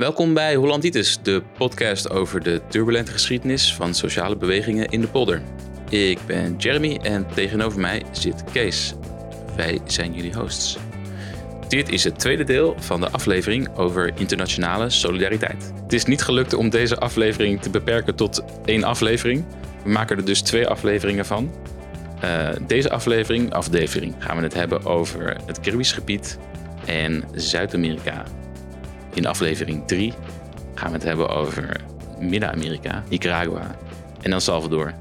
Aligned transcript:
Welkom 0.00 0.34
bij 0.34 0.54
Hollanditis, 0.54 1.18
de 1.22 1.42
podcast 1.56 2.10
over 2.10 2.42
de 2.42 2.60
turbulente 2.68 3.12
geschiedenis 3.12 3.74
van 3.74 3.94
sociale 3.94 4.36
bewegingen 4.36 4.88
in 4.88 5.00
de 5.00 5.06
polder. 5.06 5.42
Ik 5.88 6.18
ben 6.26 6.56
Jeremy 6.56 6.98
en 7.02 7.26
tegenover 7.34 7.80
mij 7.80 8.02
zit 8.12 8.44
Kees. 8.52 8.94
Wij 9.56 9.80
zijn 9.84 10.14
jullie 10.14 10.34
hosts. 10.34 10.78
Dit 11.68 11.88
is 11.88 12.04
het 12.04 12.18
tweede 12.18 12.44
deel 12.44 12.74
van 12.78 13.00
de 13.00 13.10
aflevering 13.10 13.76
over 13.76 14.12
internationale 14.14 14.90
solidariteit. 14.90 15.72
Het 15.82 15.92
is 15.92 16.04
niet 16.04 16.22
gelukt 16.22 16.54
om 16.54 16.70
deze 16.70 16.96
aflevering 16.96 17.62
te 17.62 17.70
beperken 17.70 18.14
tot 18.14 18.44
één 18.64 18.84
aflevering. 18.84 19.44
We 19.84 19.90
maken 19.90 20.16
er 20.16 20.24
dus 20.24 20.42
twee 20.42 20.66
afleveringen 20.66 21.26
van. 21.26 21.50
Uh, 22.24 22.48
deze 22.66 22.90
aflevering, 22.90 23.52
aflevering, 23.52 24.14
gaan 24.18 24.36
we 24.36 24.42
het 24.42 24.54
hebben 24.54 24.84
over 24.84 25.36
het 25.46 25.60
Caribisch 25.60 25.92
gebied 25.92 26.38
en 26.86 27.24
Zuid-Amerika. 27.34 28.24
In 29.14 29.26
aflevering 29.26 29.86
3 29.86 30.12
gaan 30.74 30.88
we 30.88 30.94
het 30.94 31.06
hebben 31.06 31.28
over 31.28 31.80
Midden-Amerika, 32.18 33.04
Nicaragua 33.08 33.76
en 34.20 34.32
El 34.32 34.40
Salvador. 34.40 34.94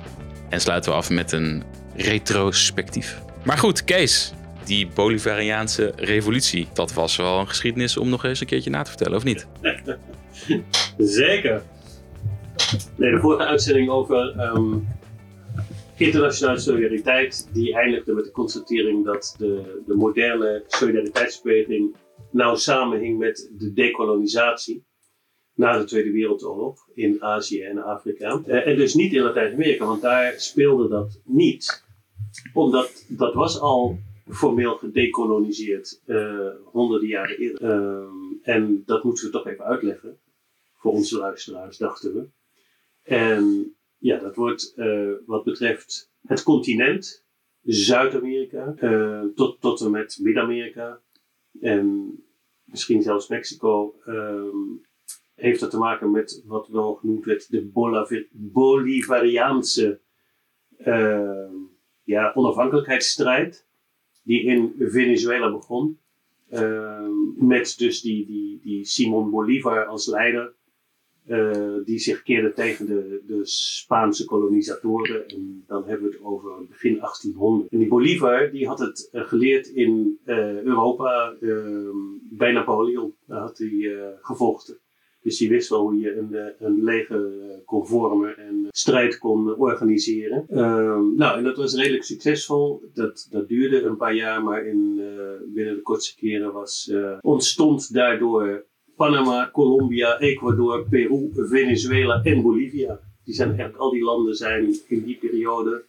En 0.49 0.61
sluiten 0.61 0.91
we 0.91 0.97
af 0.97 1.09
met 1.09 1.31
een 1.31 1.63
retrospectief. 1.95 3.21
Maar 3.43 3.57
goed, 3.57 3.83
Kees, 3.83 4.33
die 4.65 4.87
Bolivariaanse 4.87 5.93
revolutie, 5.95 6.67
dat 6.73 6.93
was 6.93 7.15
wel 7.15 7.39
een 7.39 7.47
geschiedenis 7.47 7.97
om 7.97 8.09
nog 8.09 8.25
eens 8.25 8.39
een 8.39 8.47
keertje 8.47 8.69
na 8.69 8.81
te 8.81 8.89
vertellen, 8.89 9.17
of 9.17 9.23
niet? 9.23 9.47
Zeker. 10.97 11.61
Nee, 12.95 13.11
de 13.11 13.19
vorige 13.19 13.45
uitzending 13.45 13.89
over 13.89 14.39
um, 14.39 14.87
internationale 15.95 16.59
solidariteit, 16.59 17.49
die 17.53 17.75
eindigde 17.75 18.13
met 18.13 18.25
de 18.25 18.31
constatering 18.31 19.05
dat 19.05 19.35
de, 19.37 19.81
de 19.87 19.95
moderne 19.95 20.63
solidariteitsbeweging 20.67 21.95
nauw 22.31 22.55
samenhing 22.55 23.17
met 23.17 23.51
de 23.57 23.73
dekolonisatie 23.73 24.87
na 25.53 25.77
de 25.77 25.83
Tweede 25.83 26.11
Wereldoorlog 26.11 26.89
in 26.93 27.23
Azië 27.23 27.61
en 27.61 27.83
Afrika. 27.83 28.41
Eh, 28.45 28.67
en 28.67 28.75
dus 28.75 28.93
niet 28.93 29.13
in 29.13 29.21
Latijns-Amerika, 29.21 29.85
want 29.85 30.01
daar 30.01 30.33
speelde 30.39 30.87
dat 30.87 31.21
niet. 31.25 31.83
Omdat 32.53 33.05
dat 33.07 33.33
was 33.33 33.59
al 33.59 33.99
formeel 34.27 34.75
gedekoloniseerd 34.75 36.01
uh, 36.05 36.49
honderden 36.65 37.07
jaren 37.07 37.37
eerder. 37.37 37.69
Ehm, 37.69 38.13
en 38.41 38.83
dat 38.85 39.03
moeten 39.03 39.25
we 39.25 39.31
toch 39.31 39.47
even 39.47 39.65
uitleggen 39.65 40.19
voor 40.73 40.91
onze 40.91 41.17
luisteraars, 41.17 41.77
dachten 41.77 42.13
we. 42.13 42.29
En 43.03 43.75
ja, 43.97 44.19
dat 44.19 44.35
wordt 44.35 44.73
wat 45.25 45.43
betreft 45.43 46.11
het 46.21 46.43
continent, 46.43 47.25
Zuid-Amerika, 47.63 48.73
tot, 49.35 49.61
tot 49.61 49.81
en 49.81 49.91
met 49.91 50.19
Midden-Amerika 50.21 51.01
en 51.61 52.17
misschien 52.63 53.01
zelfs 53.01 53.27
Mexico, 53.27 53.95
um, 54.07 54.81
heeft 55.35 55.59
dat 55.59 55.71
te 55.71 55.77
maken 55.77 56.11
met 56.11 56.43
wat 56.45 56.67
wel 56.67 56.93
genoemd 56.95 57.25
werd 57.25 57.51
de 57.51 57.69
Bolivariaanse 58.33 60.01
uh, 60.85 61.51
ja, 62.03 62.31
onafhankelijkheidsstrijd, 62.33 63.67
die 64.23 64.43
in 64.43 64.75
Venezuela 64.79 65.51
begon. 65.51 65.99
Uh, 66.51 67.07
met 67.35 67.75
dus 67.77 68.01
die, 68.01 68.25
die, 68.25 68.59
die 68.61 68.85
Simon 68.85 69.29
Bolivar 69.29 69.85
als 69.85 70.07
leider, 70.07 70.55
die 71.85 71.99
zich 71.99 72.23
keerde 72.23 72.53
tegen 72.53 72.85
de, 72.85 73.21
de 73.27 73.39
Spaanse 73.43 74.25
kolonisatoren. 74.25 75.27
En 75.27 75.63
dan 75.67 75.83
hebben 75.87 76.09
we 76.09 76.15
het 76.15 76.23
over 76.23 76.51
begin 76.67 76.97
1800. 76.97 77.71
En 77.71 77.77
die 77.77 77.87
Bolivar 77.87 78.51
die 78.51 78.67
had 78.67 78.79
het 78.79 79.09
uh, 79.11 79.27
geleerd 79.27 79.67
in 79.67 80.19
uh, 80.25 80.61
Europa 80.61 81.35
ehm, 81.41 81.97
bij 82.29 82.51
Napoleon. 82.51 83.13
Daar 83.25 83.39
had 83.39 83.57
hij 83.57 84.17
gevochten. 84.21 84.77
Dus 85.21 85.37
die 85.37 85.49
wist 85.49 85.69
wel 85.69 85.81
hoe 85.81 85.99
je 85.99 86.17
een, 86.17 86.53
een 86.59 86.83
leger 86.83 87.31
kon 87.65 87.87
vormen 87.87 88.37
en 88.37 88.67
strijd 88.69 89.17
kon 89.17 89.55
organiseren. 89.57 90.45
Ehm, 90.49 91.15
nou, 91.15 91.37
en 91.37 91.43
dat 91.43 91.57
was 91.57 91.75
redelijk 91.75 92.03
succesvol. 92.03 92.81
Dat, 92.93 93.27
dat 93.31 93.47
duurde 93.47 93.81
een 93.81 93.97
paar 93.97 94.15
jaar, 94.15 94.43
maar 94.43 94.65
in, 94.65 95.01
binnen 95.53 95.75
de 95.75 95.81
kortste 95.81 96.15
keren 96.15 96.53
was, 96.53 96.93
ontstond 97.21 97.93
daardoor 97.93 98.67
Panama, 98.99 99.49
Colombia, 99.51 100.19
Ecuador, 100.19 100.87
Peru, 100.89 101.29
Venezuela 101.33 102.21
en 102.23 102.41
Bolivia. 102.41 102.99
Die 103.23 103.33
zijn 103.33 103.47
eigenlijk, 103.49 103.77
al 103.77 103.91
die 103.91 104.03
landen 104.03 104.35
zijn 104.35 104.79
in 104.87 105.03
die 105.03 105.17
periode 105.17 105.85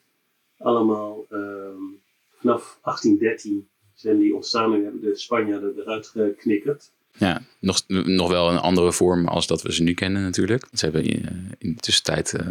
allemaal 0.58 1.26
um, 1.30 2.00
vanaf 2.28 2.78
1813 2.82 3.68
zijn 3.94 4.18
die 4.18 4.34
ontstaan 4.34 4.74
en 4.74 4.82
hebben 4.82 5.00
de 5.00 5.16
Spanjaarden 5.16 5.78
eruit 5.78 6.06
geknikkerd. 6.06 6.92
Ja, 7.18 7.42
nog, 7.60 7.82
nog 7.88 8.28
wel 8.28 8.50
een 8.50 8.58
andere 8.58 8.92
vorm 8.92 9.28
als 9.28 9.46
dat 9.46 9.62
we 9.62 9.72
ze 9.72 9.82
nu 9.82 9.94
kennen 9.94 10.22
natuurlijk. 10.22 10.68
Ze 10.72 10.84
hebben 10.84 11.04
in, 11.04 11.54
in 11.58 11.74
de 11.74 11.80
tussentijd 11.80 12.32
uh, 12.32 12.50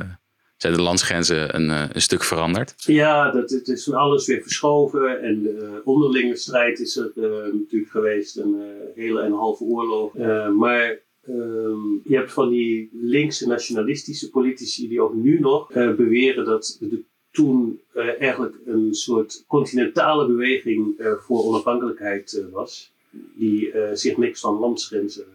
zijn 0.61 0.73
de 0.73 0.81
landsgrenzen 0.81 1.55
een, 1.55 1.69
uh, 1.69 1.83
een 1.91 2.01
stuk 2.01 2.23
veranderd. 2.23 2.73
Ja, 2.77 3.31
dat, 3.31 3.49
het 3.49 3.67
is 3.67 3.91
alles 3.93 4.27
weer 4.27 4.41
verschoven. 4.41 5.21
En 5.21 5.43
de 5.43 5.59
uh, 5.61 5.69
onderlinge 5.83 6.35
strijd 6.35 6.79
is 6.79 6.95
er 6.95 7.11
uh, 7.15 7.53
natuurlijk 7.53 7.91
geweest. 7.91 8.37
Een 8.37 8.61
hele 8.95 9.21
en 9.21 9.31
halve 9.31 9.63
oorlog. 9.63 10.13
maar 10.57 10.99
um, 11.27 12.01
je 12.03 12.15
hebt 12.15 12.31
van 12.31 12.49
die 12.49 12.89
linkse 12.93 13.47
nationalistische 13.47 14.29
politici 14.29 14.87
die 14.87 15.01
ook 15.01 15.13
nu 15.13 15.39
nog 15.39 15.67
beweren 15.73 16.45
dat 16.45 16.77
de 16.79 17.01
toen 17.31 17.79
eigenlijk 18.19 18.55
een 18.65 18.93
soort 18.93 19.43
continentale 19.47 20.27
beweging 20.27 20.95
voor 21.19 21.43
onafhankelijkheid 21.43 22.43
was. 22.51 22.91
Die 23.35 23.73
zich 23.93 24.17
niks 24.17 24.39
van 24.39 24.59
landsgrenzen 24.59 25.25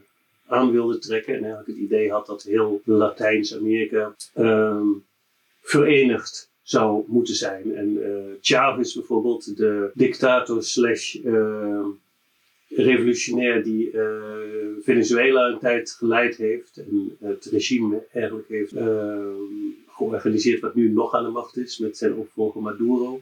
aan 0.46 0.70
wilde 0.70 0.98
trekken. 0.98 1.34
En 1.34 1.40
eigenlijk 1.40 1.68
het 1.68 1.78
idee 1.78 2.10
had 2.10 2.26
dat 2.26 2.42
heel 2.42 2.80
Latijns-Amerika 2.84 4.14
um, 4.34 5.04
verenigd 5.64 6.52
zou 6.62 7.04
moeten 7.06 7.34
zijn. 7.34 7.74
En 7.74 7.96
uh, 7.96 8.34
Chavez 8.40 8.94
bijvoorbeeld, 8.94 9.56
de 9.56 9.90
dictator 9.94 10.62
slash 10.62 11.14
uh, 11.14 11.86
revolutionair 12.68 13.62
die 13.62 13.92
uh, 13.92 14.02
Venezuela 14.82 15.48
een 15.48 15.58
tijd 15.58 15.90
geleid 15.90 16.36
heeft 16.36 16.76
en 16.76 17.16
het 17.20 17.44
regime 17.44 18.06
eigenlijk 18.12 18.48
heeft 18.48 18.74
georganiseerd 19.88 20.60
wat 20.60 20.74
nu 20.74 20.88
nog 20.88 21.14
aan 21.14 21.24
de 21.24 21.30
macht 21.30 21.56
is 21.56 21.78
met 21.78 21.96
zijn 21.96 22.14
opvolger 22.14 22.62
Maduro. 22.62 23.20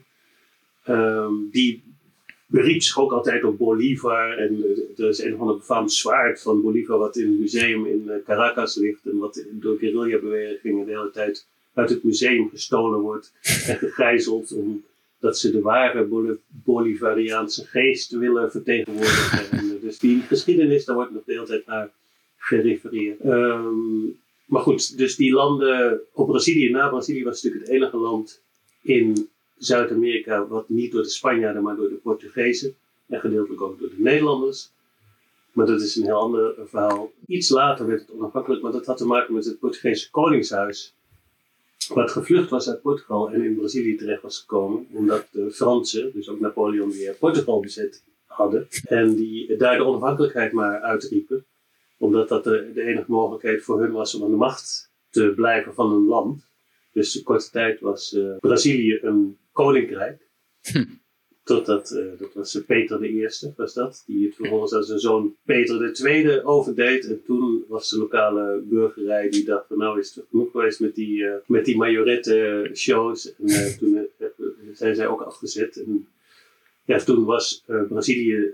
Um, 0.87 1.49
die 1.51 1.83
beriep 2.45 2.81
zich 2.81 2.99
ook 2.99 3.11
altijd 3.11 3.43
op 3.43 3.57
Bolivar. 3.57 4.37
En 4.37 4.63
er 4.97 5.09
is 5.09 5.23
een 5.23 5.37
van 5.37 5.47
de 5.47 5.53
befaamd 5.53 5.93
zwaard 5.93 6.41
van 6.41 6.61
Bolivar 6.61 6.97
wat 6.97 7.17
in 7.17 7.29
het 7.29 7.39
museum 7.39 7.85
in 7.85 8.11
Caracas 8.25 8.75
ligt. 8.75 9.05
En 9.05 9.17
wat 9.17 9.45
door 9.51 9.77
guerrilla-bewegingen 9.77 10.85
de 10.85 10.91
hele 10.91 11.11
tijd 11.11 11.47
uit 11.73 11.89
het 11.89 12.03
museum 12.03 12.49
gestolen 12.49 12.99
wordt 12.99 13.33
en 13.41 13.77
gegijzeld 13.77 14.53
omdat 14.53 15.37
ze 15.37 15.51
de 15.51 15.61
ware 15.61 16.37
Bolivariaanse 16.47 17.65
geest 17.65 18.11
willen 18.11 18.51
vertegenwoordigen. 18.51 19.51
en, 19.51 19.75
eh, 19.75 19.81
dus 19.81 19.99
die 19.99 20.21
geschiedenis, 20.21 20.85
daar 20.85 20.95
wordt 20.95 21.11
nog 21.11 21.23
de 21.25 21.33
hele 21.33 21.45
tijd 21.45 21.65
naar 21.65 21.91
gerefereerd. 22.37 23.25
Um, 23.25 24.21
maar 24.45 24.61
goed, 24.61 24.97
dus 24.97 25.15
die 25.15 25.33
landen 25.33 26.01
op 26.13 26.27
Brazilië, 26.27 26.69
na 26.69 26.89
Brazilië 26.89 27.23
was 27.23 27.41
natuurlijk 27.41 27.65
het 27.71 27.81
enige 27.81 27.97
land 27.97 28.41
in 28.81 29.29
Zuid-Amerika 29.57 30.47
wat 30.47 30.69
niet 30.69 30.91
door 30.91 31.01
de 31.01 31.09
Spanjaarden, 31.09 31.63
maar 31.63 31.75
door 31.75 31.89
de 31.89 31.95
Portugezen 31.95 32.75
en 33.07 33.19
gedeeltelijk 33.19 33.61
ook 33.61 33.79
door 33.79 33.89
de 33.89 34.01
Nederlanders. 34.01 34.71
Maar 35.51 35.65
dat 35.65 35.81
is 35.81 35.95
een 35.95 36.03
heel 36.03 36.19
ander 36.19 36.53
verhaal. 36.65 37.11
Iets 37.27 37.49
later 37.49 37.87
werd 37.87 38.01
het 38.01 38.11
onafhankelijk, 38.11 38.61
maar 38.61 38.71
dat 38.71 38.85
had 38.85 38.97
te 38.97 39.05
maken 39.05 39.33
met 39.33 39.45
het 39.45 39.59
Portugese 39.59 40.09
Koningshuis 40.09 40.93
wat 41.87 42.11
gevlucht 42.11 42.49
was 42.49 42.69
uit 42.69 42.81
Portugal 42.81 43.31
en 43.31 43.43
in 43.43 43.55
Brazilië 43.55 43.95
terecht 43.95 44.21
was 44.21 44.39
gekomen, 44.39 44.87
omdat 44.91 45.27
de 45.31 45.51
Fransen, 45.51 46.11
dus 46.13 46.29
ook 46.29 46.39
Napoleon 46.39 46.91
weer, 46.91 47.13
Portugal 47.13 47.59
bezet 47.59 48.03
hadden. 48.25 48.67
En 48.83 49.15
die 49.15 49.57
daar 49.57 49.77
de 49.77 49.83
onafhankelijkheid 49.83 50.51
maar 50.51 50.81
uitriepen, 50.81 51.45
omdat 51.97 52.29
dat 52.29 52.43
de, 52.43 52.71
enige 52.75 53.11
mogelijkheid 53.11 53.63
voor 53.63 53.81
hun 53.81 53.91
was 53.91 54.15
om 54.15 54.23
aan 54.23 54.31
de 54.31 54.35
macht 54.35 54.91
te 55.09 55.33
blijven 55.35 55.73
van 55.73 55.91
een 55.91 56.05
land. 56.05 56.47
Dus 56.91 57.23
korte 57.23 57.49
tijd 57.49 57.79
was 57.79 58.13
uh, 58.13 58.37
Brazilië 58.39 58.99
een 59.01 59.37
koninkrijk. 59.51 60.29
Hm. 60.61 60.83
Totdat, 61.43 61.91
uh, 61.91 62.19
dat 62.19 62.33
was 62.33 62.61
Peter 62.67 62.99
de 62.99 63.09
Eerste, 63.09 63.53
was 63.57 63.73
dat. 63.73 64.03
Die 64.05 64.25
het 64.25 64.35
vervolgens 64.35 64.73
aan 64.73 64.83
zijn 64.83 64.99
zoon 64.99 65.35
Peter 65.45 65.79
de 65.79 65.91
Tweede 65.91 66.43
overdeed. 66.43 67.05
En 67.05 67.23
toen 67.25 67.65
was 67.67 67.89
de 67.89 67.97
lokale 67.97 68.61
burgerij 68.65 69.29
die 69.29 69.45
dacht 69.45 69.67
van 69.67 69.77
nou 69.77 69.99
is 69.99 70.15
het 70.15 70.25
genoeg 70.29 70.51
geweest 70.51 70.79
met 70.79 70.95
die, 70.95 71.17
uh, 71.17 71.33
met 71.45 71.65
die 71.65 71.77
majorette 71.77 72.69
shows. 72.73 73.35
En 73.35 73.77
toen 73.79 74.07
zijn 74.73 74.95
zij 74.95 75.07
ook 75.07 75.21
afgezet. 75.21 75.83
En 75.83 76.07
ja, 76.85 76.97
toen 76.97 77.25
was 77.25 77.63
Brazilië 77.87 78.53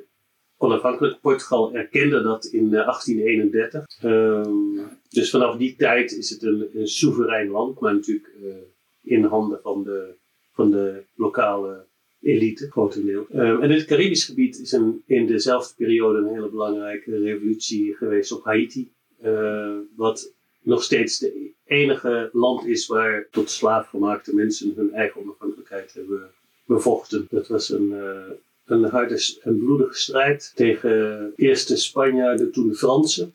onafhankelijk. 0.58 1.22
Portugal 1.22 1.74
erkende 1.74 2.22
dat 2.22 2.46
in 2.46 2.70
1831. 2.70 4.04
Um, 4.04 4.80
dus 5.10 5.30
vanaf 5.30 5.58
die 5.58 5.76
tijd 5.76 6.12
is 6.12 6.30
het 6.30 6.44
een, 6.44 6.70
een 6.74 6.88
soeverein 6.88 7.50
land, 7.50 7.80
maar 7.80 7.94
natuurlijk 7.94 8.30
in 9.04 9.24
handen 9.24 9.60
van 9.62 9.84
de, 9.84 10.14
van 10.54 10.72
de 10.72 11.04
lokale 11.16 11.88
elite, 12.22 12.72
grotendeel. 12.72 13.28
Um, 13.34 13.62
en 13.62 13.70
het 13.70 13.86
Caribisch 13.86 14.26
gebied 14.26 14.60
is 14.60 14.80
in 15.06 15.26
dezelfde 15.26 15.74
periode 15.78 16.18
een 16.18 16.34
hele 16.34 16.50
belangrijke 16.50 17.18
revolutie 17.18 17.96
geweest 17.96 18.32
op 18.32 18.44
Haiti. 18.44 18.92
wat 19.96 20.34
nog 20.62 20.84
steeds 20.84 21.20
de 21.20 21.52
enige 21.66 22.30
land 22.34 22.66
is 22.66 22.88
waar 22.88 23.28
tot 23.32 23.50
slaafgemaakte 23.50 24.36
mensen 24.36 24.74
hun 24.76 24.94
eigen 24.94 25.22
onafhankelijkheid 25.22 25.94
hebben 25.94 26.30
bevochten. 26.66 27.28
Dat 27.30 27.48
was 27.48 27.70
een, 27.70 27.94
een 28.66 28.84
harde 28.84 29.38
en 29.42 29.60
bloedige 29.60 29.94
strijd 30.00 30.52
tegen 30.56 31.34
eerst 31.36 31.68
de 31.68 31.76
Spanjaarden, 31.78 32.52
toen 32.52 32.68
de 32.68 32.76
Fransen. 32.76 33.34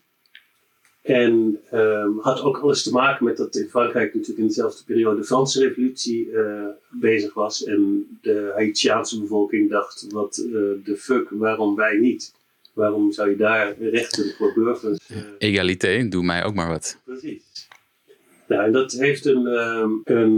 En 1.05 1.59
um, 1.73 2.19
had 2.19 2.41
ook 2.41 2.57
alles 2.57 2.83
te 2.83 2.91
maken 2.91 3.25
met 3.25 3.37
dat 3.37 3.55
in 3.55 3.69
Frankrijk 3.69 4.13
natuurlijk 4.13 4.39
in 4.39 4.47
dezelfde 4.47 4.83
periode 4.85 5.19
de 5.19 5.25
Franse 5.25 5.59
revolutie 5.59 6.29
uh, 6.29 6.65
bezig 6.89 7.33
was. 7.33 7.63
En 7.63 8.07
de 8.21 8.51
Haitiaanse 8.55 9.19
bevolking 9.19 9.69
dacht, 9.69 10.07
wat 10.09 10.37
uh, 10.37 10.53
de 10.83 10.95
fuck, 10.97 11.29
waarom 11.29 11.75
wij 11.75 11.97
niet? 11.97 12.33
Waarom 12.73 13.11
zou 13.11 13.29
je 13.29 13.35
daar 13.35 13.79
rechten 13.79 14.33
voor 14.37 14.53
burgers... 14.53 15.09
Uh... 15.11 15.17
Egalité, 15.37 16.07
doe 16.09 16.23
mij 16.23 16.43
ook 16.43 16.53
maar 16.53 16.69
wat. 16.69 17.01
Precies. 17.03 17.67
Nou, 18.47 18.63
en 18.63 18.71
dat 18.71 18.91
heeft 18.91 19.25
een, 19.25 19.45
um, 19.45 20.01
een, 20.03 20.35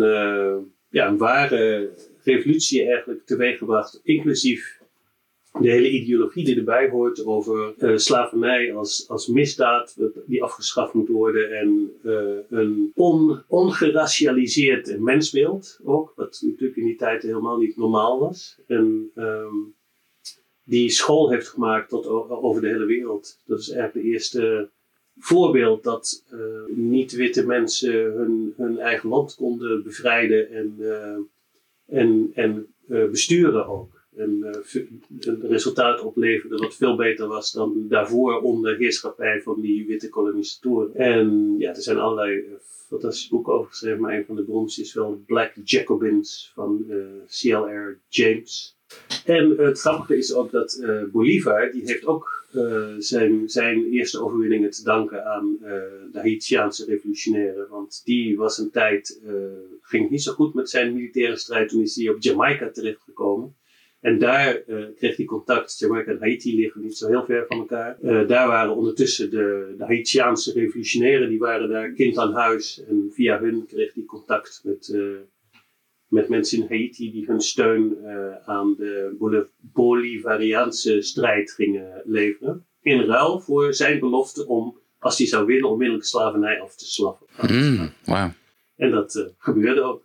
ja, 0.89 1.07
een 1.07 1.17
ware 1.17 1.89
revolutie 2.23 2.85
eigenlijk 2.85 3.25
teweeggebracht, 3.25 3.99
inclusief 4.03 4.76
de 5.61 5.69
hele 5.69 5.89
ideologie 5.89 6.45
die 6.45 6.57
erbij 6.57 6.89
hoort 6.89 7.25
over 7.25 7.73
uh, 7.77 7.97
slavernij 7.97 8.73
als, 8.73 9.05
als 9.09 9.27
misdaad 9.27 9.97
die 10.25 10.43
afgeschaft 10.43 10.93
moet 10.93 11.07
worden 11.07 11.51
en 11.51 11.91
uh, 12.03 12.37
een 12.49 12.91
on, 12.95 13.41
ongeracialiseerd 13.47 14.99
mensbeeld 14.99 15.79
ook, 15.83 16.13
wat 16.15 16.39
natuurlijk 16.41 16.79
in 16.79 16.85
die 16.85 16.95
tijd 16.95 17.21
helemaal 17.21 17.57
niet 17.57 17.77
normaal 17.77 18.19
was. 18.19 18.59
En 18.67 19.11
um, 19.15 19.75
die 20.63 20.89
school 20.89 21.29
heeft 21.29 21.47
gemaakt 21.47 21.89
tot 21.89 22.07
over 22.29 22.61
de 22.61 22.67
hele 22.67 22.85
wereld. 22.85 23.39
Dat 23.45 23.59
is 23.59 23.69
eigenlijk 23.69 24.05
de 24.05 24.11
eerste 24.11 24.69
voorbeeld 25.17 25.83
dat 25.83 26.23
uh, 26.33 26.39
niet-witte 26.75 27.45
mensen 27.45 27.93
hun, 27.93 28.53
hun 28.57 28.79
eigen 28.79 29.09
land 29.09 29.35
konden 29.35 29.83
bevrijden 29.83 30.51
en, 30.51 30.75
en, 31.85 32.31
en 32.33 32.67
besturen 32.87 33.67
ook 33.67 33.96
een, 34.17 34.43
eh, 34.43 34.81
een 35.19 35.41
resultaat 35.41 36.01
opleverde 36.01 36.57
wat 36.57 36.75
veel 36.75 36.95
beter 36.95 37.27
was 37.27 37.51
dan 37.51 37.85
daarvoor 37.87 38.41
onder 38.41 38.77
heerschappij 38.77 39.41
van 39.41 39.61
die 39.61 39.87
witte 39.87 40.09
kolonisatoren. 40.09 40.95
En 40.95 41.55
ja, 41.57 41.69
er 41.69 41.81
zijn 41.81 41.97
allerlei 41.97 42.37
uh, 42.37 42.53
fantastische 42.87 43.29
boeken 43.29 43.53
over 43.53 43.69
geschreven, 43.69 44.01
maar 44.01 44.13
een 44.13 44.25
van 44.25 44.35
de 44.35 44.43
beroemdste 44.43 44.81
is 44.81 44.93
wel 44.93 45.23
Black 45.25 45.53
Jacobins 45.63 46.51
van 46.53 46.85
eh, 46.89 46.97
C.L.R. 47.25 47.99
James. 48.07 48.75
En 49.25 49.49
het 49.57 49.79
grappige 49.79 50.17
is 50.17 50.33
ook 50.33 50.51
dat 50.51 50.85
Bolivar, 51.11 51.71
die 51.71 51.81
heeft 51.85 52.05
ook 52.05 52.45
zijn, 52.97 53.49
zijn 53.49 53.85
eerste 53.85 54.21
overwinningen 54.23 54.71
te 54.71 54.83
danken 54.83 55.25
aan 55.25 55.57
de 56.11 56.19
Haitiaanse 56.19 56.85
revolutionairen. 56.85 57.67
Want 57.69 58.01
die 58.03 58.37
was 58.37 58.57
een 58.57 58.71
tijd, 58.71 59.21
ging 59.81 60.09
niet 60.09 60.23
zo 60.23 60.33
goed 60.33 60.53
met 60.53 60.69
zijn 60.69 60.93
militaire 60.93 61.35
strijd. 61.35 61.69
Toen 61.69 61.81
is 61.81 61.95
hij 61.95 62.09
op 62.09 62.21
Jamaica 62.21 62.69
terechtgekomen. 62.69 63.55
En 63.99 64.19
daar 64.19 64.63
uh, 64.67 64.85
kreeg 64.95 65.15
hij 65.15 65.25
contact. 65.25 65.77
Jamaica 65.79 66.11
en 66.11 66.19
Haiti 66.19 66.55
liggen 66.55 66.81
niet 66.81 66.97
zo 66.97 67.07
heel 67.07 67.25
ver 67.25 67.45
van 67.47 67.57
elkaar. 67.57 67.97
Uh, 68.01 68.27
daar 68.27 68.47
waren 68.47 68.75
ondertussen 68.75 69.29
de, 69.29 69.75
de 69.77 69.85
Haitiaanse 69.85 70.53
revolutionairen, 70.53 71.29
die 71.29 71.39
waren 71.39 71.69
daar 71.69 71.91
kind 71.91 72.17
aan 72.17 72.33
huis. 72.33 72.83
En 72.87 73.09
via 73.13 73.39
hun 73.39 73.65
kreeg 73.65 73.93
hij 73.93 74.03
contact 74.03 74.61
met, 74.63 74.87
uh, 74.87 75.17
met 76.07 76.29
mensen 76.29 76.61
in 76.61 76.67
Haiti 76.67 77.11
die 77.11 77.25
hun 77.25 77.41
steun 77.41 77.97
aan 78.45 78.75
de 78.75 79.47
Bolivariaanse 79.57 81.01
strijd 81.01 81.51
gingen 81.51 82.01
leveren. 82.05 82.65
In 82.81 83.01
ruil 83.01 83.39
voor 83.39 83.73
zijn 83.73 83.99
belofte 83.99 84.47
om, 84.47 84.79
als 84.99 85.17
hij 85.17 85.27
zou 85.27 85.45
winnen, 85.45 85.69
onmiddellijk 85.69 86.05
slavernij 86.05 86.61
af 86.61 86.75
te 86.75 86.85
slaffen. 86.85 87.27
Mm, 87.41 87.89
wow. 88.05 88.29
En 88.75 88.91
dat 88.91 89.33
gebeurde 89.37 89.81
ook. 89.81 90.03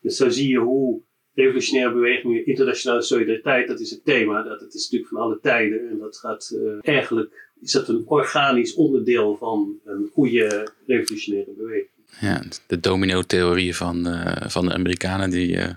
Dus 0.00 0.16
zo 0.16 0.28
zie 0.28 0.48
je 0.48 0.58
hoe 0.58 1.02
revolutionaire 1.34 1.92
bewegingen, 1.92 2.46
internationale 2.46 3.02
solidariteit, 3.02 3.68
dat 3.68 3.80
is 3.80 3.90
het 3.90 4.04
thema. 4.04 4.42
Dat 4.42 4.60
het 4.60 4.74
is 4.74 4.82
natuurlijk 4.82 5.10
van 5.10 5.20
alle 5.20 5.38
tijden. 5.42 5.88
En 5.90 5.98
dat 5.98 6.16
gaat 6.16 6.52
uh, 6.54 6.78
eigenlijk, 6.80 7.50
is 7.60 7.72
dat 7.72 7.88
een 7.88 8.02
organisch 8.06 8.74
onderdeel 8.74 9.36
van 9.36 9.78
een 9.84 10.10
goede 10.12 10.68
revolutionaire 10.86 11.52
beweging. 11.56 11.92
Ja, 12.20 12.42
de 12.66 12.80
domino-theorie 12.80 13.76
van, 13.76 14.06
uh, 14.08 14.36
van 14.46 14.66
de 14.66 14.72
Amerikanen, 14.72 15.30
die, 15.30 15.56
uh, 15.56 15.68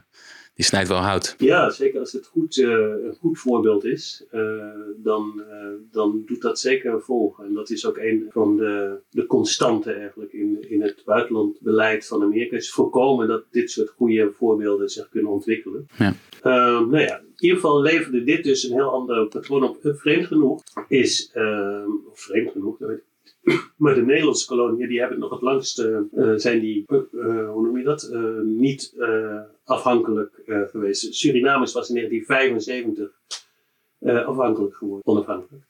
die 0.58 0.66
snijdt 0.66 0.88
wel 0.88 0.98
hout. 0.98 1.36
Ja, 1.38 1.70
zeker 1.70 2.00
als 2.00 2.12
het 2.12 2.26
goed, 2.26 2.58
uh, 2.58 2.70
een 2.70 3.16
goed 3.20 3.40
voorbeeld 3.40 3.86
is, 3.86 4.26
uh, 4.32 4.42
dan, 4.98 5.44
uh, 5.50 5.68
dan 5.92 6.24
doet 6.26 6.42
dat 6.42 6.60
zeker 6.60 7.02
volgen. 7.02 7.46
En 7.46 7.54
dat 7.54 7.70
is 7.70 7.86
ook 7.86 7.98
een 7.98 8.26
van 8.30 8.58
de, 8.58 9.00
de 9.10 9.26
constanten 9.26 10.00
eigenlijk 10.00 10.34
in, 10.34 10.70
in 10.70 10.82
het 10.82 11.02
buitenlandbeleid 11.06 12.08
van 12.08 12.22
Amerika. 12.22 12.56
Is 12.56 12.72
voorkomen 12.72 13.28
dat 13.28 13.44
dit 13.52 13.72
soort 13.72 13.90
goede 13.90 14.32
voorbeelden 14.34 14.90
zich 14.90 15.10
kunnen 15.10 15.32
ontwikkelen. 15.32 15.88
Ja. 15.98 16.16
nou 16.80 17.00
ja, 17.00 17.18
in 17.18 17.34
ieder 17.36 17.58
geval 17.58 17.82
leverde 17.82 18.24
dit 18.24 18.44
dus 18.44 18.64
een 18.64 18.74
heel 18.74 18.92
ander 18.92 19.28
patroon 19.28 19.64
op. 19.64 19.78
Vreemd 19.82 20.26
genoeg 20.26 20.64
is, 20.88 21.32
of 22.12 22.20
vreemd 22.20 22.52
genoeg, 22.52 22.78
dat 22.78 22.90
weet 22.90 22.98
ik 22.98 23.17
maar 23.78 23.96
de 23.96 24.06
Nederlandse 24.06 24.48
koloniën, 24.48 24.88
die 24.88 25.00
hebben 25.00 25.20
nog 25.20 25.30
het 25.30 25.42
langst, 25.42 25.80
uh, 25.80 26.00
zijn 26.36 26.60
die, 26.60 26.86
uh, 26.88 27.50
hoe 27.50 27.62
noem 27.62 27.78
je 27.78 27.84
dat, 27.84 28.12
niet 28.44 28.96
afhankelijk 29.64 30.42
geweest. 30.46 31.14
Suriname 31.14 31.72
was 31.74 31.90
in 31.90 31.96
1975 31.96 33.22
afhankelijk 34.26 34.76
geworden, 34.76 35.06
onafhankelijk. 35.06 35.64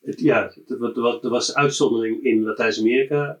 Het, 0.00 0.20
ja, 0.20 0.52
er 0.66 1.28
was 1.28 1.54
uitzondering 1.54 2.22
in 2.22 2.42
Latijns-Amerika. 2.42 3.40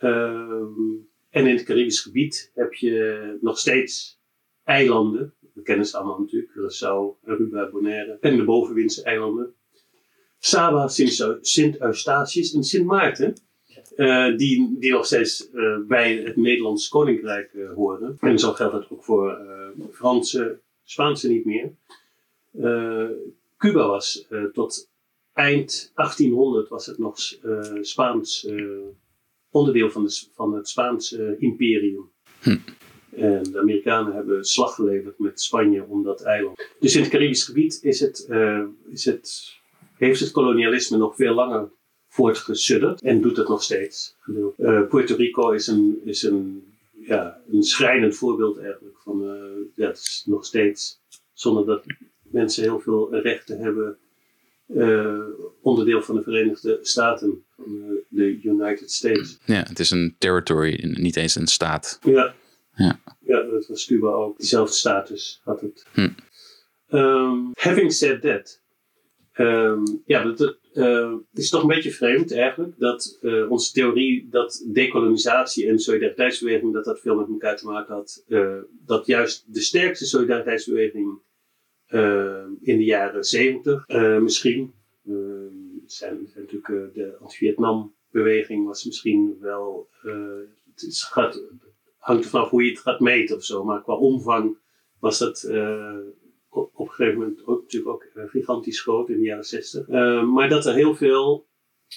Um, 0.00 1.08
en 1.30 1.46
in 1.46 1.56
het 1.56 1.64
Caribisch 1.64 2.00
gebied 2.00 2.50
heb 2.54 2.74
je 2.74 3.38
nog 3.40 3.58
steeds 3.58 4.20
eilanden. 4.64 5.34
We 5.54 5.62
kennen 5.62 5.86
ze 5.86 5.96
allemaal 5.96 6.20
natuurlijk, 6.20 6.52
Curaçao, 6.52 7.28
Aruba, 7.28 7.70
Bonaire 7.70 8.18
en 8.20 8.36
de 8.36 8.44
bovenwindse 8.44 9.02
eilanden. 9.02 9.54
Saba, 10.44 10.88
Sint 11.40 11.80
Eustatius 11.80 12.52
en 12.52 12.64
Sint 12.64 12.86
Maarten. 12.86 13.34
Uh, 13.96 14.36
die, 14.36 14.76
die 14.78 14.92
nog 14.92 15.06
steeds 15.06 15.48
uh, 15.54 15.78
bij 15.86 16.16
het 16.16 16.36
Nederlands 16.36 16.88
Koninkrijk 16.88 17.52
uh, 17.52 17.72
horen. 17.74 18.16
En 18.20 18.38
zo 18.38 18.52
geldt 18.52 18.72
dat 18.72 18.90
ook 18.90 19.04
voor 19.04 19.38
Franse, 19.92 20.60
Spaanse 20.84 21.28
niet 21.28 21.44
meer. 21.44 21.72
Cuba 23.58 23.86
was 23.86 24.26
tot 24.52 24.90
eind 25.32 25.92
1800 25.94 26.68
was 26.68 26.86
het 26.86 26.98
nog 26.98 27.18
Spaans 27.80 28.48
onderdeel 29.50 29.90
van, 29.90 30.04
de, 30.04 30.26
van 30.34 30.54
het 30.54 30.68
Spaanse 30.68 31.36
imperium. 31.38 32.10
Hm. 32.40 32.56
En 33.10 33.42
de 33.42 33.58
Amerikanen 33.58 34.14
hebben 34.14 34.44
slag 34.44 34.74
geleverd 34.74 35.18
met 35.18 35.40
Spanje 35.40 35.84
om 35.84 36.02
dat 36.02 36.22
eiland. 36.22 36.68
Dus 36.80 36.96
in 36.96 37.02
het 37.02 37.10
Caribisch 37.10 37.44
gebied 37.44 37.78
is 37.82 38.00
het, 38.00 38.28
is 38.90 39.04
het 39.04 39.62
heeft 39.96 40.20
het 40.20 40.30
kolonialisme 40.30 40.96
nog 40.96 41.16
veel 41.16 41.34
langer 41.34 41.70
voortgesudderd 42.08 43.02
en 43.02 43.20
doet 43.20 43.36
het 43.36 43.48
nog 43.48 43.62
steeds. 43.62 44.16
Uh, 44.26 44.86
Puerto 44.88 45.16
Rico 45.16 45.50
is 45.50 45.66
een, 45.66 46.00
is 46.04 46.22
een, 46.22 46.64
ja, 46.92 47.40
een 47.50 47.62
schrijnend 47.62 48.16
voorbeeld 48.16 48.58
eigenlijk 48.58 48.96
van, 48.98 49.22
uh, 49.22 49.66
ja, 49.74 49.86
het 49.86 49.96
is 49.96 50.22
nog 50.26 50.44
steeds, 50.44 51.00
zonder 51.32 51.66
dat 51.66 51.84
mensen 52.22 52.62
heel 52.62 52.80
veel 52.80 53.14
rechten 53.14 53.58
hebben, 53.58 53.98
uh, 54.66 55.20
onderdeel 55.60 56.02
van 56.02 56.14
de 56.14 56.22
Verenigde 56.22 56.78
Staten, 56.82 57.44
van 57.56 57.98
de 58.08 58.40
United 58.42 58.90
States. 58.90 59.38
Ja, 59.44 59.62
het 59.68 59.78
is 59.78 59.90
een 59.90 60.14
territory, 60.18 60.94
niet 60.98 61.16
eens 61.16 61.34
een 61.34 61.46
staat. 61.46 61.98
Ja, 62.02 62.34
ja. 62.74 63.00
ja 63.18 63.42
dat 63.42 63.66
was 63.66 63.86
Cuba 63.86 64.08
ook. 64.08 64.38
Diezelfde 64.38 64.74
status 64.74 65.40
had 65.44 65.60
het. 65.60 65.86
Hm. 65.92 66.08
Um, 66.90 67.50
having 67.54 67.92
said 67.92 68.22
that, 68.22 68.60
Um, 69.36 70.02
ja, 70.06 70.32
dat, 70.32 70.58
uh, 70.72 71.14
is 71.32 71.50
toch 71.50 71.62
een 71.62 71.68
beetje 71.68 71.90
vreemd 71.90 72.32
eigenlijk 72.32 72.78
dat 72.78 73.18
uh, 73.22 73.50
onze 73.50 73.72
theorie 73.72 74.28
dat 74.30 74.66
dekolonisatie 74.72 75.68
en 75.68 75.78
solidariteitsbeweging 75.78 76.72
dat 76.72 76.84
dat 76.84 77.00
veel 77.00 77.16
met 77.16 77.28
elkaar 77.28 77.56
te 77.56 77.66
maken 77.66 77.94
had. 77.94 78.24
Uh, 78.28 78.58
dat 78.86 79.06
juist 79.06 79.54
de 79.54 79.60
sterkste 79.60 80.04
solidariteitsbeweging 80.04 81.22
in 82.60 82.78
de 82.78 82.84
jaren 82.84 83.24
zeventig 83.24 83.88
misschien, 84.20 84.74
zijn, 85.86 86.26
zijn 86.26 86.28
natuurlijk 86.34 86.94
de 86.94 87.16
anti-Vietnam 87.20 87.94
beweging 88.10 88.66
was 88.66 88.84
misschien 88.84 89.36
wel, 89.40 89.88
het 90.70 90.82
is, 90.82 91.02
gaat, 91.02 91.42
hangt 91.96 92.24
er 92.24 92.30
vanaf 92.30 92.50
hoe 92.50 92.64
je 92.64 92.70
het 92.70 92.78
gaat 92.78 93.00
meten 93.00 93.36
of 93.36 93.44
zo, 93.44 93.64
maar 93.64 93.82
qua 93.82 93.94
omvang 93.94 94.58
was 94.98 95.18
dat 95.18 95.50
op, 96.56 96.78
een 96.78 96.88
gegeven 96.88 97.18
moment 97.18 97.46
ook, 97.46 97.60
natuurlijk 97.62 97.92
ook 97.92 98.06
uh, 98.14 98.24
gigantisch 98.26 98.80
groot 98.80 99.08
in 99.08 99.16
de 99.16 99.24
jaren 99.24 99.44
60. 99.44 99.88
Uh, 99.88 100.18
eh, 100.18 100.28
maar 100.28 100.48
dat 100.48 100.66
er 100.66 100.74
heel 100.74 100.94
veel 100.94 101.46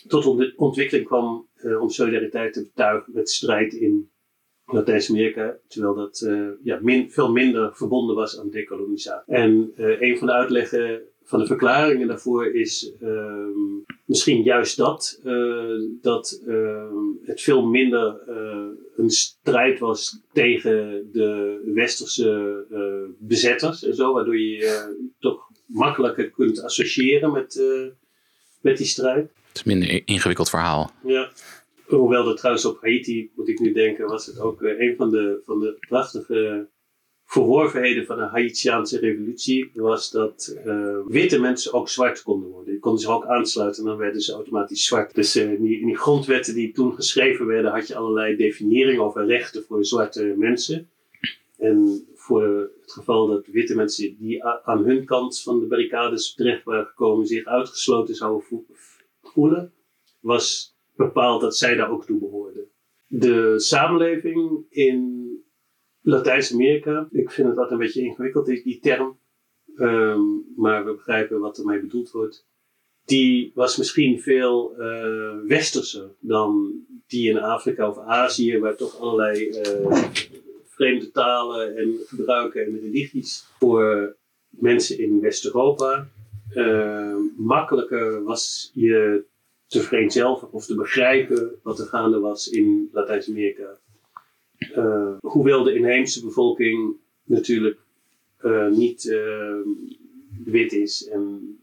tot 0.07 0.55
ontwikkeling 0.55 1.07
kwam 1.07 1.49
uh, 1.55 1.81
om 1.81 1.89
solidariteit 1.89 2.53
te 2.53 2.63
betuigen 2.63 3.13
met 3.13 3.29
strijd 3.29 3.73
in 3.73 4.11
Latijns-Amerika, 4.65 5.57
terwijl 5.67 5.95
dat 5.95 6.27
ja, 6.63 6.79
min, 6.81 7.11
veel 7.11 7.31
minder 7.31 7.75
verbonden 7.75 8.15
was 8.15 8.39
aan 8.39 8.49
dekolonisatie. 8.49 9.33
En 9.33 9.71
een 9.75 10.17
van 10.17 10.27
de 10.27 10.33
uitleggen 10.33 11.01
van 11.27 11.39
de 11.39 11.46
verklaringen 11.46 12.07
daarvoor 12.07 12.55
is 12.55 12.93
ehm, 13.01 13.60
misschien 14.05 14.43
juist 14.43 14.77
dat. 14.77 15.19
eh, 15.24 15.34
dat 16.01 16.41
ehm, 16.48 16.96
het 17.24 17.41
veel 17.41 17.65
minder 17.65 18.19
eh, 18.27 18.67
een 18.96 19.10
strijd 19.10 19.79
was 19.79 20.22
tegen 20.34 21.10
de 21.12 21.62
westerse 21.65 22.65
eh, 22.72 23.15
bezetters 23.27 23.84
en 23.84 23.96
zo. 23.96 24.13
Waardoor 24.13 24.39
je 24.39 24.50
je 24.50 25.10
toch 25.19 25.50
makkelijker 25.65 26.29
kunt 26.29 26.63
associëren 26.63 27.31
met, 27.31 27.62
met 28.62 28.77
die 28.77 28.86
strijd. 28.86 29.31
Het 29.48 29.55
is 29.55 29.72
een 29.72 29.77
minder 29.79 30.01
ingewikkeld 30.05 30.50
verhaal. 30.50 30.91
Ja. 31.03 31.31
Hoewel 31.86 32.29
er 32.29 32.36
trouwens 32.36 32.65
op 32.65 32.81
Haiti, 32.81 33.31
moet 33.36 33.50
ik 33.50 33.60
nu 33.60 33.74
denken, 33.74 34.07
was 34.07 34.25
het 34.25 34.39
ook 34.39 34.62
een 34.62 34.96
van 34.98 35.10
de, 35.10 35.41
van 35.46 35.60
de 35.60 35.77
prachtige 35.88 36.67
verworvenheden 37.29 38.05
van 38.05 38.17
de 38.17 38.24
Haitiaanse 38.24 39.00
revolutie. 39.00 39.69
Was 39.74 40.12
dat 40.12 40.57
eh, 40.65 40.98
witte 41.07 41.39
mensen 41.39 41.74
ook 41.74 41.89
zwart 41.89 42.24
konden 42.24 42.50
worden. 42.50 42.72
Die 42.72 42.79
konden 42.79 43.01
zich 43.01 43.10
ook 43.10 43.25
aansluiten 43.25 43.84
en 43.84 43.89
dan 43.89 43.98
werden 43.98 44.22
ze 44.22 44.34
automatisch 44.34 44.86
zwart. 44.86 45.15
Dus 45.15 45.36
eh, 45.36 45.53
in, 45.53 45.63
die, 45.63 45.86
die 45.86 45.98
grondwetten 45.98 46.53
die 46.55 46.72
toen 46.72 46.96
geschreven 46.96 47.46
werden, 47.46 47.72
had 47.72 47.88
je 47.88 47.96
allerlei 47.96 48.36
definieringen 48.36 49.01
over 49.01 49.25
rechten 49.25 49.63
voor 49.63 49.86
zwarte 49.86 50.34
mensen. 50.38 50.89
En 51.57 52.07
voor 52.15 52.72
het 52.81 52.91
geval 52.91 53.27
dat 53.27 53.48
witte 53.48 53.75
mensen 53.75 54.15
die 54.19 54.43
aan 54.43 54.84
hun 54.84 55.05
kant 55.05 55.41
van 55.41 55.60
de 55.60 55.65
barricades 55.65 56.34
terecht 56.34 56.63
waren 56.63 56.86
gekomen, 56.86 57.25
zich 57.27 57.46
uitgesloten 57.46 58.15
zouden 58.15 58.43
vo- 58.48 58.65
voelen, 59.24 59.72
was 60.19 60.75
bepaald 60.96 61.41
dat 61.41 61.57
zij 61.57 61.75
daar 61.75 61.91
ook 61.91 62.05
toe 62.05 62.19
behoorden. 62.19 62.63
De 63.07 63.53
samenleving 63.60 64.65
in 64.69 65.16
Latijns-Amerika, 66.07 67.07
ik 67.11 67.31
vind 67.31 67.47
het 67.47 67.57
altijd 67.57 67.79
een 67.79 67.85
beetje 67.85 68.01
ingewikkeld, 68.01 68.45
die, 68.45 68.63
die 68.63 68.79
term, 68.79 69.17
Ehm, 69.77 70.21
maar 70.55 70.85
we 70.85 70.91
begrijpen 70.91 71.39
wat 71.39 71.57
ermee 71.57 71.79
bedoeld 71.79 72.11
wordt. 72.11 72.45
Die 73.05 73.51
was 73.55 73.77
misschien 73.77 74.21
veel 74.21 74.75
eh, 74.77 75.35
westerser 75.47 76.09
dan 76.19 76.73
die 77.07 77.29
in 77.29 77.39
Afrika 77.39 77.89
of 77.89 77.97
Azië, 77.97 78.59
waar 78.59 78.75
toch 78.75 78.99
allerlei 78.99 79.49
eh, 79.49 80.03
vreemde 80.65 81.11
talen 81.11 81.77
en 81.77 81.99
gebruiken 82.07 82.65
en 82.65 82.79
religies 82.79 83.45
voor 83.59 84.15
mensen 84.49 84.99
in 84.99 85.21
West-Europa 85.21 86.07
eh, 86.49 87.15
makkelijker 87.37 88.23
was 88.23 88.71
je 88.73 89.23
te 89.67 89.81
vereenzelvigen 89.81 90.53
of 90.53 90.65
te 90.65 90.75
begrijpen 90.75 91.59
wat 91.63 91.79
er 91.79 91.85
gaande 91.85 92.19
was 92.19 92.49
in 92.49 92.89
Latijns-Amerika. 92.91 93.77
Eh, 94.57 95.13
hoewel 95.21 95.63
de 95.63 95.75
inheemse 95.75 96.21
bevolking 96.25 96.95
natuurlijk 97.23 97.79
eh, 98.37 98.67
niet 98.67 99.11
eh, 99.11 99.55
wit 100.45 100.73
is 100.73 101.07
en 101.07 101.57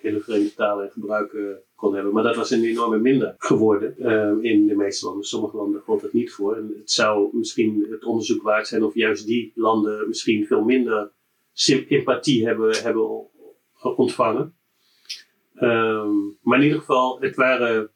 hele 0.00 0.20
vreemde 0.20 0.54
talen 0.54 0.84
en 0.84 0.90
gebruiken 0.90 1.58
kon 1.74 1.94
hebben. 1.94 2.12
Maar 2.12 2.22
dat 2.22 2.36
was 2.36 2.50
een 2.50 2.64
enorme 2.64 2.98
minder 2.98 3.34
geworden 3.38 3.98
in 4.42 4.66
de 4.66 4.76
meeste 4.76 5.06
landen. 5.06 5.24
Sommige 5.24 5.56
landen 5.56 5.80
gold 5.80 6.02
het 6.02 6.12
niet 6.12 6.32
voor. 6.32 6.56
En 6.56 6.74
het 6.78 6.90
zou 6.90 7.28
misschien 7.32 7.86
het 7.90 8.04
onderzoek 8.04 8.42
waard 8.42 8.66
zijn 8.66 8.84
of 8.84 8.94
juist 8.94 9.26
die 9.26 9.52
landen 9.54 10.08
misschien 10.08 10.46
veel 10.46 10.64
minder 10.64 11.10
sympathie 11.52 12.46
hebben, 12.46 12.82
hebben 12.82 13.26
ontvangen. 13.96 14.54
Ehm, 15.54 16.16
maar 16.42 16.58
in 16.58 16.64
ieder 16.64 16.78
geval, 16.78 17.20
het 17.20 17.36
waren, 17.36 17.90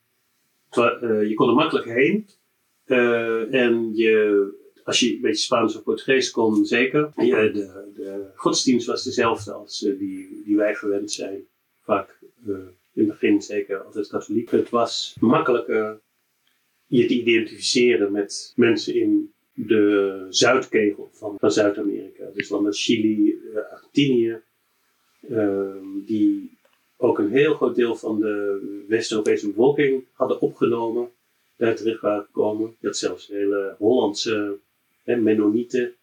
je 1.29 1.33
kon 1.35 1.49
er 1.49 1.55
makkelijk 1.55 1.87
heen. 1.87 2.27
Eh, 2.85 3.55
en 3.55 3.95
je, 3.95 4.49
als 4.85 5.01
je 5.01 5.15
een 5.15 5.21
beetje 5.21 5.43
Spaans 5.43 5.77
of 5.77 5.83
Portugees 5.83 6.31
kon, 6.31 6.65
zeker. 6.65 7.13
De, 7.17 7.91
de 7.95 8.31
godsdienst 8.35 8.87
was 8.87 9.05
dezelfde 9.05 9.53
als 9.53 9.85
eh, 9.85 9.99
die, 9.99 10.43
die 10.45 10.57
wij 10.57 10.75
gewend 10.75 11.13
zijn. 11.13 11.47
Vaak 11.81 12.19
eh, 12.47 12.55
in 12.95 13.03
het 13.03 13.07
begin 13.07 13.43
zeker 13.43 13.83
altijd 13.83 14.09
katholiek. 14.09 14.51
Het 14.51 14.71
was 14.71 15.17
makkelijker 15.21 16.01
je 16.87 17.07
te 17.07 17.15
identificeren 17.15 18.13
met 18.13 18.53
mensen 18.57 18.95
in 18.95 19.33
de 19.53 20.27
zuidkegel 20.29 21.11
van, 21.13 21.35
van 21.39 21.51
Zuid-Amerika. 21.51 22.31
Dus 22.35 22.49
landen 22.49 22.73
Chili, 22.73 23.39
Argentinië, 23.71 24.41
ehm, 25.29 26.01
die 26.05 26.59
ook 26.97 27.19
een 27.19 27.31
heel 27.31 27.55
groot 27.55 27.75
deel 27.75 27.97
van 27.97 28.21
de 28.21 28.85
West-Europese 28.89 29.47
bevolking 29.47 30.05
hadden 30.13 30.41
opgenomen, 30.41 31.11
daar 31.57 31.77
terecht 31.77 32.01
waren 32.01 32.25
gekomen. 32.25 32.77
Je 32.81 32.87
had 32.87 32.97
zelfs 32.97 33.27
hele 33.27 33.75
Hollandse 33.79 34.59
hè, 35.03 35.17
Mennonieten, 35.17 35.95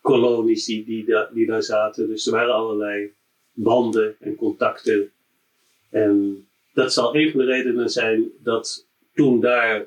kolonies 0.00 0.64
die, 0.64 0.84
die, 0.84 1.04
die 1.32 1.46
daar 1.46 1.62
zaten. 1.62 2.08
Dus 2.08 2.26
er 2.26 2.32
waren 2.32 2.54
allerlei 2.54 3.12
banden 3.52 4.16
en 4.20 4.36
contacten. 4.36 5.10
En 5.90 6.46
dat 6.74 6.92
zal 6.92 7.16
een 7.16 7.30
van 7.30 7.40
de 7.40 7.46
redenen 7.46 7.90
zijn 7.90 8.30
dat 8.42 8.86
toen 9.14 9.40
daar 9.40 9.86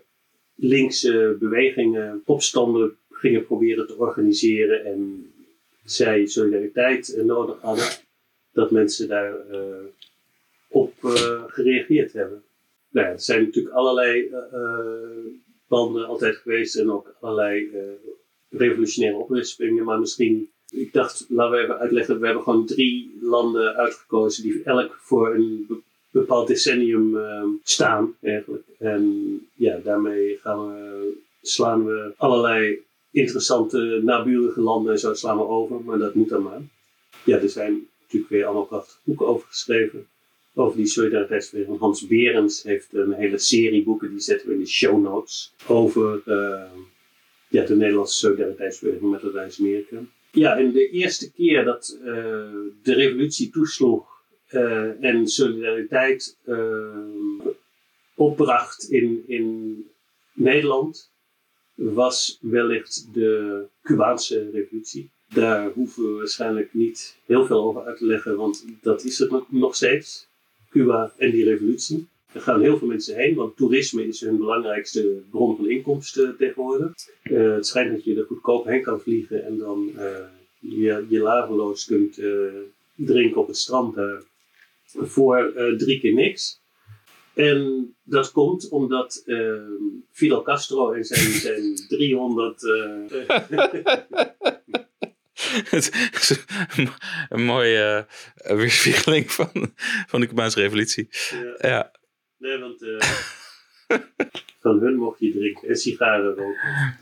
linkse 0.55 1.35
bewegingen 1.39 2.21
opstanden 2.25 2.97
gingen 3.11 3.45
proberen 3.45 3.87
te 3.87 3.97
organiseren 3.97 4.85
en 4.85 5.31
zij 5.83 6.25
solidariteit 6.25 7.13
eh, 7.13 7.23
nodig 7.23 7.61
hadden, 7.61 7.87
dat 8.51 8.71
mensen 8.71 9.07
daar 9.07 9.47
eh, 9.51 9.59
op 10.67 10.93
eh, 11.03 11.43
gereageerd 11.47 12.13
hebben. 12.13 12.43
Nou 12.89 13.07
er 13.07 13.19
zijn 13.19 13.43
natuurlijk 13.43 13.75
allerlei 13.75 14.27
eh, 14.27 14.37
eh, 14.37 15.25
banden 15.67 16.05
altijd 16.05 16.35
geweest 16.35 16.75
en 16.75 16.91
ook 16.91 17.15
allerlei 17.21 17.69
eh, 17.69 17.81
revolutionaire 18.49 19.17
oprispingen, 19.19 19.83
maar 19.83 19.99
misschien, 19.99 20.49
ik 20.69 20.93
dacht, 20.93 21.25
laten 21.29 21.57
we 21.57 21.63
even 21.63 21.79
uitleggen, 21.79 22.19
we 22.19 22.25
hebben 22.25 22.43
gewoon 22.43 22.65
drie 22.65 23.17
landen 23.21 23.75
uitgekozen 23.75 24.43
die 24.43 24.63
elk 24.63 24.97
voor 25.01 25.35
een 25.35 25.65
be- 25.67 25.81
bepaald 26.11 26.47
decennium 26.47 27.17
eh, 27.17 27.43
staan 27.63 28.15
eigenlijk. 28.21 28.63
En 28.79 29.33
ja, 29.53 29.79
daarmee 29.83 30.37
gaan 30.41 30.77
slaan 31.41 31.85
we 31.85 32.13
allerlei 32.17 32.79
interessante 33.11 34.01
naburige 34.03 34.61
landen 34.61 34.91
en 34.93 34.99
zo 34.99 35.13
slaan 35.13 35.37
we 35.37 35.43
over, 35.43 35.81
maar 35.83 35.97
dat 35.97 36.13
moet 36.13 36.29
dan 36.29 36.43
maar. 36.43 36.61
Ja, 37.25 37.37
er 37.37 37.49
zijn 37.49 37.87
natuurlijk 38.01 38.31
weer 38.31 38.45
allemaal 38.45 38.65
prachtige 38.65 38.99
boeken 39.03 39.27
over 39.27 39.47
geschreven. 39.47 40.07
Over 40.59 40.77
die 40.77 40.87
solidariteitsbeweging. 40.87 41.79
Hans 41.79 42.07
Berends 42.07 42.63
heeft 42.63 42.93
een 42.93 43.13
hele 43.13 43.37
serie 43.37 43.83
boeken, 43.83 44.09
die 44.09 44.19
zetten 44.19 44.47
we 44.47 44.53
in 44.53 44.59
de 44.59 44.67
show 44.67 45.01
notes. 45.01 45.53
Over 45.67 46.21
eh, 46.25 46.71
ja, 47.47 47.65
de 47.65 47.75
Nederlandse 47.75 48.17
solidariteitsbeweging 48.17 49.11
met 49.11 49.23
Latijns-Amerika. 49.23 49.97
Ja, 50.31 50.57
en 50.57 50.71
de 50.71 50.89
eerste 50.89 51.31
keer 51.31 51.63
dat 51.63 51.97
eh, 51.99 52.05
de 52.83 52.93
revolutie 52.93 53.49
toesloeg 53.49 54.07
eh, 54.47 55.03
en 55.03 55.27
solidariteit 55.27 56.37
opbracht 58.15 58.89
in, 58.89 59.23
in 59.27 59.85
Nederland, 60.33 61.11
was 61.75 62.37
wellicht 62.41 63.13
de 63.13 63.65
Cubaanse 63.81 64.49
revolutie. 64.51 65.09
Daar 65.33 65.71
hoeven 65.71 66.03
we 66.03 66.17
waarschijnlijk 66.17 66.73
niet 66.73 67.17
heel 67.25 67.45
veel 67.45 67.63
over 67.63 67.83
uit 67.83 67.97
te 67.97 68.05
leggen, 68.05 68.37
want 68.37 68.65
dat 68.81 69.03
is 69.03 69.19
het 69.19 69.51
nog 69.51 69.75
steeds. 69.75 70.28
Cuba 70.69 71.13
en 71.17 71.31
die 71.31 71.43
revolutie. 71.43 72.07
Er 72.31 72.41
gaan 72.41 72.61
heel 72.61 72.77
veel 72.77 72.87
mensen 72.87 73.15
heen, 73.15 73.35
want 73.35 73.57
toerisme 73.57 74.07
is 74.07 74.21
hun 74.21 74.37
belangrijkste 74.37 75.21
bron 75.29 75.55
van 75.55 75.69
inkomsten 75.69 76.35
tegenwoordig. 76.37 76.91
Eh, 77.21 77.53
het 77.53 77.67
schijnt 77.67 77.91
dat 77.91 78.03
je 78.03 78.15
er 78.15 78.25
goedkoop 78.25 78.65
heen 78.65 78.81
kan 78.81 79.01
vliegen 79.01 79.45
en 79.45 79.57
dan 79.57 79.91
eh, 79.97 80.25
je, 80.59 81.05
je 81.09 81.19
laveloos 81.19 81.85
kunt 81.85 82.17
eh, 82.17 82.29
drinken 82.95 83.41
op 83.41 83.47
het 83.47 83.57
strand 83.57 83.95
voor 84.93 85.53
drie 85.77 85.99
keer 85.99 86.13
niks. 86.13 86.61
En 87.33 87.93
dat 88.03 88.31
komt 88.31 88.69
omdat 88.69 89.23
Fidel 90.19 90.41
Castro 90.41 90.91
en 90.91 91.03
zijn, 91.03 91.31
zijn 91.31 91.75
300 91.87 92.63
eh, 92.63 94.25
Het 95.69 96.17
is 96.19 96.45
een 97.29 97.43
mooie 97.43 98.07
eh, 98.35 98.55
weerspiegeling 98.55 99.31
van, 99.31 99.73
van 100.07 100.21
de 100.21 100.27
Cubaanse 100.27 100.59
revolutie. 100.59 101.07
ja, 101.59 101.67
Ja, 101.69 101.91
Nee, 102.39 102.57
want 102.57 102.81
eh, 102.81 103.09
van 104.63 104.79
hun 104.79 104.95
mocht 104.95 105.19
je 105.19 105.31
drinken 105.31 105.67
en 105.67 105.75
sigaren 105.75 106.35
roken. 106.35 106.97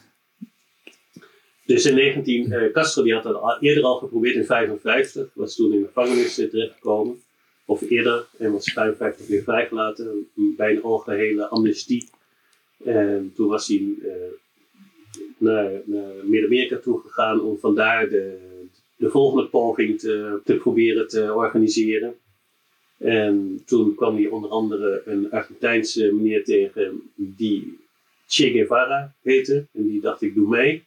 Dus 1.66 1.86
in 1.86 1.96
19, 1.96 2.52
eh, 2.52 2.72
Castro 2.72 3.04
die 3.04 3.14
had 3.14 3.24
dat 3.24 3.36
al, 3.36 3.60
eerder 3.60 3.84
al 3.84 3.98
geprobeerd 3.98 4.36
in 4.36 4.46
55, 4.46 5.34
was 5.34 5.56
toen 5.56 5.74
in 5.74 5.80
de 5.80 5.88
gevangenis 5.88 6.36
terechtgekomen. 6.36 7.22
Of 7.66 7.82
eerder, 7.90 8.26
en 8.38 8.52
was 8.52 8.72
55 8.72 9.28
weer 9.28 9.44
vrijgelaten 9.44 10.30
bij 10.36 10.72
een 10.72 10.84
algehele 10.84 11.48
amnestie. 11.48 12.10
En 12.84 13.32
toen 13.36 13.48
was 13.48 13.68
hij 13.68 13.96
naar, 15.38 15.72
naar 15.86 16.14
Midden-Amerika 16.24 16.78
toegegaan 16.78 17.42
om 17.42 17.58
vandaar 17.58 18.10
de, 18.10 18.47
de 18.98 19.10
volgende 19.10 19.50
poging 19.50 20.00
te, 20.00 20.42
te 20.44 20.56
proberen 20.56 21.08
te 21.08 21.34
organiseren. 21.34 22.16
En 22.98 23.62
toen 23.66 23.96
kwam 23.96 24.16
hij 24.16 24.28
onder 24.28 24.50
andere 24.50 25.02
een 25.06 25.32
Argentijnse 25.32 26.14
meneer 26.14 26.44
tegen 26.44 27.12
die 27.16 27.80
Che 28.28 28.52
Guevara 28.52 29.16
heette. 29.22 29.68
En 29.74 29.88
die 29.88 30.02
dacht 30.02 30.22
ik 30.22 30.36
doe 30.36 30.48
mee. 30.48 30.84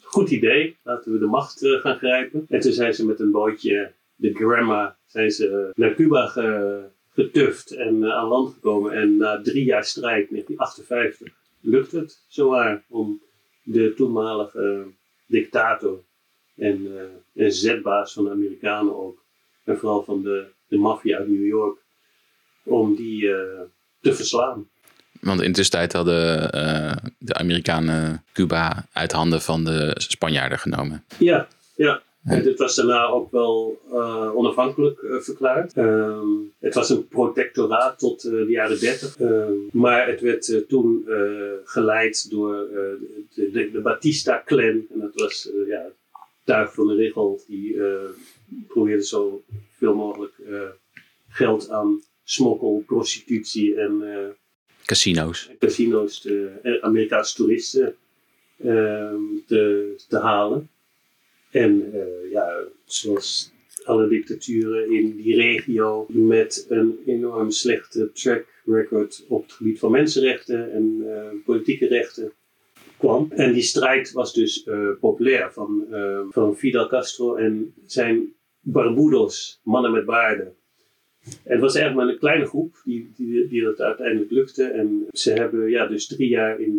Goed 0.00 0.30
idee, 0.30 0.76
laten 0.82 1.12
we 1.12 1.18
de 1.18 1.26
macht 1.26 1.62
eh, 1.62 1.80
gaan 1.80 1.96
grijpen. 1.96 2.46
En 2.48 2.60
toen 2.60 2.72
zijn 2.72 2.94
ze 2.94 3.06
met 3.06 3.20
een 3.20 3.30
bootje 3.30 3.92
de 4.22 4.34
Gramma 4.34 4.96
zijn 5.06 5.30
ze 5.30 5.70
naar 5.74 5.94
Cuba 5.94 6.26
getuft 7.14 7.70
en 7.70 8.12
aan 8.12 8.28
land 8.28 8.54
gekomen. 8.54 8.92
En 8.92 9.16
na 9.16 9.42
drie 9.42 9.64
jaar 9.64 9.84
strijd, 9.84 10.28
1958, 10.30 11.34
lukt 11.60 11.92
het 11.92 12.24
zowaar 12.28 12.84
om 12.88 13.22
de 13.62 13.94
toenmalige 13.94 14.84
dictator 15.26 16.04
en, 16.56 16.88
en 17.34 17.52
zetbaas 17.52 18.12
van 18.12 18.24
de 18.24 18.30
Amerikanen 18.30 18.96
ook, 18.96 19.22
en 19.64 19.78
vooral 19.78 20.02
van 20.02 20.22
de, 20.22 20.46
de 20.68 20.76
maffia 20.76 21.18
uit 21.18 21.28
New 21.28 21.46
York, 21.46 21.78
om 22.62 22.94
die 22.94 23.20
te 24.00 24.14
verslaan. 24.14 24.66
Want 25.22 25.40
in 25.40 25.48
de 25.48 25.56
tussentijd 25.56 25.92
hadden 25.92 26.50
uh, 26.54 26.92
de 27.18 27.34
Amerikanen 27.34 28.24
Cuba 28.32 28.86
uit 28.92 29.12
handen 29.12 29.40
van 29.40 29.64
de 29.64 29.90
Spanjaarden 29.94 30.58
genomen. 30.58 31.04
Ja, 31.18 31.48
ja. 31.76 32.02
En 32.24 32.42
dit 32.42 32.58
was 32.58 32.74
daarna 32.74 33.06
ook 33.06 33.30
wel 33.30 33.80
uh, 33.92 34.36
onafhankelijk 34.36 35.02
uh, 35.02 35.20
verklaard. 35.20 35.72
Ehm, 35.72 36.26
het 36.60 36.74
was 36.74 36.90
een 36.90 37.08
protectoraat 37.08 37.98
tot 37.98 38.22
de 38.22 38.46
jaren 38.48 38.80
30. 38.80 39.16
Ehm, 39.20 39.52
maar 39.72 40.06
het 40.06 40.20
werd 40.20 40.64
toen 40.68 41.04
geleid 41.64 42.30
door 42.30 42.52
de, 43.34 43.50
de, 43.52 43.70
de 43.70 43.80
Batista-clan. 43.80 44.86
En 44.92 45.00
dat 45.00 45.14
was 45.14 45.48
ja, 45.66 45.82
tuig 46.44 46.74
van 46.74 46.86
de 46.86 46.94
regel. 46.94 47.40
Die 47.46 47.76
probeerde 48.68 49.04
zo 49.04 49.44
veel 49.70 49.94
mogelijk 49.94 50.34
geld 51.28 51.70
aan 51.70 52.02
smokkel, 52.24 52.82
prostitutie 52.86 53.74
en 53.74 54.02
Casino's. 54.84 55.50
Casino's, 55.58 56.20
de 56.20 56.58
eh, 56.62 56.82
Amerikaanse 56.82 57.34
toeristen 57.34 57.94
ehm, 58.58 59.20
te, 59.46 59.94
te 60.08 60.18
halen. 60.18 60.70
En 61.50 61.92
ja, 62.30 62.64
zoals 62.84 63.52
alle 63.84 64.08
dictaturen 64.08 64.92
in 64.92 65.16
die 65.16 65.34
regio 65.34 66.06
met 66.08 66.66
een 66.68 66.98
enorm 67.06 67.50
slechte 67.50 68.12
track 68.12 68.46
record 68.64 69.24
op 69.28 69.42
het 69.42 69.52
gebied 69.52 69.78
van 69.78 69.90
mensenrechten 69.90 70.72
en 70.72 70.96
uh, 71.00 71.44
politieke 71.44 71.86
rechten 71.86 72.32
En 73.28 73.52
die 73.52 73.62
strijd 73.62 74.12
was 74.12 74.32
dus 74.32 74.66
uh, 74.66 74.88
populair 75.00 75.52
van, 75.52 75.86
van 76.30 76.56
Fidel 76.56 76.88
Castro 76.88 77.34
en 77.34 77.74
zijn 77.86 78.34
Barbudos, 78.60 79.60
mannen 79.62 79.92
met 79.92 80.04
baarden. 80.04 80.56
En 81.24 81.52
het 81.52 81.60
was 81.60 81.74
eigenlijk 81.74 82.04
maar 82.04 82.14
een 82.14 82.20
kleine 82.20 82.46
groep 82.46 82.80
die, 82.84 83.12
die, 83.16 83.48
die 83.48 83.62
dat 83.62 83.80
uiteindelijk 83.80 84.30
lukte. 84.30 84.64
En 84.64 85.06
ze 85.10 85.32
hebben 85.32 85.70
ja, 85.70 85.86
dus 85.86 86.06
drie 86.06 86.28
jaar 86.28 86.60
in, 86.60 86.78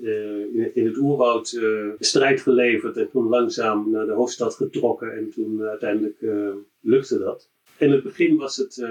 uh, 0.00 0.76
in 0.76 0.86
het 0.86 0.96
oerwoud 0.96 1.52
uh, 1.52 1.88
strijd 1.98 2.40
geleverd. 2.40 2.96
En 2.96 3.10
toen 3.10 3.28
langzaam 3.28 3.90
naar 3.90 4.06
de 4.06 4.12
hoofdstad 4.12 4.54
getrokken. 4.54 5.16
En 5.16 5.30
toen 5.30 5.62
uiteindelijk 5.62 6.18
lukte 6.80 7.18
dat. 7.18 7.50
In 7.78 7.90
het 7.92 8.02
begin 8.02 8.36
was 8.36 8.56
het 8.56 8.86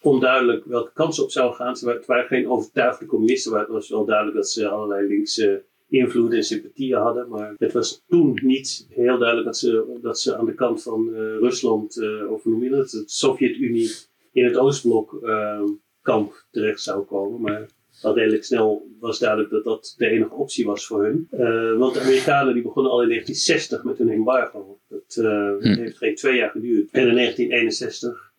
onduidelijk 0.00 0.64
welke 0.64 0.92
kans 0.92 1.20
op 1.20 1.30
zou 1.30 1.54
gaan. 1.54 1.76
Het 1.80 2.06
waren 2.06 2.26
geen 2.26 2.48
overtuigde 2.48 3.06
communisten. 3.06 3.52
Maar 3.52 3.60
het 3.60 3.70
was 3.70 3.88
wel 3.88 4.04
duidelijk 4.04 4.36
dat 4.36 4.48
ze 4.48 4.68
allerlei 4.68 5.08
linkse 5.08 5.64
invloed 5.88 6.32
en 6.32 6.42
sympathieën 6.42 6.98
hadden. 6.98 7.28
Maar 7.28 7.54
het 7.58 7.72
was 7.72 8.04
toen 8.08 8.38
niet 8.42 8.86
heel 8.88 9.18
duidelijk 9.18 9.46
dat 9.46 9.58
ze, 9.58 9.98
dat 10.02 10.20
ze 10.20 10.36
aan 10.36 10.46
de 10.46 10.54
kant 10.54 10.82
van 10.82 11.08
uh, 11.08 11.16
Rusland, 11.16 11.96
uh, 11.96 12.30
of 12.30 12.44
noem 12.44 12.64
je 12.64 12.70
dat, 12.70 12.90
de 12.90 13.02
Sovjet-Unie 13.06 13.90
in 14.32 14.44
het 14.44 14.56
Oostblok 14.56 15.18
uh, 15.22 15.62
kamp 16.02 16.44
terecht 16.50 16.82
zou 16.82 17.04
komen. 17.04 17.40
Maar 17.40 17.68
al 18.02 18.14
redelijk 18.14 18.44
snel 18.44 18.88
was 19.00 19.18
duidelijk 19.18 19.50
dat 19.50 19.64
dat 19.64 19.94
de 19.96 20.08
enige 20.08 20.34
optie 20.34 20.66
was 20.66 20.86
voor 20.86 21.04
hun. 21.04 21.28
want 21.78 21.94
de 21.94 22.00
Amerikanen 22.00 22.54
die 22.54 22.62
begonnen 22.62 22.92
al 22.92 23.02
in 23.02 23.08
1960 23.08 23.84
met 23.84 23.98
hun 23.98 24.10
embargo. 24.10 24.78
Dat 24.88 25.14
hm. 25.14 25.80
heeft 25.80 25.96
geen 25.96 26.14
twee 26.14 26.36
jaar 26.36 26.50
geduurd. 26.50 26.90
En 26.90 27.08
in 27.08 27.14
1961 27.14 28.32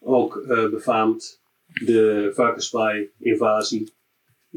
ook 0.00 0.44
befaamd 0.70 1.42
de 1.66 2.30
varkensbaai-invasie 2.34 3.93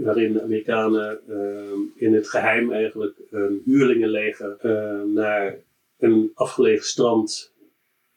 waarin 0.04 0.34
de 0.34 0.42
Amerikanen 0.42 1.20
ehm, 1.30 1.80
in 1.96 2.14
het 2.14 2.30
geheim 2.30 2.72
eigenlijk 2.72 3.18
een 3.30 3.62
huurlingenleger 3.66 4.58
uh, 4.64 5.04
naar 5.14 5.58
een 5.98 6.32
afgelegen 6.34 6.86
strand 6.86 7.56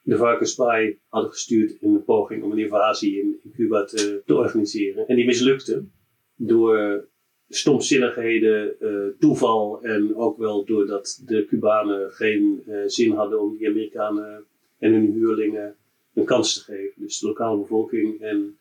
de 0.03 0.17
varkensbaai 0.17 0.99
hadden 1.09 1.31
gestuurd 1.31 1.77
in 1.81 1.95
een 1.95 2.05
poging 2.05 2.43
om 2.43 2.53
een 2.53 2.59
invasie 2.59 3.21
in, 3.21 3.41
Cuba 3.55 3.85
te, 3.85 4.23
organiseren. 4.27 5.09
En 5.09 5.17
die 5.17 5.27
mislukte 5.27 5.85
door 6.37 7.09
stomzinnigheden, 7.49 8.75
uh, 8.81 9.07
toeval 9.19 9.83
en 9.83 10.17
ook 10.17 10.39
wel 10.39 10.65
doordat 10.65 11.23
de 11.27 11.45
Cubanen 11.45 12.11
geen 12.11 12.63
uh, 12.67 12.83
zin 12.87 13.13
hadden 13.13 13.41
om 13.41 13.57
die 13.57 13.69
Amerikanen 13.69 14.45
en 14.79 14.93
hun 14.93 15.13
huurlingen 15.13 15.77
een 16.15 16.25
kans 16.25 16.55
te 16.55 16.61
geven. 16.61 17.03
Dus 17.03 17.19
de 17.19 17.27
lokale 17.27 17.59
bevolking 17.59 18.21
en 18.21 18.59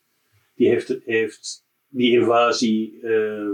die 0.56 0.70
heeft, 0.70 0.98
heeft 1.06 1.68
die 1.90 2.20
invasie 2.20 3.00
uh, 3.04 3.50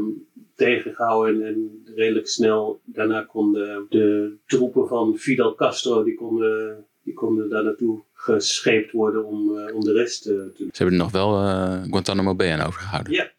tegengehouden 0.56 1.46
en 1.46 1.84
redelijk 1.96 2.28
snel 2.28 2.80
daarna 2.84 3.22
konden 3.22 3.86
de 3.90 4.36
troepen 4.46 4.88
van 4.88 5.18
Fidel 5.18 5.56
Castro 5.56 6.04
die 6.04 6.16
konden, 6.16 6.86
die 7.04 7.14
konden 7.14 7.50
daar 7.50 7.64
naartoe 7.64 8.02
gescheept 8.14 8.92
worden 8.92 9.26
om, 9.26 9.58
uh, 9.58 9.76
om 9.76 9.82
de 9.82 9.94
rest 9.94 10.28
uh, 10.28 10.34
te 10.36 10.54
Ze 10.58 10.84
hebben 10.84 10.96
er 10.96 11.04
nog 11.04 11.12
wel 11.12 11.42
uh, 11.42 11.84
Guantanamo 11.84 12.36
Bay 12.36 12.52
aan 12.52 12.68
overgehouden. 12.68 13.14
Ja, 13.14 13.32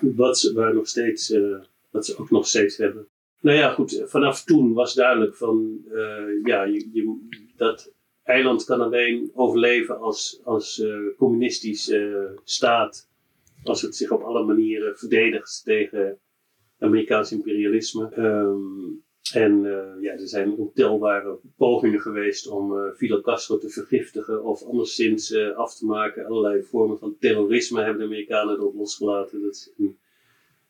wat 0.00 0.38
ze, 0.38 0.52
waar 0.52 0.74
nog 0.74 0.88
steeds, 0.88 1.34
wat 1.90 2.06
ze 2.06 2.18
ook 2.18 2.30
nog 2.30 2.46
steeds 2.46 2.76
hebben. 2.76 3.06
Nou 3.40 3.56
ja, 3.56 3.72
goed, 3.72 4.02
vanaf 4.06 4.44
toen 4.44 4.72
was 4.72 4.94
duidelijk 4.94 5.36
van 5.36 5.80
ja, 6.44 6.64
je, 6.64 6.88
je, 6.92 7.18
dat 7.56 7.92
eiland 8.24 8.64
kan 8.64 8.80
alleen 8.80 9.30
overleven 9.34 10.00
als, 10.00 10.40
als 10.44 10.82
communistische 11.16 12.30
staat 12.44 13.07
als 13.62 13.82
het 13.82 13.96
zich 13.96 14.10
op 14.10 14.22
alle 14.22 14.44
manieren 14.44 14.96
verdedigt 14.96 15.60
tegen 15.64 16.20
Amerikaans 16.78 17.32
imperialisme. 17.32 18.08
Ehm, 18.08 18.96
en 19.32 19.64
uh, 19.64 20.02
ja, 20.02 20.12
er 20.12 20.28
zijn 20.28 20.56
ontelbare 20.56 21.38
pogingen 21.56 22.00
geweest 22.00 22.48
om 22.48 22.72
uh, 22.72 22.92
Fidel 22.96 23.20
Castro 23.20 23.58
te 23.58 23.68
vergiftigen 23.68 24.44
of 24.44 24.62
anderszins 24.62 25.30
uh, 25.30 25.56
af 25.56 25.74
te 25.76 25.86
maken. 25.86 26.26
Allerlei 26.26 26.62
vormen 26.62 26.98
van 26.98 27.16
terrorisme 27.18 27.82
hebben 27.82 27.98
de 27.98 28.04
Amerikanen 28.04 28.54
erop 28.54 28.74
losgelaten. 28.74 29.42
Dat 29.42 29.54
is 29.54 29.72
een, 29.78 29.98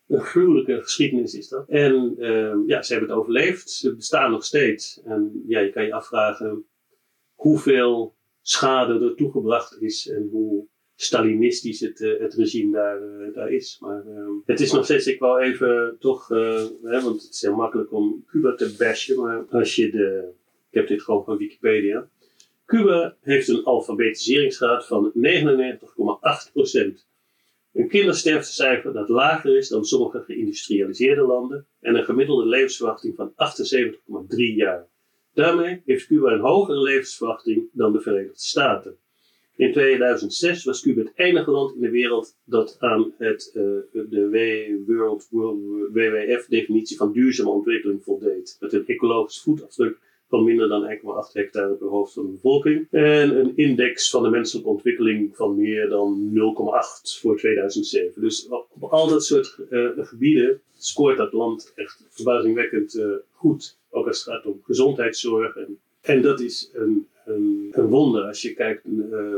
een 0.07 0.20
gruwelijke 0.20 0.83
geschiedenis 0.83 1.35
is 1.35 1.48
dat. 1.48 1.68
En 1.68 2.14
ehm, 2.18 2.66
ja, 2.66 2.83
ze 2.83 2.92
hebben 2.92 3.11
het 3.11 3.18
overleefd. 3.18 3.70
Ze 3.70 3.94
bestaan 3.94 4.31
nog 4.31 4.44
steeds. 4.44 5.01
En 5.05 5.42
ja, 5.46 5.61
je 5.61 5.70
kan 5.70 5.85
je 5.85 5.92
afvragen 5.92 6.66
hoeveel 7.35 8.16
schade 8.40 9.05
er 9.05 9.14
toegebracht 9.14 9.81
is 9.81 10.09
en 10.09 10.29
hoe 10.31 10.68
Stalinistisch 11.01 11.81
het, 11.81 12.01
uh, 12.01 12.21
het 12.21 12.35
regime 12.35 12.73
daar, 12.73 13.03
uh, 13.03 13.35
daar 13.35 13.53
is. 13.53 13.79
Maar 13.81 14.05
uh, 14.07 14.29
het 14.45 14.61
is 14.61 14.73
nog 14.73 14.85
steeds, 14.85 15.07
ik 15.07 15.19
wou 15.19 15.41
even 15.43 15.97
toch, 16.01 16.29
hè, 16.83 17.01
want 17.03 17.23
het 17.23 17.33
is 17.33 17.43
heel 17.43 17.55
makkelijk 17.55 17.93
om 17.93 18.25
Cuba 18.27 18.55
te 18.55 18.75
bashen, 18.79 19.17
maar 19.17 19.45
als 19.51 19.77
je 19.77 19.91
de, 19.91 20.29
ik 20.71 20.79
heb 20.79 20.89
dit 20.89 21.03
gewoon 21.03 21.25
van 21.25 21.37
Wikipedia. 21.37 22.09
Cuba 22.67 23.17
heeft 23.21 23.49
een 23.49 23.65
alfabetiseringsgraad 23.65 24.87
van 24.87 25.13
99,8%. 25.15 25.19
Een 27.73 27.89
kindersterftecijfer 27.89 28.93
dat 28.93 29.09
lager 29.09 29.57
is 29.57 29.69
dan 29.69 29.85
sommige 29.85 30.21
geïndustrialiseerde 30.21 31.23
landen 31.23 31.67
en 31.81 31.95
een 31.95 32.05
gemiddelde 32.05 32.47
levensverwachting 32.47 33.15
van 33.15 33.31
78,3 33.31 34.37
jaar. 34.37 34.87
Daarmee 35.35 35.83
heeft 35.85 36.07
Cuba 36.07 36.33
een 36.33 36.41
hogere 36.41 36.83
levensverwachting 36.83 37.69
dan 37.73 37.93
de 37.93 38.01
Verenigde 38.01 38.39
Staten. 38.39 38.97
In 39.59 39.73
2006 39.73 40.64
was 40.64 40.83
Cuba 40.83 41.01
het 41.01 41.12
enige 41.14 41.51
land 41.51 41.75
in 41.75 41.81
de 41.81 41.90
wereld 41.90 42.37
dat 42.44 42.77
aan 42.79 43.12
het, 43.16 43.51
uh, 43.55 43.62
de 43.92 44.83
World, 44.87 45.29
WWF-definitie 45.92 46.97
van 46.97 47.12
duurzame 47.12 47.51
ontwikkeling 47.51 48.05
voldeed. 48.05 48.57
Met 48.61 48.73
een 48.73 48.87
ecologisch 48.87 49.40
voetafdruk 49.40 49.99
van 50.29 50.44
minder 50.44 50.68
dan 50.68 50.99
1,8 51.29 51.33
hectare 51.33 51.75
per 51.75 51.88
hoofd 51.88 52.12
van 52.12 52.27
de 52.27 52.33
bevolking. 52.33 52.87
En 52.90 53.38
een 53.38 53.57
index 53.57 54.11
van 54.11 54.23
de 54.23 54.31
menselijke 54.31 54.71
ontwikkeling 54.71 55.37
van 55.37 55.57
meer 55.57 55.88
dan 55.88 56.31
0,8 56.35 57.18
voor 57.21 57.37
2007. 57.37 58.23
Dus 58.23 58.49
op, 58.49 58.68
al 58.81 59.09
dat 59.09 59.25
soort 59.25 59.59
uh, 59.71 59.90
gebieden 59.97 60.61
scoort 60.77 61.16
dat 61.16 61.33
land 61.33 61.73
echt 61.75 62.07
verbazingwekkend 62.11 62.94
uh, 62.94 63.12
goed. 63.33 63.79
Ook 63.90 64.07
als 64.07 64.25
het 64.25 64.35
gaat 64.35 64.47
om 64.47 64.61
gezondheidszorg. 64.62 65.57
En, 65.57 65.79
en 66.01 66.23
dat 66.23 66.40
is 66.40 66.71
een 66.75 67.07
een, 67.29 67.69
een 67.71 67.87
wonder. 67.87 68.23
Als 68.23 68.43
je 68.43 68.55
kijkt, 68.55 68.87
uh, 68.87 69.35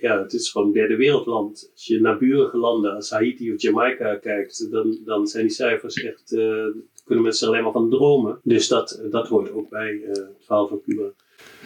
ja, 0.00 0.22
het 0.22 0.32
is 0.32 0.50
gewoon 0.50 0.66
een 0.66 0.72
derde 0.72 0.96
wereldland. 0.96 1.70
Als 1.72 1.86
je 1.86 2.00
naar 2.00 2.18
burige 2.18 2.56
landen 2.56 2.94
als 2.94 3.10
Haiti 3.10 3.52
of 3.52 3.62
Jamaica 3.62 4.16
kijkt, 4.16 4.70
dan, 4.70 4.98
dan 5.04 5.26
zijn 5.26 5.46
die 5.46 5.54
cijfers 5.54 6.02
echt, 6.02 6.32
uh, 6.32 6.66
kunnen 7.04 7.24
mensen 7.24 7.48
alleen 7.48 7.62
maar 7.62 7.72
van 7.72 7.90
dromen. 7.90 8.40
Dus 8.42 8.68
dat, 8.68 9.02
dat 9.10 9.28
hoort 9.28 9.52
ook 9.52 9.68
bij 9.68 9.92
uh, 9.92 10.08
het 10.08 10.30
verhaal 10.38 10.68
van 10.68 10.82
Cuba. 10.82 11.12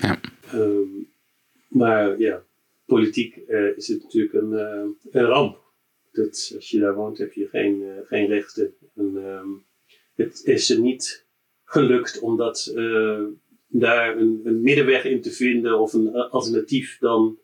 Ja. 0.01 0.21
Um, 0.55 1.09
maar 1.69 2.19
ja, 2.19 2.45
politiek 2.85 3.37
is 3.77 3.89
het 3.89 4.03
natuurlijk 4.03 4.33
een, 4.33 4.53
een 5.11 5.25
ramp. 5.25 5.65
Dat, 6.13 6.53
als 6.55 6.71
je 6.71 6.79
daar 6.79 6.95
woont, 6.95 7.19
heb 7.19 7.33
je 7.33 7.49
geen, 7.49 7.85
geen 8.05 8.27
rechten. 8.27 8.75
En, 8.95 9.17
um, 9.17 9.65
het 10.15 10.43
is 10.45 10.71
er 10.71 10.81
niet 10.81 11.27
gelukt 11.65 12.21
omdat 12.21 12.73
daar 13.69 14.17
een, 14.17 14.61
middenweg 14.61 15.05
in 15.05 15.21
te 15.21 15.31
vinden 15.31 15.79
of 15.79 15.93
een 15.93 16.15
alternatief 16.15 16.99
dan 16.99 17.39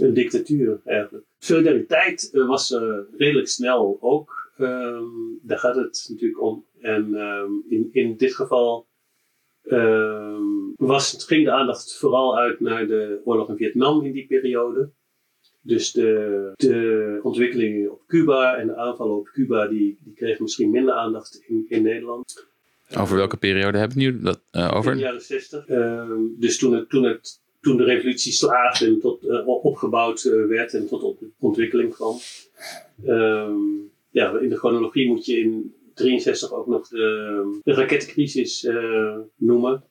een 0.00 0.14
dictatuur 0.14 0.80
eigenlijk. 0.84 1.26
Solidariteit 1.38 2.30
was 2.32 2.78
redelijk 3.16 3.48
snel 3.48 3.98
ook. 4.00 4.50
Ehm, 4.56 5.04
daar 5.42 5.58
gaat 5.58 5.76
het 5.76 6.06
natuurlijk 6.08 6.42
om. 6.42 6.66
En 6.80 7.14
ehm, 7.14 7.50
in, 7.68 7.88
in 7.92 8.16
dit 8.16 8.34
geval 8.34 8.86
ehm, 9.62 10.42
was, 10.76 11.24
ging 11.26 11.44
de 11.44 11.52
aandacht 11.52 11.98
vooral 11.98 12.38
uit 12.38 12.60
naar 12.60 12.86
de 12.86 13.20
oorlog 13.24 13.48
in 13.48 13.56
Vietnam 13.56 14.04
in 14.04 14.12
die 14.12 14.26
periode. 14.26 14.92
Dus 15.60 15.92
de, 15.92 16.52
de 16.56 17.20
ontwikkelingen 17.22 17.92
op 17.92 18.06
Cuba 18.06 18.56
en 18.56 18.66
de 18.66 18.76
aanvallen 18.76 19.16
op 19.16 19.28
Cuba, 19.28 19.66
die, 19.66 19.98
die 20.04 20.14
kregen 20.14 20.42
misschien 20.42 20.70
minder 20.70 20.94
aandacht 20.94 21.44
in, 21.46 21.64
in 21.68 21.82
Nederland. 21.82 22.47
Over 22.96 23.16
welke 23.16 23.36
periode 23.36 23.78
hebben 23.78 23.98
we 23.98 24.04
het 24.04 24.14
nu 24.14 24.20
dat, 24.22 24.40
uh, 24.52 24.72
over? 24.74 24.92
In 24.92 24.98
de 24.98 25.04
jaren 25.04 25.20
60. 25.20 25.66
Ehm, 25.66 26.20
dus 26.38 26.58
toen, 26.58 26.72
het, 26.72 26.88
toen, 26.88 27.04
het, 27.04 27.40
toen 27.60 27.76
de 27.76 27.84
revolutie 27.84 28.32
slaagde 28.32 28.86
en 28.86 29.00
tot, 29.00 29.24
uh, 29.24 29.48
opgebouwd 29.48 30.24
uh, 30.24 30.46
werd 30.46 30.74
en 30.74 30.86
tot 30.86 31.16
ontwikkeling 31.38 31.94
kwam. 31.94 32.16
Um, 33.06 33.90
ja, 34.10 34.38
in 34.38 34.48
de 34.48 34.56
chronologie 34.56 35.08
moet 35.08 35.26
je 35.26 35.38
in 35.38 35.74
63 35.94 36.52
ook 36.52 36.66
nog 36.66 36.88
de, 36.88 37.60
de 37.64 37.72
rakettencrisis 37.72 38.68
noemen 39.36 39.82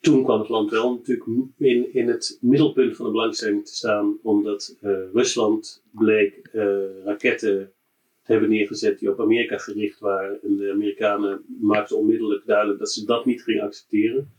toen 0.00 0.24
kwam 0.24 0.38
het 0.38 0.48
land 0.48 0.70
wel 0.70 0.94
natuurlijk 0.94 1.26
in, 1.58 1.94
in 1.94 2.08
het 2.08 2.38
middelpunt 2.40 2.96
van 2.96 3.04
de 3.04 3.10
belangstelling 3.10 3.66
te 3.66 3.74
staan, 3.74 4.18
omdat 4.22 4.76
Rusland 5.12 5.82
bleek 5.92 6.50
raketten 7.04 7.38
te 7.38 7.75
hebben 8.26 8.48
neergezet 8.48 8.98
die 8.98 9.10
op 9.10 9.20
Amerika 9.20 9.58
gericht 9.58 9.98
waren. 9.98 10.42
En 10.42 10.56
de 10.56 10.70
Amerikanen 10.72 11.44
maakten 11.60 11.96
onmiddellijk 11.96 12.46
duidelijk 12.46 12.78
dat 12.78 12.92
ze 12.92 13.04
dat 13.04 13.24
niet 13.24 13.42
gingen 13.42 13.62
accepteren. 13.62 14.34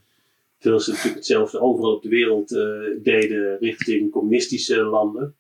Terwijl 0.58 0.82
ze 0.82 0.90
natuurlijk 0.90 1.16
hetzelfde 1.16 1.60
overal 1.60 1.96
op 1.96 2.02
de 2.02 2.10
wereld 2.10 2.52
uh, 2.52 3.04
deden 3.04 3.58
richting 3.58 4.12
communistische 4.12 4.84
landen. 4.84 5.36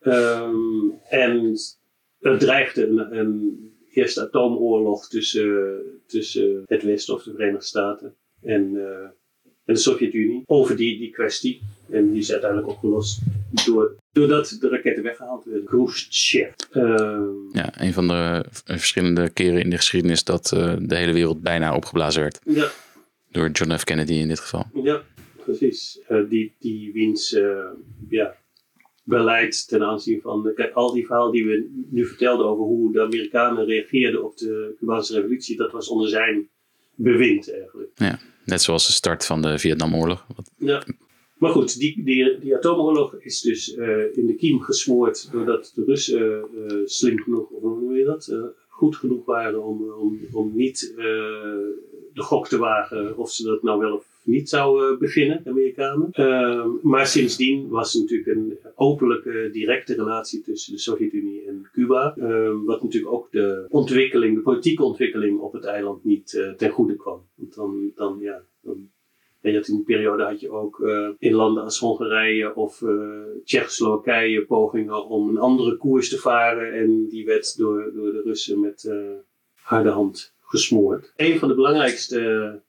Um, 0.00 0.92
en 1.08 1.54
er 2.18 2.38
dreigde 2.38 2.86
een, 2.86 3.18
een 3.18 3.58
eerste 3.90 4.20
atoomoorlog 4.20 5.08
tussen, 5.08 5.80
tussen 6.06 6.62
het 6.66 6.82
Westen 6.82 7.14
of 7.14 7.22
de 7.22 7.30
Verenigde 7.30 7.64
Staten 7.64 8.14
en, 8.42 8.76
en 9.64 9.74
de 9.74 9.76
Sovjet-Unie 9.76 10.42
over 10.46 10.76
die, 10.76 10.98
die 10.98 11.10
kwestie. 11.10 11.62
En 11.90 12.10
die 12.10 12.20
is 12.20 12.32
uiteindelijk 12.32 12.70
opgelost 12.70 13.20
door, 13.66 13.96
doordat 14.14 14.56
de 14.60 14.68
raketten 14.68 15.02
weggehaald 15.02 15.44
werden. 15.44 15.64
Khrushchev. 15.64 16.54
Uh, 16.72 17.20
ja, 17.52 17.80
een 17.82 17.92
van 17.92 18.08
de 18.08 18.44
verschillende 18.50 19.28
keren 19.28 19.60
in 19.60 19.70
de 19.70 19.76
geschiedenis 19.76 20.24
dat 20.24 20.52
uh, 20.54 20.74
de 20.80 20.96
hele 20.96 21.12
wereld 21.12 21.42
bijna 21.42 21.76
opgeblazen 21.76 22.22
werd. 22.22 22.40
Ja. 22.44 22.68
Door 23.30 23.50
John 23.50 23.76
F. 23.76 23.84
Kennedy 23.84 24.12
in 24.12 24.28
dit 24.28 24.40
geval. 24.40 24.64
Ja, 24.82 25.02
precies. 25.44 26.00
Uh, 26.08 26.28
die, 26.28 26.54
die 26.58 26.92
wiens 26.92 27.30
ja, 28.08 28.36
beleid 29.04 29.68
ten 29.68 29.82
aanzien 29.82 30.20
van. 30.20 30.52
Kijk, 30.54 30.72
al 30.74 30.92
die 30.92 31.06
verhalen 31.06 31.32
die 31.32 31.46
we 31.46 31.84
nu 31.90 32.06
vertelden 32.06 32.46
over 32.46 32.64
hoe 32.64 32.92
de 32.92 33.00
Amerikanen 33.00 33.64
reageerden 33.64 34.24
op 34.24 34.36
de 34.36 34.74
Cubaanse 34.78 35.14
revolutie, 35.14 35.56
dat 35.56 35.72
was 35.72 35.88
onder 35.88 36.08
zijn 36.08 36.48
bewind 36.94 37.52
eigenlijk. 37.52 37.90
Ja. 37.94 38.18
Net 38.44 38.62
zoals 38.62 38.86
de 38.86 38.92
start 38.92 39.26
van 39.26 39.42
de 39.42 39.58
Vietnamoorlog. 39.58 40.26
Ja. 40.56 40.82
Maar 41.44 41.52
goed, 41.52 41.78
die, 41.78 42.04
die, 42.04 42.38
die 42.38 42.56
atoomoorlog 42.56 43.14
is 43.14 43.40
dus 43.40 43.76
uh, 43.76 44.16
in 44.16 44.26
de 44.26 44.34
kiem 44.34 44.60
gesmoord 44.60 45.28
doordat 45.32 45.72
de 45.74 45.84
Russen 45.84 46.44
uh, 46.54 46.80
slim 46.84 47.18
genoeg, 47.18 47.50
of 47.50 47.62
hoe 47.62 47.80
noem 47.80 47.96
je 47.96 48.04
dat, 48.04 48.36
goed 48.68 48.96
genoeg 48.96 49.24
waren 49.24 49.64
om, 49.64 49.90
om, 49.92 50.18
om 50.32 50.52
niet 50.54 50.92
de 52.12 52.22
gok 52.22 52.48
te 52.48 52.58
wagen 52.58 53.16
of 53.16 53.30
ze 53.30 53.44
dat 53.44 53.62
nou 53.62 53.78
wel 53.78 53.94
of 53.94 54.06
niet 54.22 54.48
zouden 54.48 54.98
beginnen, 54.98 55.40
de 55.44 55.50
Amerikanen. 55.50 56.08
Ehm, 56.12 56.68
maar 56.82 57.06
sindsdien 57.06 57.68
was 57.68 57.94
er 57.94 58.00
natuurlijk 58.00 58.28
een 58.28 58.58
openlijke, 58.74 59.48
directe 59.52 59.94
relatie 59.94 60.40
tussen 60.40 60.72
de 60.72 60.78
Sovjet-Unie 60.78 61.44
en 61.46 61.68
Cuba. 61.72 62.16
Ehm, 62.16 62.64
wat 62.64 62.82
natuurlijk 62.82 63.12
ook 63.12 63.30
de 63.30 63.66
ontwikkeling, 63.68 64.34
de 64.34 64.42
politieke 64.42 64.84
ontwikkeling 64.84 65.38
op 65.40 65.52
het 65.52 65.64
eiland 65.64 66.04
niet 66.04 66.54
ten 66.56 66.70
goede 66.70 66.96
kwam. 66.96 67.20
Want 67.34 67.54
dan, 67.54 67.92
dan 67.94 68.18
ja. 68.20 68.42
Dan, 68.60 68.92
je 69.52 69.58
had 69.58 69.68
in 69.68 69.74
die 69.74 69.84
periode 69.84 70.22
had 70.22 70.40
je 70.40 70.50
ook 70.50 70.78
uh, 70.78 71.08
in 71.18 71.34
landen 71.34 71.62
als 71.62 71.78
Hongarije 71.78 72.54
of 72.54 72.80
uh, 72.80 73.22
Tsjechoslowakije 73.44 74.44
pogingen 74.44 75.06
om 75.06 75.28
een 75.28 75.38
andere 75.38 75.76
koers 75.76 76.08
te 76.08 76.18
varen. 76.18 76.72
En 76.72 77.06
die 77.08 77.24
werd 77.24 77.56
door, 77.56 77.92
door 77.94 78.12
de 78.12 78.22
Russen 78.24 78.60
met 78.60 78.92
harde 79.54 79.90
hand 79.90 80.34
gesmoord. 80.40 81.12
Een 81.16 81.38
van 81.38 81.48
de 81.48 81.54
belangrijkste 81.54 82.60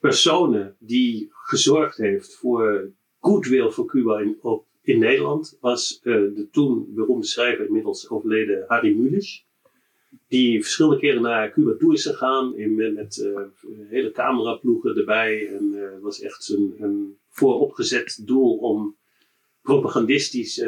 personen 0.00 0.76
die 0.78 1.28
gezorgd 1.30 1.96
heeft 1.96 2.34
voor 2.34 2.92
goodwill 3.20 3.70
voor 3.70 3.86
Cuba 3.86 4.20
in, 4.20 4.38
op, 4.40 4.66
in 4.82 4.98
Nederland 4.98 5.58
was 5.60 6.00
uh, 6.02 6.14
de 6.14 6.48
toen 6.50 6.94
beroemde 6.94 7.26
schrijver, 7.26 7.66
inmiddels 7.66 8.10
overleden 8.10 8.64
Harry 8.66 8.96
Mulisch. 8.96 9.46
Die 10.28 10.60
verschillende 10.62 10.98
keren 10.98 11.22
naar 11.22 11.52
Cuba 11.52 11.74
toe 11.78 11.92
is 11.92 12.06
gegaan 12.06 12.56
in, 12.56 12.74
met, 12.74 12.94
met 12.94 13.16
uh, 13.16 13.40
hele 13.88 14.10
cameraploegen 14.10 14.96
erbij. 14.96 15.48
En 15.48 15.72
uh, 15.74 15.92
het 15.92 16.00
was 16.00 16.20
echt 16.20 16.48
een, 16.48 16.74
een 16.78 17.18
vooropgezet 17.28 18.20
doel 18.26 18.56
om 18.56 18.96
propagandistisch 19.62 20.64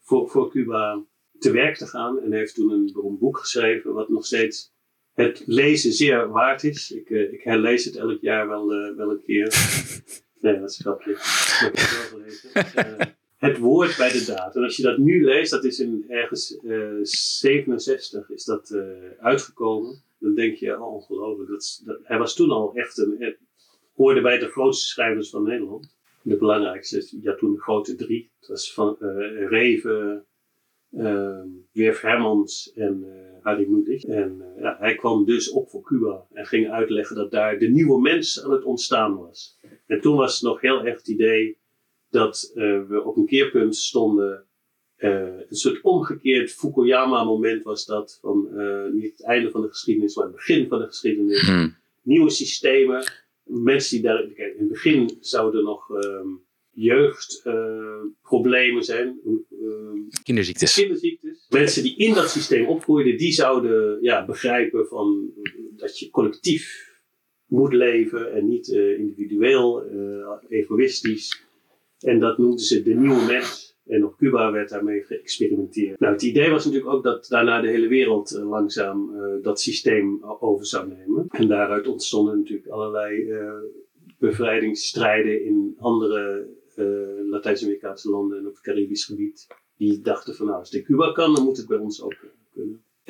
voor, 0.00 0.28
voor 0.28 0.50
Cuba 0.50 1.04
te 1.38 1.50
werk 1.50 1.76
te 1.76 1.86
gaan. 1.86 2.20
En 2.20 2.32
heeft 2.32 2.54
toen 2.54 2.70
een 2.70 2.90
beroemd 2.92 3.18
boek 3.18 3.38
geschreven, 3.38 3.92
wat 3.92 4.08
nog 4.08 4.26
steeds 4.26 4.72
het 5.12 5.42
lezen 5.46 5.92
zeer 5.92 6.28
waard 6.28 6.64
is. 6.64 6.90
Ik, 6.90 7.08
ik 7.08 7.42
herlees 7.42 7.84
het 7.84 7.96
elk 7.96 8.20
jaar 8.20 8.48
wel, 8.48 8.68
wel 8.96 9.10
een 9.10 9.22
keer. 9.24 9.54
nee, 10.40 10.60
dat 10.60 10.70
is 10.70 10.78
een 10.78 10.84
grapje. 10.84 11.10
Ik 11.10 11.58
heb 11.60 11.76
het 11.76 12.10
wel 12.10 12.20
gelezen. 12.20 13.09
Het 13.40 13.58
woord 13.58 13.96
bij 13.96 14.12
de 14.12 14.24
daad. 14.26 14.56
En 14.56 14.62
als 14.62 14.76
je 14.76 14.82
dat 14.82 14.98
nu 14.98 15.24
leest, 15.24 15.50
dat 15.50 15.64
is 15.64 15.78
in 15.78 16.04
ergens 16.08 16.58
67 17.02 18.30
is 18.30 18.44
dat 18.44 18.76
uitgekomen. 19.18 20.02
Dan 20.18 20.34
denk 20.34 20.56
je, 20.56 20.80
oh, 20.80 20.94
ongelooflijk. 20.94 21.50
Dat, 21.50 21.82
dat, 21.84 21.98
hij 22.02 22.18
was 22.18 22.34
toen 22.34 22.50
al 22.50 22.74
echt 22.74 22.98
een, 22.98 23.36
hoorde 23.94 24.20
bij 24.20 24.38
de 24.38 24.48
grootste 24.48 24.88
schrijvers 24.88 25.30
van 25.30 25.42
Nederland. 25.42 25.96
De 26.22 26.36
belangrijkste, 26.36 27.18
ja 27.22 27.34
toen 27.34 27.52
de 27.52 27.60
grote 27.60 27.94
drie. 27.94 28.30
Het 28.40 28.48
was 28.48 28.72
van 28.72 28.96
Reven, 29.48 30.26
Werf 31.72 32.00
Hermans 32.00 32.72
en 32.74 33.04
Harry 33.42 33.68
Mulisch. 33.68 34.04
En 34.04 34.42
ja, 34.58 34.76
hij 34.78 34.94
kwam 34.94 35.24
dus 35.24 35.50
op 35.50 35.70
voor 35.70 35.82
Cuba 35.82 36.26
en 36.32 36.46
ging 36.46 36.70
uitleggen 36.70 37.16
dat 37.16 37.30
daar 37.30 37.58
de 37.58 37.68
nieuwe 37.68 38.00
mens 38.00 38.44
aan 38.44 38.52
het 38.52 38.64
ontstaan 38.64 39.16
was. 39.16 39.58
En 39.86 40.00
toen 40.00 40.16
was 40.16 40.32
het 40.32 40.42
nog 40.42 40.60
heel 40.60 40.84
erg 40.84 40.96
het 40.96 41.08
idee 41.08 41.59
dat 42.10 42.52
uh, 42.54 42.88
we 42.88 43.02
op 43.04 43.16
een 43.16 43.26
keerpunt 43.26 43.76
stonden. 43.76 44.44
Uh, 44.98 45.10
een 45.48 45.56
soort 45.56 45.80
omgekeerd 45.80 46.52
Fukuyama-moment 46.52 47.62
was 47.62 47.86
dat. 47.86 48.18
Van 48.20 48.48
niet 48.92 49.10
het 49.10 49.22
einde 49.22 49.50
van 49.50 49.62
de 49.62 49.68
geschiedenis, 49.68 50.16
maar 50.16 50.24
het 50.24 50.34
begin 50.34 50.68
van 50.68 50.78
de 50.78 50.86
geschiedenis. 50.86 51.40
Hmm. 51.40 51.76
Nieuwe 52.02 52.30
systemen. 52.30 53.12
Mensen 53.44 53.96
die 53.96 54.06
daar. 54.06 54.26
Kijk, 54.26 54.54
in 54.54 54.60
het 54.60 54.68
begin 54.68 55.16
zouden 55.20 55.64
nog. 55.64 55.90
Um, 55.90 56.48
jeugdproblemen 56.72 58.84
zijn. 58.84 59.20
kinderziektes. 60.22 60.74
kinderziektes. 60.74 61.46
Mensen 61.48 61.82
die 61.82 61.96
in 61.96 62.14
dat 62.14 62.30
systeem 62.30 62.66
opgroeiden, 62.66 63.16
die 63.16 63.32
zouden 63.32 64.02
ja, 64.02 64.24
begrijpen 64.24 64.86
van, 64.86 65.32
dat 65.76 65.98
je 65.98 66.10
collectief 66.10 66.88
moet 67.46 67.72
leven 67.72 68.32
en 68.32 68.48
niet 68.48 68.68
uh, 68.68 68.98
individueel, 68.98 69.86
uh, 69.86 70.28
egoïstisch. 70.48 71.48
En 72.00 72.18
dat 72.18 72.38
noemden 72.38 72.58
ze 72.58 72.82
de 72.82 72.94
nieuwe 72.94 73.26
mens. 73.26 73.78
En 73.86 74.04
op 74.04 74.16
Cuba 74.16 74.52
werd 74.52 74.68
daarmee 74.68 75.02
geëxperimenteerd. 75.02 76.00
Nou, 76.00 76.12
het 76.12 76.22
idee 76.22 76.50
was 76.50 76.64
natuurlijk 76.64 76.92
ook 76.92 77.02
dat 77.02 77.26
daarna 77.28 77.60
de 77.60 77.68
hele 77.68 77.88
wereld 77.88 78.32
uh, 78.32 78.48
langzaam 78.48 79.12
dat 79.42 79.60
systeem 79.60 80.24
over 80.24 80.66
zou 80.66 80.88
nemen. 80.88 81.26
En 81.28 81.48
daaruit 81.48 81.86
ontstonden 81.88 82.38
natuurlijk 82.38 82.68
allerlei 82.68 83.32
bevrijdingsstrijden 84.18 85.44
in 85.44 85.74
andere 85.78 86.48
Latijns-Amerikaanse 87.30 88.10
landen 88.10 88.38
en 88.38 88.46
op 88.46 88.52
het 88.52 88.62
Caribisch 88.62 89.04
gebied. 89.04 89.46
Die 89.76 90.00
dachten 90.00 90.34
van 90.34 90.46
nou, 90.46 90.58
als 90.58 90.70
dit 90.70 90.84
Cuba 90.84 91.12
kan, 91.12 91.34
dan 91.34 91.44
moet 91.44 91.56
het 91.56 91.66
bij 91.66 91.78
ons 91.78 92.02
ook. 92.02 92.16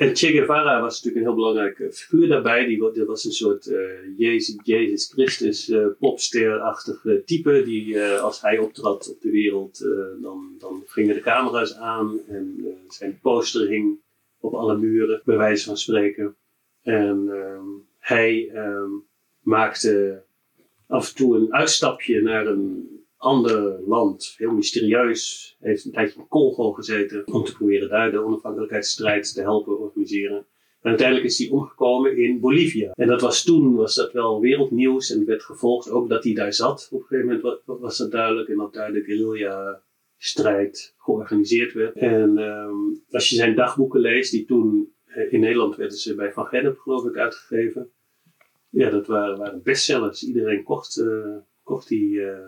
En 0.01 0.15
Che 0.15 0.27
Guevara 0.31 0.81
was 0.81 0.93
natuurlijk 0.93 1.15
een 1.15 1.31
heel 1.31 1.41
belangrijke 1.41 1.93
figuur 1.93 2.27
daarbij. 2.27 2.65
Die, 2.65 3.05
was 3.05 3.25
een 3.25 3.31
soort 3.31 3.65
uh, 3.65 3.79
Jezus, 4.17 4.55
Jezus 4.63 5.11
Christus 5.13 5.69
uh, 5.69 5.85
popster-achtige 5.99 7.21
type. 7.25 7.63
Die 7.63 7.85
uh, 7.85 8.21
als 8.21 8.41
hij 8.41 8.57
optrad 8.57 9.09
op 9.09 9.21
de 9.21 9.31
wereld, 9.31 9.79
dan, 10.21 10.55
dan 10.59 10.83
gingen 10.85 11.15
de 11.15 11.21
camera's 11.21 11.75
aan. 11.75 12.19
En 12.27 12.77
zijn 12.87 13.19
poster 13.21 13.67
hing 13.67 13.99
op 14.39 14.53
alle 14.53 14.77
muren, 14.77 15.21
bij 15.25 15.37
wijze 15.37 15.65
van 15.65 15.77
spreken. 15.77 16.35
En 16.83 17.27
um, 17.29 17.87
hij 17.99 18.51
um, 18.55 19.03
maakte 19.39 20.21
af 20.87 21.09
en 21.09 21.15
toe 21.15 21.35
een 21.35 21.53
uitstapje 21.53 22.21
naar 22.21 22.47
een 22.47 23.00
ander 23.21 23.79
land, 23.87 24.33
heel 24.37 24.51
mysterieus, 24.51 25.55
heeft 25.59 25.85
een 25.85 25.91
tijdje 25.91 26.19
in 26.19 26.27
Congo 26.27 26.71
gezeten 26.71 27.27
om 27.27 27.43
te 27.43 27.53
proberen 27.53 27.89
daar 27.89 28.11
de 28.11 28.23
onafhankelijkheidsstrijd 28.23 29.33
te 29.33 29.41
helpen 29.41 29.79
organiseren. 29.79 30.45
En 30.81 30.89
uiteindelijk 30.89 31.27
is 31.27 31.37
hij 31.37 31.49
omgekomen 31.49 32.17
in 32.17 32.39
Bolivia. 32.39 32.91
En 32.95 33.07
dat 33.07 33.21
was 33.21 33.43
toen 33.43 33.75
was 33.75 33.95
dat 33.95 34.11
wel 34.11 34.41
wereldnieuws 34.41 35.11
en 35.11 35.25
werd 35.25 35.43
gevolgd 35.43 35.89
ook 35.89 36.09
dat 36.09 36.23
hij 36.23 36.33
daar 36.33 36.53
zat. 36.53 36.87
Op 36.91 36.99
een 36.99 37.07
gegeven 37.07 37.41
moment 37.41 37.61
was 37.65 37.97
dat 37.97 38.11
duidelijk 38.11 38.49
en 38.49 38.57
dat 38.57 38.73
daar 38.73 38.91
de 38.91 39.03
guerrilla 39.03 39.81
strijd 40.17 40.95
georganiseerd 40.97 41.73
werd. 41.73 41.95
En 41.95 42.37
um, 42.37 43.03
als 43.09 43.29
je 43.29 43.35
zijn 43.35 43.55
dagboeken 43.55 43.99
leest, 43.99 44.31
die 44.31 44.45
toen 44.45 44.93
in 45.29 45.39
Nederland 45.39 45.75
werden 45.75 45.97
ze 45.97 46.15
bij 46.15 46.33
Van 46.33 46.45
Gennep 46.45 46.77
geloof 46.77 47.05
ik 47.05 47.17
uitgegeven. 47.17 47.91
Ja, 48.69 48.89
dat 48.89 49.07
waren, 49.07 49.37
waren 49.37 49.61
bestsellers. 49.63 50.23
Iedereen 50.23 50.63
kocht, 50.63 50.97
uh, 50.97 51.37
kocht 51.63 51.87
die, 51.87 52.09
uh, 52.09 52.47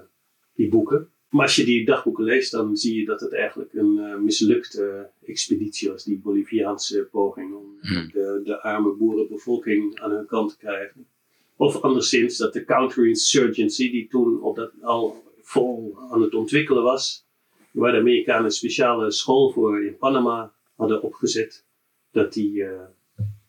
die 0.55 0.69
boeken. 0.69 1.07
Maar 1.29 1.45
als 1.45 1.55
je 1.55 1.65
die 1.65 1.85
dagboeken 1.85 2.23
leest, 2.23 2.51
dan 2.51 2.77
zie 2.77 2.99
je 2.99 3.05
dat 3.05 3.21
het 3.21 3.33
eigenlijk 3.33 3.73
een 3.73 3.97
uh, 3.97 4.17
mislukte 4.17 5.09
expeditie 5.25 5.89
was, 5.89 6.03
die 6.03 6.19
Boliviaanse 6.19 7.07
poging 7.11 7.53
om 7.53 7.77
hmm. 7.81 8.09
de, 8.11 8.41
de 8.43 8.61
arme 8.61 8.95
boerenbevolking 8.95 9.99
aan 9.99 10.11
hun 10.11 10.25
kant 10.25 10.49
te 10.49 10.57
krijgen. 10.57 11.07
Of 11.55 11.81
anderszins 11.81 12.37
dat 12.37 12.53
de 12.53 12.65
counterinsurgency, 12.65 13.91
die 13.91 14.07
toen 14.07 14.41
op 14.41 14.55
dat 14.55 14.71
al 14.81 15.23
vol 15.41 15.97
aan 16.11 16.21
het 16.21 16.33
ontwikkelen 16.33 16.83
was, 16.83 17.25
waar 17.71 17.91
de 17.91 17.97
Amerikanen 17.97 18.45
een 18.45 18.51
speciale 18.51 19.11
school 19.11 19.51
voor 19.51 19.85
in 19.85 19.97
Panama 19.97 20.53
hadden 20.75 21.01
opgezet, 21.01 21.65
dat 22.11 22.33
die 22.33 22.53
uh, 22.53 22.69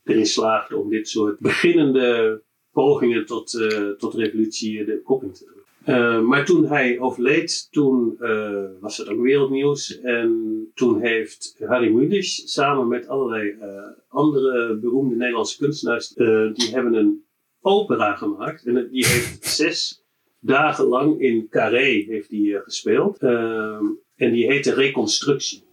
erin 0.04 0.26
slaagde 0.26 0.76
om 0.76 0.88
dit 0.88 1.08
soort 1.08 1.38
beginnende 1.38 2.42
pogingen 2.72 3.26
tot, 3.26 3.52
uh, 3.52 3.90
tot 3.90 4.14
revolutie 4.14 4.84
de 4.84 5.00
kop 5.02 5.22
in 5.22 5.32
te 5.32 5.44
drukken. 5.44 5.63
Uh, 5.87 6.20
maar 6.20 6.44
toen 6.44 6.66
hij 6.66 6.99
overleed, 6.99 7.68
toen 7.70 8.16
uh, 8.20 8.64
was 8.81 8.97
het 8.97 9.09
ook 9.09 9.20
wereldnieuws. 9.20 10.01
En 10.01 10.70
toen 10.75 11.01
heeft 11.01 11.57
Harry 11.59 11.90
Mulisch 11.90 12.53
samen 12.53 12.88
met 12.88 13.09
allerlei 13.09 13.51
uh, 13.51 13.66
andere 14.09 14.77
beroemde 14.77 15.16
Nederlandse 15.16 15.59
kunstenaars, 15.59 16.09
die 16.09 16.70
hebben 16.73 16.94
een 16.94 17.25
opera 17.61 18.14
gemaakt. 18.14 18.66
En 18.66 18.88
die 18.90 19.07
heeft 19.07 19.44
zes 19.57 20.05
dagen 20.40 20.85
lang 20.85 21.20
in 21.20 21.47
Carré 21.49 22.05
heeft 22.09 22.29
die, 22.29 22.59
gespeeld. 22.59 23.18
en 23.18 24.33
die 24.33 24.47
heette 24.47 24.75
Reconstructie. 24.75 25.63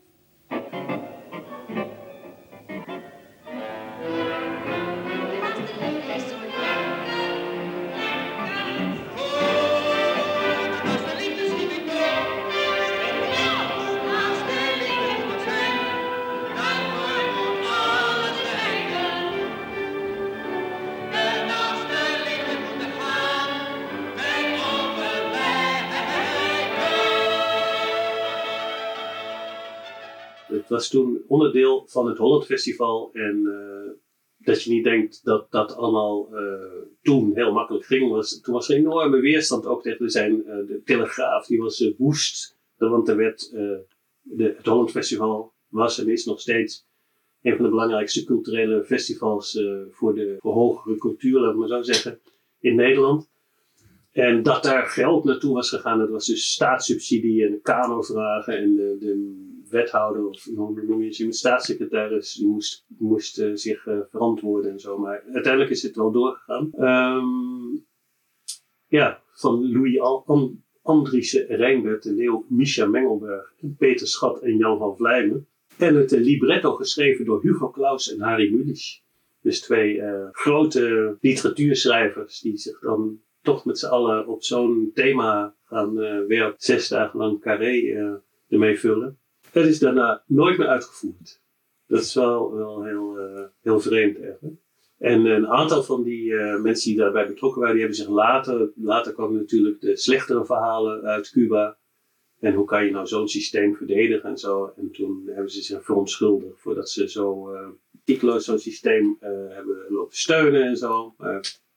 Was 30.71 30.89
toen 30.89 31.21
onderdeel 31.27 31.84
van 31.88 32.07
het 32.07 32.17
Holland 32.17 32.45
Festival. 32.45 33.10
En 33.13 33.41
uh, 33.45 33.91
dat 34.38 34.63
je 34.63 34.71
niet 34.71 34.84
denkt 34.84 35.23
dat 35.23 35.51
dat 35.51 35.75
allemaal 35.75 36.29
uh, 36.34 36.39
toen 37.01 37.31
heel 37.34 37.51
makkelijk 37.51 37.86
ging. 37.86 38.12
Was, 38.12 38.41
toen 38.41 38.53
was 38.53 38.69
er 38.69 38.75
enorme 38.75 39.19
weerstand 39.19 39.65
ook 39.65 39.84
tegen 39.84 40.10
zijn, 40.10 40.34
uh, 40.34 40.45
de 40.45 40.81
Telegraaf. 40.86 41.45
Die 41.45 41.60
was 41.60 41.91
woest. 41.97 42.60
Want 42.77 43.10
er 43.10 43.15
werd, 43.15 43.49
de, 44.21 44.53
het 44.57 44.65
Holland 44.65 44.91
Festival 44.91 45.53
was 45.67 45.99
en 45.99 46.10
is 46.10 46.25
nog 46.25 46.39
steeds 46.39 46.86
een 47.41 47.55
van 47.55 47.65
de 47.65 47.71
belangrijkste 47.71 48.23
culturele 48.23 48.84
festivals 48.84 49.60
voor 49.89 50.15
de 50.15 50.36
voor 50.39 50.53
hogere 50.53 50.97
cultuur, 50.97 51.39
laat 51.39 51.51
ik 51.51 51.57
maar 51.57 51.67
zo 51.67 51.81
zeggen, 51.81 52.19
in 52.60 52.75
Nederland. 52.75 53.29
En 54.12 54.43
dat 54.43 54.63
daar 54.63 54.88
geld 54.88 55.23
naartoe 55.23 55.53
was 55.53 55.69
gegaan, 55.69 55.99
dat 55.99 56.10
was 56.10 56.25
dus 56.25 56.51
staatssubsidie 56.51 57.45
en 57.45 57.62
kanovragen 57.62 58.57
en 58.57 58.75
de 58.75 59.50
wethouder 59.71 60.27
of 60.27 60.43
hoe 60.43 60.84
noem 60.84 61.01
je 61.01 61.25
het, 61.25 61.36
staatssecretaris, 61.36 62.34
die 62.34 62.47
moest, 62.47 62.86
moest 62.88 63.39
uh, 63.39 63.51
zich 63.53 63.86
uh, 63.86 63.99
verantwoorden 64.10 64.71
en 64.71 64.79
zo. 64.79 64.97
Maar 64.97 65.23
uiteindelijk 65.34 65.71
is 65.71 65.84
het 65.84 65.95
wel 65.95 66.12
doorgegaan. 66.12 66.71
Um, 66.77 67.86
ja, 68.88 69.21
van 69.31 69.71
Louis 69.71 69.99
An 69.99 70.63
Andriessen 70.81 71.45
Rijnbert, 71.45 72.03
de 72.03 72.13
Leeuw 72.13 72.45
Misha 72.49 72.86
Mengelberg, 72.86 73.53
Peter 73.77 74.07
Schat 74.07 74.41
en 74.41 74.57
Jan 74.57 74.77
van 74.77 74.95
Vlijmen. 74.95 75.47
En 75.77 75.95
het 75.95 76.12
uh, 76.12 76.21
libretto 76.21 76.75
geschreven 76.75 77.25
door 77.25 77.41
Hugo 77.41 77.69
Claus 77.69 78.13
en 78.13 78.21
Harry 78.21 78.53
Mulisch. 78.53 79.03
Dus 79.41 79.62
twee 79.62 80.01
grote 80.31 81.17
literatuurschrijvers 81.21 82.39
die 82.39 82.57
zich 82.57 82.79
dan 82.79 83.21
toch 83.41 83.65
met 83.65 83.79
z'n 83.79 83.86
allen 83.86 84.27
op 84.27 84.43
zo'n 84.43 84.91
thema 84.93 85.55
gaan 85.63 85.95
werken. 86.27 86.53
Zes 86.57 86.88
dagen 86.88 87.19
lang 87.19 87.41
carré 87.41 88.19
ermee 88.49 88.79
vullen. 88.79 89.20
Het 89.51 89.65
is 89.65 89.79
daarna 89.79 90.23
nooit 90.27 90.57
meer 90.57 90.67
uitgevoerd. 90.67 91.41
Dat 91.87 92.01
is 92.01 92.13
wel, 92.13 92.83
heel, 92.83 93.19
uh, 93.19 93.45
heel 93.61 93.79
vreemd 93.79 94.19
eigenlijk. 94.21 94.59
En 94.97 95.25
een 95.25 95.47
aantal 95.47 95.83
van 95.83 96.03
die 96.03 96.31
uh, 96.31 96.61
mensen 96.61 96.89
die 96.89 96.99
daarbij 96.99 97.27
betrokken 97.27 97.59
waren, 97.59 97.75
die 97.75 97.85
hebben 97.85 98.03
zich 98.03 98.13
later, 98.13 98.71
later 98.75 99.13
kwamen 99.13 99.35
natuurlijk 99.35 99.81
de 99.81 99.97
slechtere 99.97 100.45
verhalen 100.45 101.03
uit 101.03 101.29
Cuba. 101.29 101.77
En 102.39 102.53
hoe 102.53 102.65
kan 102.65 102.85
je 102.85 102.91
nou 102.91 103.07
zo'n 103.07 103.27
systeem 103.27 103.75
verdedigen 103.75 104.29
en 104.29 104.37
zo. 104.37 104.73
En 104.77 104.91
toen 104.91 105.23
hebben 105.25 105.51
ze 105.51 105.61
zich 105.61 105.83
verontschuldigd 105.83 106.61
voordat 106.61 106.89
ze 106.89 107.09
zo 107.09 107.53
uh, 108.05 108.37
zo'n 108.37 108.59
systeem 108.59 109.17
hebben 109.49 109.85
lopen 109.89 110.17
steunen 110.17 110.63
en 110.63 110.77
zo. 110.77 111.15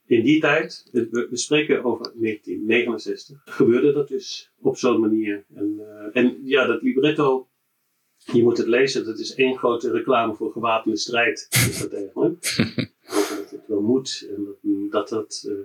in 0.05 0.23
die 0.23 0.39
tijd, 0.39 0.89
we, 0.91 1.27
we, 1.29 1.37
spreken 1.37 1.83
over 1.83 2.03
1969, 2.03 3.41
gebeurde 3.45 3.93
dat 3.93 4.07
dus 4.07 4.51
op 4.59 4.77
zo'n 4.77 4.99
manier. 4.99 5.45
En, 5.55 5.79
en 6.13 6.39
ja, 6.43 6.65
dat 6.65 6.81
libretto 6.81 7.47
je 8.33 8.43
moet 8.43 8.57
het 8.57 8.67
lezen, 8.67 9.05
dat 9.05 9.19
is 9.19 9.35
één 9.35 9.57
grote 9.57 9.91
reclame 9.91 10.35
voor 10.35 10.51
gewapende 10.51 10.97
strijd. 10.97 11.47
Is 11.49 11.79
dat 11.79 11.93
eigenlijk. 11.93 12.41
dat 13.07 13.49
het 13.49 13.67
wel 13.67 13.81
moet 13.81 14.27
en 14.35 14.57
dat 14.89 15.09
dat. 15.09 15.45
Uh, 15.47 15.55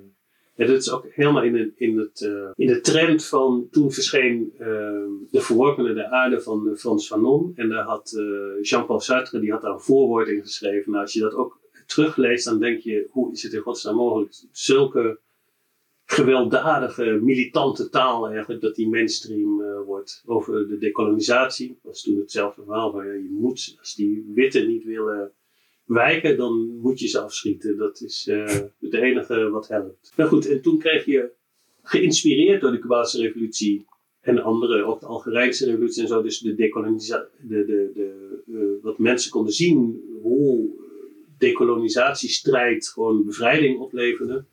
ja, 0.54 0.66
dat 0.66 0.76
is 0.76 0.90
ook 0.90 1.06
helemaal 1.10 1.42
in, 1.42 1.52
de, 1.52 1.72
in, 1.76 1.98
het, 1.98 2.20
uh, 2.20 2.50
in 2.54 2.66
de 2.66 2.80
trend 2.80 3.24
van 3.24 3.68
toen 3.70 3.92
verscheen 3.92 4.52
uh, 4.54 4.66
De 5.30 5.40
Verworpene 5.40 5.94
de 5.94 6.10
Aarde 6.10 6.40
van 6.40 6.76
Frans 6.76 7.06
Fanon. 7.06 7.52
En 7.56 7.68
daar 7.68 7.84
had 7.84 8.22
Jean-Paul 8.62 9.00
Sartre, 9.00 9.40
die 9.40 9.50
had 9.50 9.62
daar 9.62 9.72
een 9.72 9.80
voorwoord 9.80 10.28
in 10.28 10.42
geschreven. 10.42 10.90
Nou, 10.90 11.02
als 11.02 11.12
je 11.12 11.20
dat 11.20 11.34
ook 11.34 11.60
terugleest, 11.86 12.44
dan 12.44 12.58
denk 12.58 12.80
je, 12.80 13.08
hoe 13.10 13.32
is 13.32 13.42
het 13.42 13.52
in 13.52 13.60
godsnaam 13.60 13.94
mogelijk? 13.94 14.34
Zulke 14.52 15.20
gewelddadige, 16.10 17.18
militante 17.22 17.88
taal 17.88 18.28
eigenlijk, 18.28 18.60
dat 18.60 18.74
die 18.74 18.88
mainstream 18.88 19.60
uh, 19.60 19.80
wordt. 19.86 20.22
Over 20.26 20.68
de 20.68 20.78
decolonisatie, 20.78 21.68
dat 21.68 21.78
was 21.82 22.02
toen 22.02 22.18
hetzelfde 22.18 22.62
verhaal 22.62 22.90
van 22.90 23.06
ja, 23.06 23.12
je 23.12 23.30
moet, 23.30 23.76
als 23.78 23.94
die 23.94 24.30
witte 24.34 24.60
niet 24.60 24.84
willen 24.84 25.32
wijken, 25.84 26.36
dan 26.36 26.78
moet 26.80 27.00
je 27.00 27.08
ze 27.08 27.20
afschieten. 27.20 27.76
Dat 27.76 28.00
is 28.00 28.26
uh, 28.30 28.44
het 28.80 28.94
enige 28.94 29.50
wat 29.50 29.68
helpt. 29.68 30.12
Nou 30.16 30.28
goed, 30.28 30.46
en 30.46 30.62
toen 30.62 30.78
kreeg 30.78 31.04
je, 31.04 31.30
geïnspireerd 31.82 32.60
door 32.60 32.70
de 32.70 32.78
Cubaanse 32.78 33.20
revolutie 33.20 33.86
en 34.20 34.42
andere, 34.42 34.84
ook 34.84 35.00
de 35.00 35.06
Algerijnse 35.06 35.66
revolutie 35.66 36.02
en 36.02 36.08
zo, 36.08 36.22
dus 36.22 36.38
de 36.38 36.54
decolonisatie, 36.54 37.28
de, 37.48 37.64
de, 37.64 37.90
de, 37.94 38.42
uh, 38.46 38.82
wat 38.82 38.98
mensen 38.98 39.30
konden 39.30 39.52
zien 39.52 40.02
hoe 40.22 40.70
decolonisatiestrijd 41.38 42.88
gewoon 42.88 43.24
bevrijding 43.24 43.78
opleverde 43.78 44.44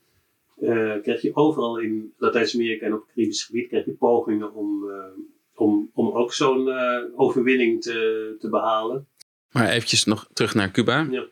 uh, 0.60 0.94
krijg 1.02 1.22
je 1.22 1.36
overal 1.36 1.80
in 1.80 2.14
Latijns-Amerika 2.18 2.86
en 2.86 2.94
op 2.94 3.00
het 3.00 3.10
Caribisch 3.14 3.44
gebied 3.44 3.68
krijg 3.68 3.86
je 3.86 3.92
pogingen 3.92 4.54
om, 4.54 4.84
uh, 4.84 4.96
om, 5.56 5.92
om 5.94 6.12
ook 6.12 6.34
zo'n 6.34 6.68
uh, 6.68 7.00
overwinning 7.16 7.82
te, 7.82 8.36
te 8.40 8.50
behalen. 8.50 9.08
Maar 9.52 9.70
eventjes 9.70 10.04
nog 10.04 10.28
terug 10.34 10.54
naar 10.54 10.72
Cuba. 10.72 11.08
Ja. 11.12 11.26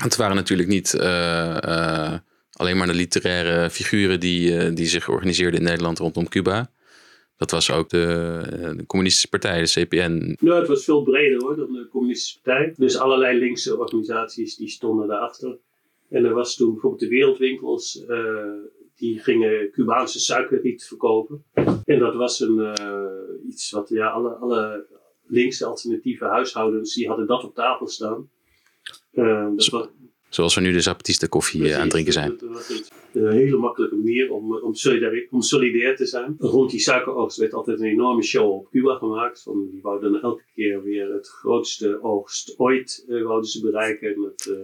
Het 0.00 0.16
waren 0.16 0.36
natuurlijk 0.36 0.68
niet 0.68 0.94
alleen 2.52 2.76
maar 2.76 2.86
de 2.86 2.94
literaire 2.94 3.70
figuren 3.70 4.20
die, 4.20 4.72
die 4.72 4.86
zich 4.86 5.08
organiseerden 5.08 5.60
in 5.60 5.66
Nederland 5.66 5.98
rondom 5.98 6.28
Cuba. 6.28 6.70
Dat 7.38 7.50
was 7.50 7.70
ook 7.70 7.88
de, 7.88 8.74
de, 8.76 8.86
Communistische 8.86 9.28
Partij, 9.28 9.60
de 9.60 9.84
CPN. 9.84 10.36
Nou, 10.40 10.58
het 10.58 10.68
was 10.68 10.84
veel 10.84 11.02
breder 11.02 11.42
hoor 11.42 11.56
dan 11.56 11.72
de 11.72 11.88
Communistische 11.88 12.40
Partij. 12.40 12.74
Dus 12.76 12.96
allerlei 12.96 13.38
linkse 13.38 13.78
organisaties 13.78 14.56
die 14.56 14.68
stonden 14.68 15.08
daarachter. 15.08 15.58
En 16.08 16.24
er 16.24 16.34
was 16.34 16.56
toen 16.56 16.72
bijvoorbeeld 16.72 17.02
de 17.02 17.08
wereldwinkels, 17.08 18.04
uh, 18.08 18.52
die 18.96 19.18
gingen 19.18 19.70
Cubaanse 19.70 20.20
suikerriet 20.20 20.84
verkopen. 20.84 21.44
En 21.84 21.98
dat 21.98 22.14
was 22.14 22.40
een, 22.40 22.56
uh, 22.56 23.48
iets 23.48 23.70
wat 23.70 23.88
ja, 23.88 24.08
alle, 24.08 24.30
alle 24.30 24.86
linkse 25.26 25.64
alternatieve 25.64 26.24
huishoudens, 26.24 26.94
die 26.94 27.08
hadden 27.08 27.26
dat 27.26 27.44
op 27.44 27.54
tafel 27.54 27.86
staan. 27.86 28.30
Uh, 29.12 29.48
dat 29.56 29.68
was, 29.68 29.88
Zoals 30.28 30.54
we 30.54 30.60
nu 30.60 30.72
de 30.72 30.80
Zapatista 30.80 31.26
koffie 31.26 31.74
aan 31.74 31.80
het 31.80 31.90
drinken 31.90 32.12
zijn. 32.12 32.36
Dat, 32.38 32.48
was 32.48 32.90
een 33.12 33.32
hele 33.32 33.56
makkelijke 33.56 33.96
manier 33.96 34.32
om, 34.32 34.56
om, 34.56 34.74
solidair, 34.74 35.26
om 35.30 35.42
solidair 35.42 35.96
te 35.96 36.06
zijn. 36.06 36.34
Rond 36.38 36.70
die 36.70 36.80
suikeroogst 36.80 37.38
werd 37.38 37.54
altijd 37.54 37.80
een 37.80 37.86
enorme 37.86 38.22
show 38.22 38.52
op 38.52 38.70
Cuba 38.70 38.94
gemaakt. 38.94 39.42
Van, 39.42 39.68
die 39.70 39.82
wouden 39.82 40.22
elke 40.22 40.44
keer 40.54 40.82
weer 40.82 41.12
het 41.12 41.28
grootste 41.28 42.02
oogst 42.02 42.54
ooit 42.58 43.04
wouden 43.08 43.50
ze 43.50 43.60
bereiken. 43.60 44.20
Met, 44.20 44.58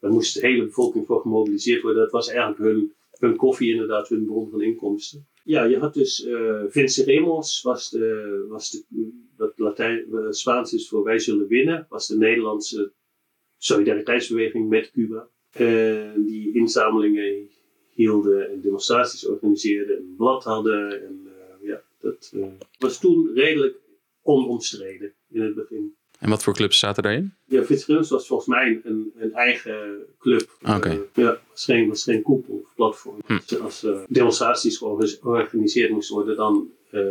daar 0.00 0.10
moest 0.10 0.34
de 0.34 0.46
hele 0.46 0.64
bevolking 0.64 1.06
voor 1.06 1.20
gemobiliseerd 1.20 1.82
worden. 1.82 2.02
Dat 2.02 2.12
was 2.12 2.28
eigenlijk 2.28 2.58
hun, 2.58 2.92
hun 3.10 3.36
koffie 3.36 3.70
inderdaad, 3.70 4.08
hun 4.08 4.24
bron 4.24 4.50
van 4.50 4.62
inkomsten. 4.62 5.26
Ja, 5.44 5.64
je 5.64 5.78
had 5.78 5.94
dus 5.94 6.24
uh, 6.24 6.62
Vince 6.68 7.04
Remos, 7.04 7.62
was 7.62 7.90
de, 7.90 8.46
was 8.48 8.70
de, 8.70 9.10
dat 9.36 9.52
Latijn, 9.56 10.06
uh, 10.12 10.26
Spaans 10.30 10.72
is 10.72 10.88
voor 10.88 11.04
wij 11.04 11.18
zullen 11.18 11.46
winnen, 11.46 11.86
was 11.88 12.06
de 12.06 12.16
Nederlandse 12.16 12.92
solidariteitsbeweging 13.58 14.68
met 14.68 14.90
Cuba. 14.90 15.28
Uh, 15.58 16.10
die 16.16 16.54
inzamelingen 16.54 17.48
hielden 17.90 18.50
en 18.50 18.60
demonstraties 18.60 19.26
organiseerden 19.26 19.96
en 19.96 20.02
een 20.02 20.16
blad 20.16 20.44
hadden. 20.44 21.06
En 21.06 21.28
ja, 21.62 21.82
dat 22.00 22.32
was 22.78 23.00
toen 23.00 23.30
redelijk 23.34 23.80
onomstreden 24.22 25.14
in 25.30 25.40
het 25.40 25.54
begin. 25.54 25.94
En 26.20 26.28
wat 26.28 26.42
voor 26.42 26.54
clubs 26.54 26.78
zaten 26.78 27.02
daarin? 27.02 27.34
Ja, 27.44 27.64
Fitzgerald 27.64 28.08
was 28.08 28.26
volgens 28.26 28.48
mij 28.48 28.80
een, 28.84 29.12
een 29.16 29.32
eigen 29.32 30.06
club. 30.18 30.56
Ah, 30.62 30.76
oké. 30.76 30.88
Okay. 30.88 30.98
Uh, 30.98 31.24
ja, 31.24 31.40
was 31.50 31.64
geen, 31.64 31.88
was 31.88 32.02
geen 32.02 32.22
koepel 32.22 32.54
of 32.54 32.74
platform. 32.74 33.20
Hm. 33.26 33.38
Dus 33.46 33.60
als 33.60 33.84
uh, 33.84 34.00
demonstraties 34.08 34.76
georganiseerd 34.76 35.90
moesten 35.90 36.14
worden, 36.14 36.36
dan 36.36 36.70
uh, 36.92 37.02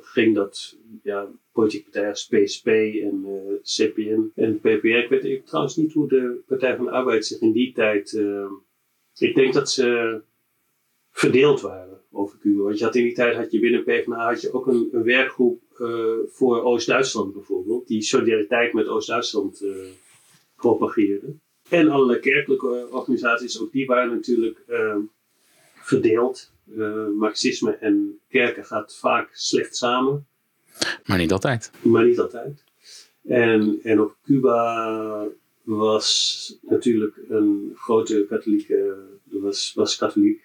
ging 0.00 0.34
dat 0.34 0.76
ja, 1.02 1.28
politieke 1.52 1.84
partijen 1.84 2.10
als 2.10 2.26
PSP 2.26 2.66
en 2.66 3.26
CPN 3.62 4.32
en 4.34 4.58
PPR. 4.58 4.86
Ik 4.86 5.08
weet 5.08 5.24
ik, 5.24 5.46
trouwens 5.46 5.76
niet 5.76 5.92
hoe 5.92 6.08
de 6.08 6.42
Partij 6.46 6.76
van 6.76 6.84
de 6.84 6.90
Arbeid 6.90 7.26
zich 7.26 7.40
in 7.40 7.52
die 7.52 7.72
tijd. 7.72 8.12
ik 9.14 9.34
denk 9.34 9.52
dat 9.52 9.70
ze 9.70 10.20
verdeeld 11.10 11.60
waren 11.60 12.03
over 12.14 12.38
Cuba. 12.38 12.62
Want 12.62 12.78
je 12.78 12.84
had 12.84 12.94
in 12.94 13.02
die 13.02 13.14
tijd 13.14 13.36
had 13.36 13.52
je 13.52 13.60
binnen 13.60 13.84
PvdA 13.84 14.28
had 14.28 14.40
je 14.40 14.52
ook 14.52 14.66
een, 14.66 14.88
een 14.92 15.02
werkgroep 15.02 15.62
uh, 15.78 16.04
voor 16.28 16.62
Oost-Duitsland 16.62 17.32
bijvoorbeeld, 17.32 17.86
die 17.86 18.02
solidariteit 18.02 18.72
met 18.72 18.88
Oost-Duitsland 18.88 19.62
uh, 19.62 19.76
propageerde. 20.56 21.34
En 21.68 21.88
allerlei 21.88 22.18
kerkelijke 22.18 22.88
organisaties, 22.90 23.60
ook 23.60 23.72
die 23.72 23.86
waren 23.86 24.10
natuurlijk 24.10 24.64
verdeeld. 25.74 26.52
Marxisme 27.16 27.70
en 27.70 28.20
kerken 28.28 28.64
gaat 28.64 28.96
vaak 28.96 29.28
slecht 29.32 29.76
samen. 29.76 30.26
Maar 31.04 31.18
niet 31.18 31.32
altijd. 31.32 31.70
Maar 31.82 32.04
niet 32.04 32.18
altijd. 32.18 32.64
En, 33.22 33.80
en 33.82 34.00
op 34.00 34.16
Cuba 34.24 35.28
was 35.62 36.58
natuurlijk 36.62 37.16
een 37.28 37.72
grote 37.76 38.26
katholieke, 38.28 38.96
was, 39.24 39.72
was 39.74 39.96
katholiek. 39.96 40.42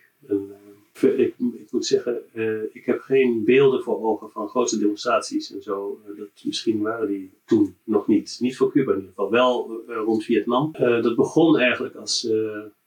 Ik, 1.04 1.36
ik, 1.38 1.68
moet 1.72 1.86
zeggen, 1.86 2.22
uh, 2.34 2.64
ik 2.72 2.86
heb 2.86 3.00
geen 3.00 3.44
beelden 3.44 3.84
voor 3.84 4.04
ogen 4.04 4.30
van 4.30 4.50
grote 4.50 4.80
demonstraties 4.80 5.54
en 5.54 5.62
zo. 5.62 6.00
Uh, 6.08 6.18
dat, 6.18 6.28
misschien 6.44 6.82
waren 6.82 7.08
die 7.08 7.32
toen 7.46 7.76
nog 7.84 8.08
niet. 8.08 8.38
Niet 8.40 8.58
voor 8.58 8.72
Cuba 8.72 8.92
in 8.92 8.98
ieder 8.98 9.14
geval. 9.16 9.32
Wel 9.32 9.82
uh, 9.88 9.96
rond 9.96 10.24
Vietnam. 10.24 10.72
dat 10.78 11.16
begon 11.16 11.58
eigenlijk 11.58 11.96
als, 11.96 12.32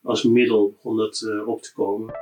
als 0.02 0.22
middel 0.22 0.70
begon 0.70 0.96
dat, 0.96 1.30
op 1.46 1.62
te 1.62 1.72
komen. 1.72 2.14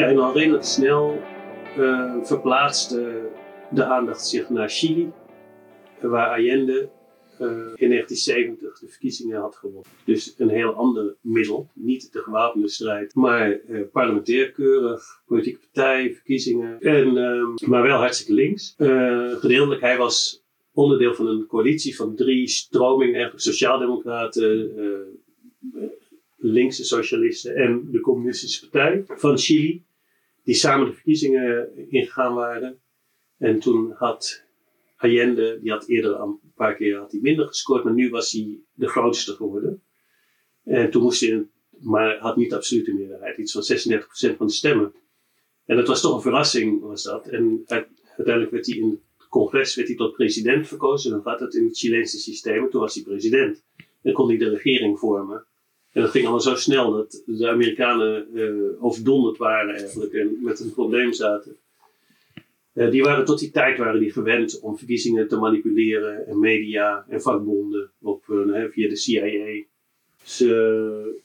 Ja, 0.00 0.06
en 0.06 0.18
al 0.18 0.32
redelijk 0.34 0.64
snel 0.64 1.22
uh, 1.78 2.14
verplaatste 2.22 3.28
de 3.70 3.84
aandacht 3.84 4.26
zich 4.26 4.48
naar 4.50 4.68
Chili, 4.68 5.12
waar 6.00 6.28
Allende 6.28 6.88
uh, 7.40 7.46
in 7.74 7.88
1970 7.88 8.78
de 8.78 8.88
verkiezingen 8.88 9.40
had 9.40 9.56
gewonnen. 9.56 9.90
Dus 10.04 10.34
een 10.38 10.48
heel 10.48 10.72
ander 10.72 11.16
middel, 11.20 11.68
niet 11.74 12.12
de 12.12 12.18
gewapende 12.18 12.68
strijd, 12.68 13.14
maar 13.14 13.60
uh, 13.68 13.80
parlementair 13.92 14.50
keurig, 14.50 15.22
politieke 15.26 15.58
partij, 15.58 16.14
verkiezingen, 16.14 16.80
en, 16.80 17.12
maar 17.66 17.82
wel 17.82 17.98
hartstikke 17.98 18.32
links. 18.32 18.74
gedeeltelijk, 19.38 19.80
hij 19.80 19.96
was 19.96 20.44
onderdeel 20.72 21.14
van 21.14 21.26
een 21.26 21.46
coalitie 21.46 21.96
van 21.96 22.16
drie 22.16 22.48
stromingen, 22.48 23.14
eigenlijk 23.14 23.42
sociaaldemocraten, 23.42 24.72
linkse 26.36 26.84
socialisten 26.84 27.54
en 27.54 27.88
de 27.90 28.00
Communistische 28.00 28.68
Partij 28.68 29.04
van 29.06 29.38
Chili, 29.38 29.82
die 30.50 30.58
samen 30.58 30.86
de 30.86 30.92
verkiezingen 30.92 31.70
ingegaan 31.88 32.34
waren. 32.34 32.80
En 33.38 33.58
toen 33.58 33.92
had 33.92 34.44
Allende, 34.96 35.58
die 35.60 35.70
had 35.70 35.88
eerder 35.88 36.20
een 36.20 36.38
paar 36.54 36.76
keer 36.76 36.98
had 36.98 37.12
hij 37.12 37.20
minder 37.20 37.46
gescoord, 37.46 37.84
maar 37.84 37.92
nu 37.92 38.10
was 38.10 38.32
hij 38.32 38.58
de 38.72 38.88
grootste 38.88 39.32
geworden. 39.32 39.82
En 40.64 40.90
toen 40.90 41.02
moest 41.02 41.20
hij, 41.20 41.46
maar 41.80 42.18
had 42.18 42.36
niet 42.36 42.54
absolute 42.54 42.94
meerderheid, 42.94 43.38
iets 43.38 43.52
van 43.52 43.62
36% 44.32 44.36
van 44.36 44.46
de 44.46 44.52
stemmen. 44.52 44.94
En 45.64 45.76
dat 45.76 45.86
was 45.86 46.00
toch 46.00 46.14
een 46.14 46.22
verrassing, 46.22 46.80
was 46.80 47.02
dat. 47.02 47.26
En 47.26 47.64
uiteindelijk 47.66 48.50
werd 48.50 48.66
hij 48.66 48.76
in 48.76 49.00
het 49.18 49.28
congres 49.28 49.74
werd 49.74 49.88
hij 49.88 49.96
tot 49.96 50.14
president 50.14 50.68
verkozen. 50.68 51.10
Dan 51.10 51.22
gaat 51.22 51.40
het 51.40 51.54
in 51.54 51.64
het 51.64 51.78
Chileense 51.78 52.18
systeem. 52.18 52.70
toen 52.70 52.80
was 52.80 52.94
hij 52.94 53.04
president. 53.04 53.64
En 54.02 54.12
kon 54.12 54.28
hij 54.28 54.38
de 54.38 54.48
regering 54.48 54.98
vormen. 54.98 55.46
En 55.92 56.02
dat 56.02 56.10
ging 56.10 56.24
allemaal 56.24 56.42
zo 56.42 56.54
snel 56.54 56.92
dat 56.92 57.22
de 57.26 57.48
Amerikanen 57.48 58.26
uh, 58.32 58.84
overdonderd 58.84 59.36
waren 59.36 59.74
eigenlijk 59.74 60.12
en 60.12 60.38
met 60.40 60.60
een 60.60 60.72
probleem 60.72 61.12
zaten. 61.12 61.56
Uh, 62.74 62.90
die 62.90 63.02
waren 63.02 63.24
tot 63.24 63.38
die 63.38 63.50
tijd 63.50 63.78
waren 63.78 64.00
die 64.00 64.12
gewend 64.12 64.60
om 64.60 64.78
verkiezingen 64.78 65.28
te 65.28 65.36
manipuleren 65.36 66.26
en 66.26 66.38
media 66.38 67.04
en 67.08 67.22
vakbonden 67.22 67.90
op, 68.00 68.24
uh, 68.28 68.64
via 68.70 68.88
de 68.88 68.96
CIA. 68.96 69.64
Ze 70.22 71.20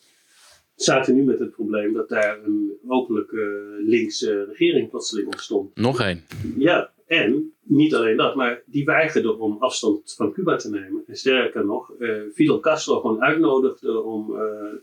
zaten 0.75 1.15
nu 1.15 1.23
met 1.23 1.39
het 1.39 1.51
probleem 1.51 1.93
dat 1.93 2.09
daar 2.09 2.43
een 2.43 2.77
openlijke 2.87 3.75
linkse 3.85 4.43
regering 4.43 4.89
plotseling 4.89 5.27
ontstond. 5.27 5.75
Nog 5.75 6.01
één. 6.01 6.23
Ja, 6.57 6.93
en 7.05 7.53
niet 7.61 7.95
alleen 7.95 8.17
dat, 8.17 8.35
maar 8.35 8.63
die 8.65 8.85
weigerde 8.85 9.37
om 9.37 9.57
afstand 9.59 10.13
van 10.15 10.31
Cuba 10.31 10.55
te 10.55 10.69
nemen. 10.69 11.03
En 11.07 11.15
sterker 11.15 11.65
nog, 11.65 11.93
uh, 11.99 12.21
Fidel 12.33 12.59
Castro 12.59 12.99
gewoon 12.99 13.21
uitnodigde 13.21 14.01
om 14.01 14.31
uh, 14.31 14.73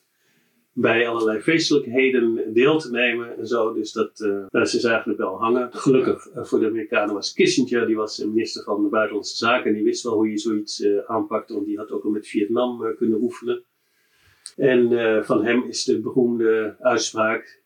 bij 0.73 1.09
allerlei 1.09 1.41
feestelijkheden 1.41 2.53
deel 2.53 2.79
te 2.79 2.91
nemen 2.91 3.39
en 3.39 3.47
zo. 3.47 3.73
Dus 3.73 3.93
dat, 3.93 4.21
uh, 4.21 4.65
ze 4.65 4.81
zagen 4.81 5.11
het 5.11 5.19
wel 5.19 5.39
hangen. 5.39 5.69
Gelukkig 5.73 6.29
voor 6.35 6.61
de 6.61 6.67
Amerikanen 6.67 7.15
was 7.15 7.33
Kissinger, 7.33 7.87
die 7.87 7.97
was 7.97 8.25
minister 8.25 8.63
van 8.63 8.83
de 8.83 8.89
Buitenlandse 8.89 9.37
Zaken. 9.37 9.67
En 9.67 9.75
die 9.75 9.85
wist 9.85 10.03
wel 10.03 10.15
hoe 10.15 10.31
je 10.31 10.39
zoiets 10.39 10.87
aanpakt, 11.07 11.51
want 11.51 11.67
die 11.67 11.79
had 11.79 11.91
ook 11.91 12.05
al 12.05 12.11
met 12.11 12.27
Vietnam 12.27 12.95
kunnen 12.97 13.23
oefenen. 13.23 13.65
En 14.57 15.25
van 15.25 15.45
hem 15.45 15.63
is 15.63 15.85
de 15.85 16.01
beroemde 16.01 16.77
uitspraak, 16.79 17.63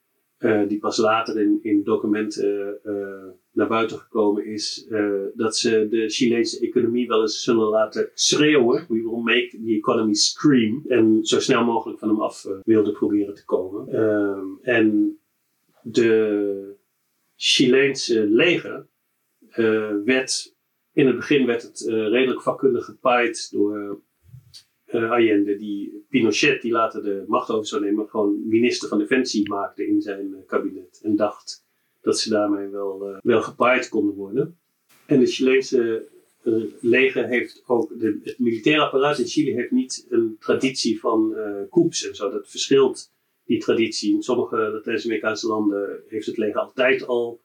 die 0.69 0.79
pas 0.79 0.97
later 0.97 1.41
in, 1.41 1.59
in 1.63 1.83
documenten 1.85 2.81
naar 3.57 3.69
buiten 3.69 3.99
gekomen 3.99 4.47
is 4.47 4.87
uh, 4.91 5.25
dat 5.35 5.57
ze 5.57 5.87
de 5.91 6.09
Chileense 6.09 6.61
economie 6.61 7.07
wel 7.07 7.21
eens 7.21 7.43
zullen 7.43 7.69
laten 7.69 8.11
schreeuwen. 8.15 8.87
We 8.89 9.03
will 9.03 9.23
make 9.23 9.49
the 9.49 9.75
economy 9.77 10.15
scream. 10.15 10.85
En 10.89 11.25
zo 11.25 11.41
snel 11.41 11.65
mogelijk 11.65 11.99
van 11.99 12.09
hem 12.09 12.21
af 12.21 12.45
uh, 12.45 12.53
wilden 12.63 12.93
proberen 12.93 13.35
te 13.35 13.45
komen. 13.45 14.03
Um, 14.05 14.59
en 14.63 15.19
de 15.83 16.75
Chileense 17.37 18.27
leger 18.27 18.89
uh, 19.51 19.95
werd, 20.05 20.57
in 20.93 21.07
het 21.07 21.17
begin 21.17 21.47
werd 21.47 21.63
het 21.63 21.85
redelijk 21.87 22.43
vakkundig 22.43 22.85
gepaaid 22.85 23.51
door 23.51 24.01
Allende, 24.87 25.57
die 25.57 26.05
Pinochet, 26.09 26.63
die 26.63 26.73
later 26.73 27.03
de 27.03 27.25
macht 27.27 27.51
over 27.51 27.67
zou 27.67 27.85
nemen, 27.85 28.09
gewoon 28.09 28.49
minister 28.49 28.89
van 28.89 28.99
Defensie 28.99 29.49
maakte 29.49 29.87
in 29.87 30.01
zijn 30.01 30.45
kabinet. 30.47 31.01
En 31.03 31.17
dacht 31.17 31.66
dat 32.07 32.19
ze 32.19 32.31
daarmee 32.31 32.69
wel, 32.69 33.11
uh, 33.11 33.19
wel 33.23 33.43
gepaaid 33.43 33.89
konden 33.89 34.15
worden. 34.15 34.59
En 35.07 35.21
de 35.21 35.27
Chileense 35.27 36.09
uh, 36.43 36.65
leger 36.81 37.27
heeft 37.27 37.63
ook, 37.67 37.93
de, 37.99 38.21
het 38.23 38.39
militaire 38.39 38.83
apparaat 38.85 39.19
in 39.19 39.27
Chili 39.27 39.53
heeft 39.53 39.71
niet 39.71 40.07
een 40.09 40.37
traditie 40.41 41.01
van 41.01 41.33
uh, 41.37 41.71
coups 41.71 42.09
en 42.09 42.15
zo. 42.15 42.31
Dat 42.31 42.49
verschilt 42.49 43.13
die 43.45 43.59
traditie. 43.59 44.15
In 44.15 44.23
sommige 44.23 44.57
Latijns-Amerikaanse 44.57 45.47
landen 45.47 46.03
heeft 46.09 46.27
het 46.27 46.37
leger 46.37 46.61
altijd 46.61 47.07
al 47.07 47.41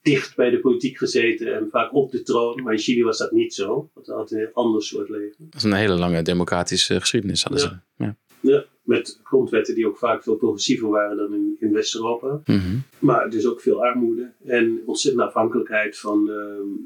dicht 0.00 0.36
bij 0.36 0.50
de 0.50 0.60
politiek 0.60 0.98
gezeten 0.98 1.54
en 1.54 1.68
vaak 1.70 1.94
op 1.94 2.10
de 2.10 2.22
troon. 2.22 2.62
Maar 2.62 2.72
in 2.72 2.78
Chili 2.78 3.02
was 3.02 3.18
dat 3.18 3.32
niet 3.32 3.54
zo. 3.54 3.90
Dat 3.94 4.06
had 4.06 4.30
een 4.30 4.38
heel 4.38 4.50
ander 4.52 4.82
soort 4.82 5.08
leger. 5.08 5.34
Dat 5.38 5.54
is 5.54 5.62
een 5.62 5.72
hele 5.72 5.98
lange 5.98 6.22
democratische 6.22 7.00
geschiedenis 7.00 7.42
hadden 7.42 7.62
ja. 7.62 7.68
ze. 7.68 8.04
Ja. 8.04 8.16
Ja. 8.42 8.64
met 8.82 9.20
grondwetten 9.22 9.74
die 9.74 9.86
ook 9.86 9.98
vaak 9.98 10.22
veel 10.22 10.36
progressiever 10.36 10.88
waren 10.88 11.16
dan 11.16 11.34
in, 11.34 11.56
in 11.58 11.72
West-Europa. 11.72 12.42
Mm 12.44 12.58
-hmm. 12.58 12.82
Maar 12.98 13.30
dus 13.30 13.46
ook 13.46 13.60
veel 13.60 13.84
armoede 13.84 14.32
en 14.44 14.82
ontzettende 14.86 15.26
afhankelijkheid 15.26 15.98
van, 15.98 16.30
uh, 16.30 16.36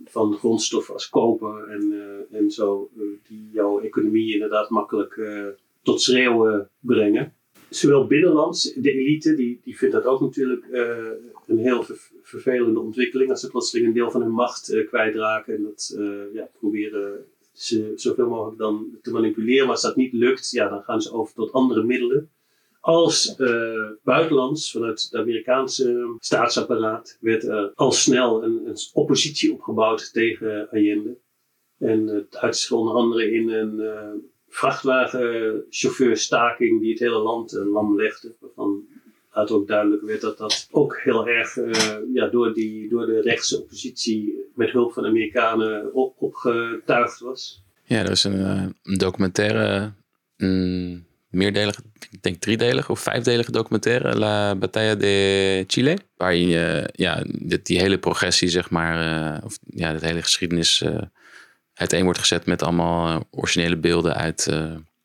van 0.04 0.34
grondstoffen 0.34 0.94
als 0.94 1.08
koper 1.08 1.68
en, 1.68 1.92
uh, 1.92 2.38
en 2.38 2.50
zo, 2.50 2.90
uh, 2.96 3.04
die 3.28 3.48
jouw 3.52 3.80
economie 3.80 4.32
inderdaad 4.32 4.70
makkelijk 4.70 5.20
tot 5.82 6.00
schreeuwen 6.00 6.70
brengen. 6.80 7.34
Zowel 7.68 8.06
binnenlands, 8.06 8.72
de 8.74 8.92
elite, 8.92 9.34
die, 9.34 9.60
die 9.64 9.78
vindt 9.78 9.94
dat 9.94 10.04
ook 10.04 10.20
natuurlijk 10.20 10.66
een 11.46 11.58
heel 11.58 11.82
ver, 11.82 12.10
vervelende 12.22 12.80
ontwikkeling 12.80 13.30
als 13.30 13.40
ze 13.40 13.50
plotseling 13.50 13.86
een 13.86 13.94
deel 13.94 14.10
van 14.10 14.20
hun 14.20 14.30
macht 14.30 14.84
kwijtraken 14.86 15.54
en 15.56 15.62
dat 15.62 15.98
ja, 16.32 16.48
proberen 16.58 17.24
ze 17.56 17.92
zoveel 17.94 18.28
mogelijk 18.28 18.58
dan 18.58 18.98
te 19.02 19.12
manipuleren. 19.12 19.64
Maar 19.64 19.74
als 19.74 19.82
dat 19.82 19.96
niet 19.96 20.12
lukt, 20.12 20.50
ja, 20.50 20.68
dan 20.68 20.82
gaan 20.82 21.02
ze 21.02 21.12
over 21.12 21.34
tot 21.34 21.52
andere 21.52 21.84
middelen. 21.84 22.30
Als 22.80 23.34
uh, 23.38 23.90
buitenlands, 24.02 24.70
vanuit 24.70 25.02
het 25.02 25.14
Amerikaanse 25.20 26.14
staatsapparaat, 26.18 27.18
werd 27.20 27.44
er 27.44 27.72
al 27.74 27.92
snel 27.92 28.44
een, 28.44 28.66
een 28.66 28.76
oppositie 28.92 29.52
opgebouwd 29.52 30.12
tegen 30.12 30.68
Allende. 30.70 31.16
En 31.78 32.06
het 32.06 32.36
uitte 32.36 32.76
onder 32.76 32.94
andere 32.94 33.30
in 33.30 33.50
een 33.50 33.78
uh, 33.78 34.10
vrachtwagenchauffeurstaking 34.48 36.80
die 36.80 36.90
het 36.90 36.98
hele 36.98 37.18
land 37.18 37.54
uh, 37.54 37.72
lam 37.72 37.96
legde. 37.96 38.34
Waarvan 38.40 38.86
later 39.36 39.56
ook 39.56 39.68
duidelijk 39.68 40.02
werd 40.02 40.20
dat 40.20 40.38
dat 40.38 40.68
ook 40.70 41.00
heel 41.02 41.28
erg 41.28 41.54
ja, 42.12 42.26
door, 42.26 42.54
die, 42.54 42.88
door 42.88 43.06
de 43.06 43.20
rechtse 43.20 43.60
oppositie 43.60 44.50
met 44.54 44.70
hulp 44.70 44.92
van 44.92 45.06
Amerikanen 45.06 45.94
op, 45.94 46.14
opgetuigd 46.18 47.20
was. 47.20 47.62
Ja, 47.82 47.98
er 47.98 48.10
is 48.10 48.24
een, 48.24 48.74
een 48.82 48.98
documentaire. 48.98 49.92
Mm, 50.36 51.06
meerdelige, 51.30 51.80
ik 52.10 52.22
denk 52.22 52.40
driedelige 52.40 52.92
of 52.92 53.00
vijfdelige 53.00 53.52
documentaire, 53.52 54.18
La 54.18 54.54
Batalla 54.54 54.94
de 54.94 55.64
Chile. 55.66 55.98
Waarin 56.16 56.48
je 56.48 56.88
ja, 56.92 57.24
die 57.62 57.80
hele 57.80 57.98
progressie, 57.98 58.48
zeg 58.48 58.70
maar, 58.70 59.24
uh, 59.36 59.44
of 59.44 59.58
ja, 59.66 59.92
de 59.92 60.06
hele 60.06 60.22
geschiedenis 60.22 60.84
uiteen 61.74 62.04
wordt 62.04 62.18
gezet 62.18 62.46
met 62.46 62.62
allemaal 62.62 63.26
originele 63.30 63.76
beelden 63.76 64.14
uit, 64.14 64.46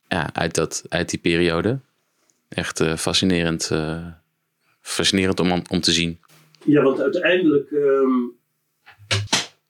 ja, 0.07 0.33
uit, 0.33 0.55
dat, 0.55 0.83
uit 0.89 1.09
die 1.09 1.19
periode. 1.19 1.79
Echt 2.49 2.83
fascinerend, 2.97 3.71
fascinerend 4.81 5.39
om, 5.39 5.61
om 5.69 5.81
te 5.81 5.91
zien. 5.91 6.19
Ja, 6.65 6.81
want 6.81 7.01
uiteindelijk 7.01 7.71
um, 7.71 8.37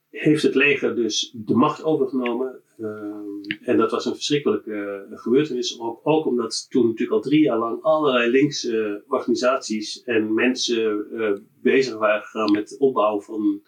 heeft 0.09 0.43
het 0.43 0.55
leger 0.55 0.95
dus 0.95 1.35
de 1.35 1.55
macht 1.55 1.83
overgenomen 1.83 2.61
Ehm, 2.81 3.69
en 3.69 3.77
dat 3.77 3.91
was 3.91 4.05
een 4.05 4.15
verschrikkelijke 4.15 5.05
uh, 5.09 5.19
gebeurtenis, 5.19 5.79
ook, 5.79 5.99
ook, 6.03 6.25
omdat 6.25 6.65
toen 6.69 6.85
natuurlijk 6.85 7.11
al 7.11 7.21
drie 7.21 7.41
jaar 7.41 7.57
lang 7.57 7.81
allerlei 7.81 8.31
linkse 8.31 9.03
organisaties 9.07 10.03
en 10.03 10.33
mensen 10.33 11.05
uh, 11.11 11.31
bezig 11.61 11.97
waren 11.97 12.21
gegaan 12.21 12.51
met 12.51 12.69
het 12.69 12.79
opbouwen 12.79 13.23
van 13.23 13.61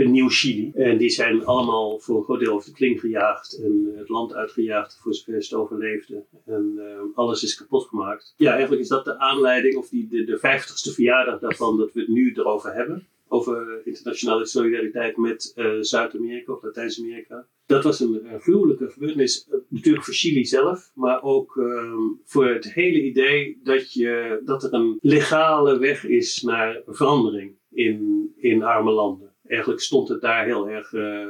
een 0.00 0.10
nieuw 0.10 0.28
Chili. 0.28 0.70
En 0.74 0.98
die 0.98 1.10
zijn 1.10 1.44
allemaal 1.44 1.98
voor 1.98 2.16
een 2.16 2.24
groot 2.24 2.40
deel 2.40 2.52
over 2.52 2.68
de 2.68 2.76
kling 2.76 3.00
gejaagd 3.00 3.60
en 3.62 3.92
het 3.96 4.08
land 4.08 4.34
uitgejaagd 4.34 4.98
voor 5.02 5.14
ze 5.14 5.32
het 5.32 5.54
overleefden. 5.54 6.24
En 6.46 6.74
uh, 6.76 6.84
alles 7.14 7.42
is 7.42 7.54
kapot 7.54 7.88
gemaakt. 7.88 8.34
Ja, 8.36 8.50
eigenlijk 8.52 8.82
is 8.82 8.88
dat 8.88 9.04
de 9.04 9.18
aanleiding, 9.18 9.76
of 9.76 9.88
die, 9.88 10.08
de, 10.08 10.24
de 10.24 10.38
50ste 10.38 10.94
verjaardag 10.94 11.40
daarvan, 11.40 11.76
dat 11.76 11.92
we 11.92 12.00
het 12.00 12.08
nu 12.08 12.32
erover 12.32 12.72
hebben. 12.74 13.06
Over 13.28 13.80
internationale 13.84 14.46
solidariteit 14.46 15.16
met 15.16 15.52
uh, 15.56 15.76
Zuid-Amerika 15.80 16.52
of 16.52 16.62
Latijns-Amerika 16.62 17.46
dat 17.70 17.84
was 17.84 18.00
een, 18.00 18.32
een 18.32 18.40
gruwelijke 18.40 18.88
gebeurtenis. 18.88 19.48
Eh, 19.48 19.58
natuurlijk 19.68 20.04
voor 20.04 20.14
Chili 20.14 20.44
zelf, 20.44 20.90
maar 20.94 21.22
ook 21.22 21.56
um, 21.56 22.20
voor 22.24 22.48
het 22.48 22.72
hele 22.72 23.02
idee 23.02 23.60
dat, 23.62 23.92
je, 23.92 24.40
dat 24.44 24.62
er 24.62 24.74
een 24.74 24.98
legale 25.00 25.78
weg 25.78 26.04
is 26.04 26.42
naar 26.42 26.82
verandering 26.86 27.54
in, 27.70 28.30
in 28.36 28.62
arme 28.62 28.90
landen. 28.90 29.29
Eigenlijk 29.50 29.80
stond 29.80 30.08
het 30.08 30.20
daar 30.20 30.44
heel 30.44 30.68
erg 30.68 30.92
uh, 30.92 31.28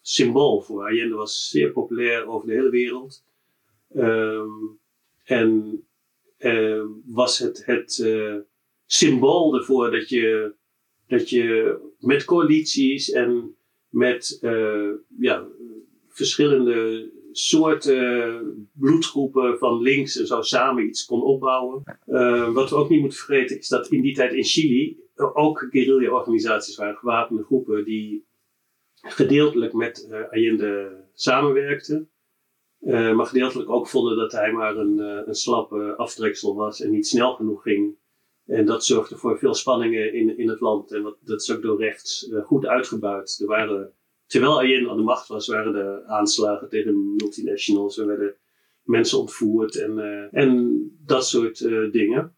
symbool 0.00 0.60
voor. 0.60 0.82
Allende 0.82 1.14
was 1.14 1.48
zeer 1.48 1.72
populair 1.72 2.26
over 2.26 2.48
de 2.48 2.54
hele 2.54 2.70
wereld. 2.70 3.24
Um, 3.96 4.78
en 5.24 5.82
uh, 6.38 6.84
was 7.06 7.38
het, 7.38 7.66
het 7.66 7.98
uh, 7.98 8.36
symbool 8.86 9.54
ervoor 9.54 9.90
dat 9.90 10.08
je, 10.08 10.54
dat 11.06 11.30
je 11.30 11.78
met 11.98 12.24
coalities 12.24 13.10
en 13.10 13.56
met 13.88 14.38
ja, 15.18 15.46
verschillende 16.08 17.10
soorten 17.32 18.68
bloedgroepen 18.72 19.58
van 19.58 19.82
links 19.82 20.18
en 20.18 20.26
zo 20.26 20.42
samen 20.42 20.86
iets 20.86 21.04
kon 21.04 21.22
opbouwen. 21.22 21.82
Uh, 22.06 22.52
wat 22.52 22.70
we 22.70 22.76
ook 22.76 22.88
niet 22.88 23.00
moeten 23.00 23.18
vergeten 23.18 23.58
is 23.58 23.68
dat 23.68 23.88
in 23.88 24.02
die 24.02 24.14
tijd 24.14 24.32
in 24.32 24.44
Chili 24.44 24.98
ook 25.20 25.66
guerrilla-organisaties 25.70 26.76
waren, 26.76 26.96
gewapende 26.96 27.42
groepen 27.42 27.84
die 27.84 28.28
gedeeltelijk 28.94 29.72
met 29.72 30.08
uh, 30.10 30.30
Allende 30.30 31.04
samenwerkten. 31.12 32.10
Uh, 32.80 33.14
maar 33.14 33.26
gedeeltelijk 33.26 33.70
ook 33.70 33.88
vonden 33.88 34.16
dat 34.16 34.32
hij 34.32 34.52
maar 34.52 34.76
een, 34.76 34.98
een 34.98 35.34
slappe 35.34 35.96
aftreksel 35.96 36.54
was 36.54 36.80
en 36.80 36.90
niet 36.90 37.06
snel 37.06 37.34
genoeg 37.34 37.62
ging. 37.62 37.98
En 38.46 38.64
dat 38.64 38.84
zorgde 38.84 39.16
voor 39.16 39.38
veel 39.38 39.54
spanningen 39.54 40.12
in, 40.14 40.38
in 40.38 40.48
het 40.48 40.60
land. 40.60 40.92
En 40.92 41.02
dat, 41.02 41.16
dat 41.20 41.40
is 41.40 41.52
ook 41.52 41.62
door 41.62 41.80
rechts 41.80 42.30
goed 42.44 42.66
uitgebuit. 42.66 43.38
Er 43.40 43.46
waren 43.46 43.92
terwijl 44.26 44.58
Allende 44.58 44.90
aan 44.90 44.96
de 44.96 45.02
macht 45.02 45.28
was, 45.28 45.46
waren 45.46 45.74
er 45.74 46.04
aanslagen 46.04 46.68
tegen 46.68 47.14
multinationals. 47.14 47.98
Er 47.98 48.06
werden 48.06 48.36
mensen 48.82 49.18
ontvoerd 49.18 49.76
en, 49.76 49.98
uh, 49.98 50.42
en 50.42 50.80
dat 51.06 51.26
soort 51.26 51.60
uh, 51.60 51.92
dingen. 51.92 52.34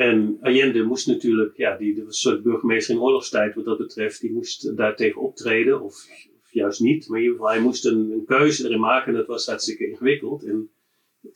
En 0.00 0.38
Allende 0.40 0.82
moest 0.82 1.06
natuurlijk, 1.06 1.56
ja, 1.56 1.76
die, 1.76 1.94
was 1.94 2.06
een 2.06 2.12
soort 2.12 2.42
burgemeester 2.42 2.94
in 2.94 3.00
oorlogstijd 3.00 3.54
wat 3.54 3.64
dat 3.64 3.78
betreft, 3.78 4.20
die 4.20 4.32
moest 4.32 4.76
daartegen 4.76 5.20
optreden, 5.20 5.80
of, 5.80 5.94
of 6.42 6.52
juist 6.52 6.80
niet. 6.80 7.08
Maar 7.08 7.18
in 7.18 7.24
ieder 7.24 7.38
geval, 7.38 7.52
hij 7.52 7.62
moest 7.62 7.86
een, 7.86 8.22
keuze 8.26 8.64
erin 8.64 8.80
maken 8.80 9.12
en 9.12 9.18
dat 9.18 9.26
was 9.26 9.46
hartstikke 9.46 9.88
ingewikkeld. 9.88 10.44
En 10.44 10.70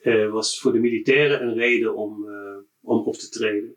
uh, 0.03 0.31
was 0.31 0.61
voor 0.61 0.73
de 0.73 0.79
militairen 0.79 1.43
een 1.43 1.55
reden 1.55 1.95
om, 1.95 2.27
om 2.81 2.99
op 2.99 3.15
te 3.15 3.29
treden. 3.29 3.77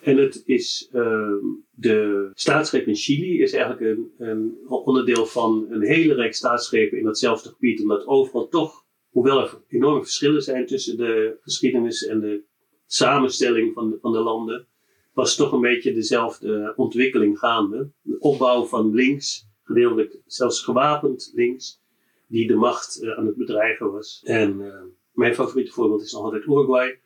En 0.00 0.16
het 0.16 0.42
is 0.44 0.90
uh, 0.92 1.34
de 1.70 2.30
staatsgreep 2.34 2.86
in 2.86 2.96
Chili 2.96 3.42
is 3.42 3.52
eigenlijk 3.52 3.82
een, 3.82 4.12
een, 4.18 4.58
onderdeel 4.68 5.26
van 5.26 5.66
een 5.70 5.82
hele 5.82 6.14
rijk 6.14 6.34
staatsgrepen 6.34 6.98
in 6.98 7.04
datzelfde 7.04 7.48
gebied. 7.48 7.80
Omdat 7.80 8.06
overal 8.06 8.48
toch, 8.48 8.84
hoewel 9.08 9.40
er 9.40 9.62
enorme 9.68 10.00
verschillen 10.00 10.42
zijn 10.42 10.66
tussen 10.66 10.96
de 10.96 11.38
geschiedenis 11.40 12.06
en 12.06 12.20
de 12.20 12.48
samenstelling 12.92 13.72
van 13.74 13.90
de, 13.90 13.98
van 14.00 14.12
de 14.12 14.18
landen, 14.18 14.66
was 15.12 15.36
toch 15.36 15.52
een 15.52 15.60
beetje 15.60 15.92
dezelfde 15.92 16.72
ontwikkeling 16.76 17.38
gaande. 17.38 17.90
De 18.02 18.18
opbouw 18.18 18.64
van 18.64 18.94
links, 18.94 19.48
gedeeltelijk 19.62 20.20
zelfs 20.26 20.64
gewapend 20.64 21.32
links, 21.34 21.80
die 22.26 22.46
de 22.46 22.54
macht 22.54 23.02
uh, 23.02 23.18
aan 23.18 23.26
het 23.26 23.36
bedreigen 23.36 23.92
was. 23.92 24.20
En 24.24 24.60
uh, 24.60 24.74
mijn 25.12 25.34
favoriete 25.34 25.72
voorbeeld 25.72 26.02
is 26.02 26.12
nog 26.12 26.22
altijd 26.22 26.44
Uruguay 26.44 26.98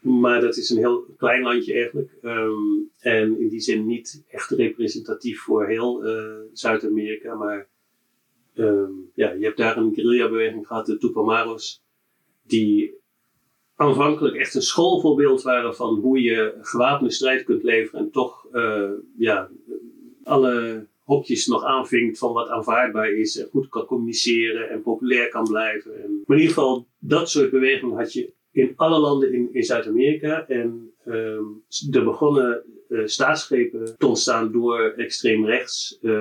maar 0.00 0.40
dat 0.40 0.56
is 0.56 0.70
een 0.70 0.78
heel 0.78 1.06
klein 1.16 1.42
landje 1.42 1.72
eigenlijk. 1.72 2.10
Um, 2.22 2.90
en 2.98 3.40
in 3.40 3.48
die 3.48 3.60
zin 3.60 3.86
niet 3.86 4.24
echt 4.28 4.50
representatief 4.50 5.40
voor 5.40 5.66
heel 5.66 6.06
uh, 6.06 6.34
Zuid-Amerika. 6.52 7.34
Maar 7.34 7.68
um, 8.54 9.10
ja, 9.14 9.32
je 9.32 9.44
hebt 9.44 9.56
daar 9.56 9.76
een 9.76 9.94
guerrilla-beweging 9.94 10.66
gehad, 10.66 10.86
de 10.86 10.98
Tupamaros. 10.98 11.82
Die 12.42 12.97
aanvankelijk 13.78 14.36
echt 14.36 14.54
een 14.54 14.62
schoolvoorbeeld 14.62 15.42
waren 15.42 15.74
van 15.74 15.94
hoe 15.94 16.22
je 16.22 16.58
gewapende 16.60 17.12
strijd 17.12 17.44
kunt 17.44 17.62
leveren. 17.62 18.00
En 18.00 18.10
toch 18.10 18.46
uh, 18.52 18.90
ja, 19.18 19.50
alle 20.24 20.86
hokjes 21.04 21.46
nog 21.46 21.64
aanvinkt 21.64 22.18
van 22.18 22.32
wat 22.32 22.48
aanvaardbaar 22.48 23.12
is. 23.12 23.38
En 23.38 23.48
goed 23.50 23.68
kan 23.68 23.84
communiceren 23.84 24.70
en 24.70 24.82
populair 24.82 25.28
kan 25.28 25.44
blijven. 25.44 26.02
En, 26.02 26.22
maar 26.26 26.36
in 26.36 26.42
ieder 26.42 26.56
geval, 26.56 26.86
dat 26.98 27.30
soort 27.30 27.50
bewegingen 27.50 27.96
had 27.96 28.12
je 28.12 28.32
in 28.50 28.72
alle 28.76 28.98
landen 28.98 29.50
in, 29.52 29.64
Zuid-Amerika. 29.64 30.46
En 30.48 30.92
um, 31.06 31.64
er 31.90 32.04
begonnen 32.04 32.64
uh, 32.88 33.06
staatsgrepen 33.06 33.98
te 33.98 34.06
ontstaan 34.06 34.52
door 34.52 34.92
extreem 34.96 35.46
rechts, 35.46 35.98
uh, 36.02 36.12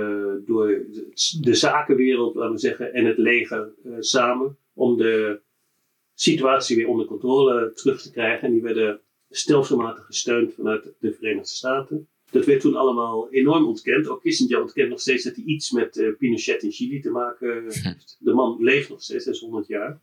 door 0.46 0.68
de, 0.68 1.38
de, 1.42 1.54
zakenwereld, 1.54 2.36
laten 2.36 2.54
we 2.54 2.60
zeggen, 2.60 2.94
en 2.94 3.06
het 3.06 3.18
leger 3.18 3.74
samen. 4.00 4.58
Om 4.74 4.98
de 4.98 5.42
situatie 6.20 6.76
weer 6.76 6.88
onder 6.88 7.06
controle 7.06 7.72
terug 7.74 8.02
te 8.02 8.12
krijgen. 8.12 8.48
En 8.48 8.54
die 8.54 8.62
werden 8.62 9.00
stelselmatig 9.30 10.06
gesteund 10.06 10.54
vanuit 10.54 10.94
de 11.00 11.14
Verenigde 11.14 11.50
Staten. 11.50 12.08
Dat 12.32 12.46
werd 12.46 12.62
toen 12.62 12.76
allemaal 12.76 13.32
enorm 13.32 13.66
ontkend. 13.66 14.08
Ook 14.08 14.22
Kissinger 14.22 14.62
ontkent 14.62 14.90
nog 14.90 15.00
steeds 15.00 15.24
dat 15.24 15.36
hij 15.36 15.44
iets 15.44 15.72
met 15.72 16.16
Pinochet 16.18 16.64
in 16.64 16.72
Chili 16.72 17.02
te 17.02 17.10
maken 17.10 17.64
heeft. 17.64 18.18
De 18.20 18.34
man 18.34 18.58
leeft 18.60 18.90
nog 18.90 19.02
steeds, 19.02 19.26
hij 19.26 19.34
is 19.34 19.40
100 19.40 19.68
jaar 19.68 20.00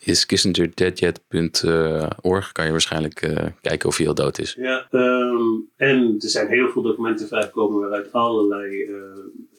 is 0.00 0.26
kissingerdeadyet.org. 0.26 2.52
Kan 2.52 2.64
je 2.64 2.70
waarschijnlijk 2.70 3.26
uh, 3.26 3.46
kijken 3.60 3.88
of 3.88 3.96
hij 3.96 4.08
al 4.08 4.14
dood 4.14 4.38
is. 4.38 4.56
Ja, 4.58 4.88
um, 4.90 5.68
en 5.76 6.14
er 6.18 6.28
zijn 6.28 6.48
heel 6.48 6.68
veel 6.68 6.82
documenten 6.82 7.28
vrijgekomen 7.28 7.80
waaruit 7.80 8.12
allerlei 8.12 8.82
uh, 8.82 8.96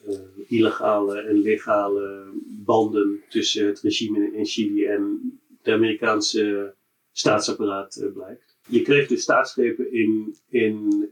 uh, 0.08 0.16
illegale 0.48 1.22
en 1.22 1.42
legale 1.42 2.32
banden 2.44 3.20
tussen 3.30 3.68
het 3.68 3.80
regime 3.80 4.32
in 4.34 4.46
Chili 4.46 4.86
en 4.86 5.40
de 5.68 5.74
Amerikaanse 5.74 6.74
staatsapparaat 7.12 8.10
blijkt. 8.14 8.58
Je 8.68 8.82
kreeg 8.82 9.08
dus 9.08 9.22
staatsgrepen 9.22 9.94
in, 9.94 10.36
in 10.50 11.10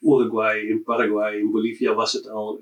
Uruguay, 0.00 0.58
in 0.58 0.82
Paraguay, 0.82 1.38
in 1.38 1.50
Bolivia 1.50 1.94
was 1.94 2.12
het 2.12 2.28
al. 2.28 2.60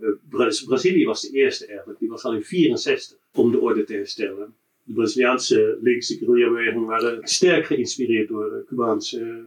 Brazilië 0.66 1.04
was 1.04 1.22
de 1.22 1.30
eerste 1.30 1.66
eigenlijk, 1.66 1.98
die 1.98 2.09
was 2.09 2.24
al 2.24 2.34
in 2.34 2.42
64 2.42 3.18
om 3.32 3.50
de 3.50 3.61
orde 3.61 3.84
te 3.84 3.94
herstellen 3.94 4.54
de 4.88 4.94
Braziliaanse 4.94 5.78
linkse 5.80 6.16
guerrilla-beweging 6.16 6.86
waren 6.86 7.28
sterk 7.28 7.66
geïnspireerd 7.66 8.28
door 8.28 8.64
Cubaanse 8.66 9.46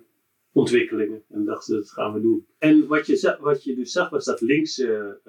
ontwikkelingen. 0.52 1.24
En 1.30 1.46
dachten, 1.46 1.76
dat 1.76 1.92
gaan 1.92 2.14
we 2.14 2.22
doen. 2.22 2.46
En 2.58 2.88
wat 2.88 3.08
je, 3.08 3.38
wat 3.40 3.64
je 3.64 3.76
dus 3.76 3.92
zag, 3.92 4.10
was 4.10 4.26
dat 4.26 4.42
linkse 4.42 5.20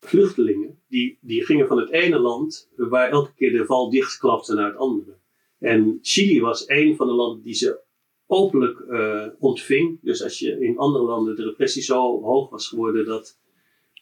vluchtelingen, 0.00 0.78
die, 0.88 1.18
die 1.20 1.44
gingen 1.44 1.66
van 1.66 1.78
het 1.78 1.90
ene 1.90 2.18
land 2.18 2.70
waar 2.76 3.10
elke 3.10 3.34
keer 3.34 3.52
de 3.52 3.64
val 3.64 3.90
dichtklapte 3.90 4.54
naar 4.54 4.66
het 4.66 4.76
andere. 4.76 5.16
En 5.62 5.98
Chili 6.02 6.40
was 6.40 6.68
een 6.68 6.96
van 6.96 7.06
de 7.06 7.12
landen 7.12 7.42
die 7.42 7.54
ze 7.54 7.80
openlijk 8.26 8.78
uh, 8.88 9.26
ontving. 9.38 9.98
Dus 10.02 10.22
als 10.22 10.38
je 10.38 10.60
in 10.60 10.78
andere 10.78 11.04
landen 11.04 11.36
de 11.36 11.44
repressie 11.44 11.82
zo 11.82 12.22
hoog 12.22 12.50
was 12.50 12.68
geworden 12.68 13.04
dat 13.04 13.38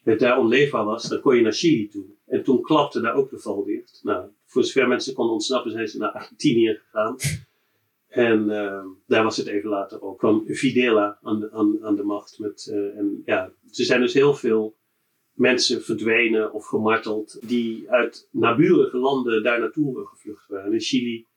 het 0.03 0.19
daar 0.19 0.39
onleefbaar 0.39 0.85
was, 0.85 1.09
dan 1.09 1.21
kon 1.21 1.35
je 1.35 1.41
naar 1.41 1.53
Chili 1.53 1.87
toe. 1.87 2.05
En 2.25 2.43
toen 2.43 2.61
klapte 2.61 3.01
daar 3.01 3.15
ook 3.15 3.29
de 3.29 3.39
val 3.39 3.63
dicht. 3.63 3.99
Nou, 4.03 4.29
voor 4.45 4.63
zover 4.63 4.87
mensen 4.87 5.13
konden 5.13 5.33
ontsnappen, 5.33 5.71
zijn 5.71 5.87
ze 5.87 5.97
naar 5.97 6.11
Argentinië 6.11 6.79
gegaan. 6.83 7.15
En 8.07 8.49
uh, 8.49 8.85
daar 9.07 9.23
was 9.23 9.37
het 9.37 9.47
even 9.47 9.69
later 9.69 10.01
ook. 10.01 10.17
kwam 10.17 10.43
Videla 10.47 11.19
aan 11.21 11.39
de, 11.39 11.51
aan, 11.81 11.95
de 11.95 12.03
macht. 12.03 12.39
Met, 12.39 12.67
uh, 12.71 12.97
en 12.97 13.21
ja, 13.25 13.43
er 13.43 13.85
zijn 13.85 14.01
dus 14.01 14.13
heel 14.13 14.33
veel 14.33 14.75
mensen 15.31 15.81
verdwenen 15.81 16.53
of 16.53 16.65
gemarteld 16.65 17.39
die 17.47 17.91
uit 17.91 18.27
naburige 18.31 18.97
landen 18.97 19.43
daar 19.43 19.59
naartoe 19.59 20.07
gevlucht 20.07 20.47
waren. 20.47 20.73
In 20.73 20.79
Chili 20.79 21.27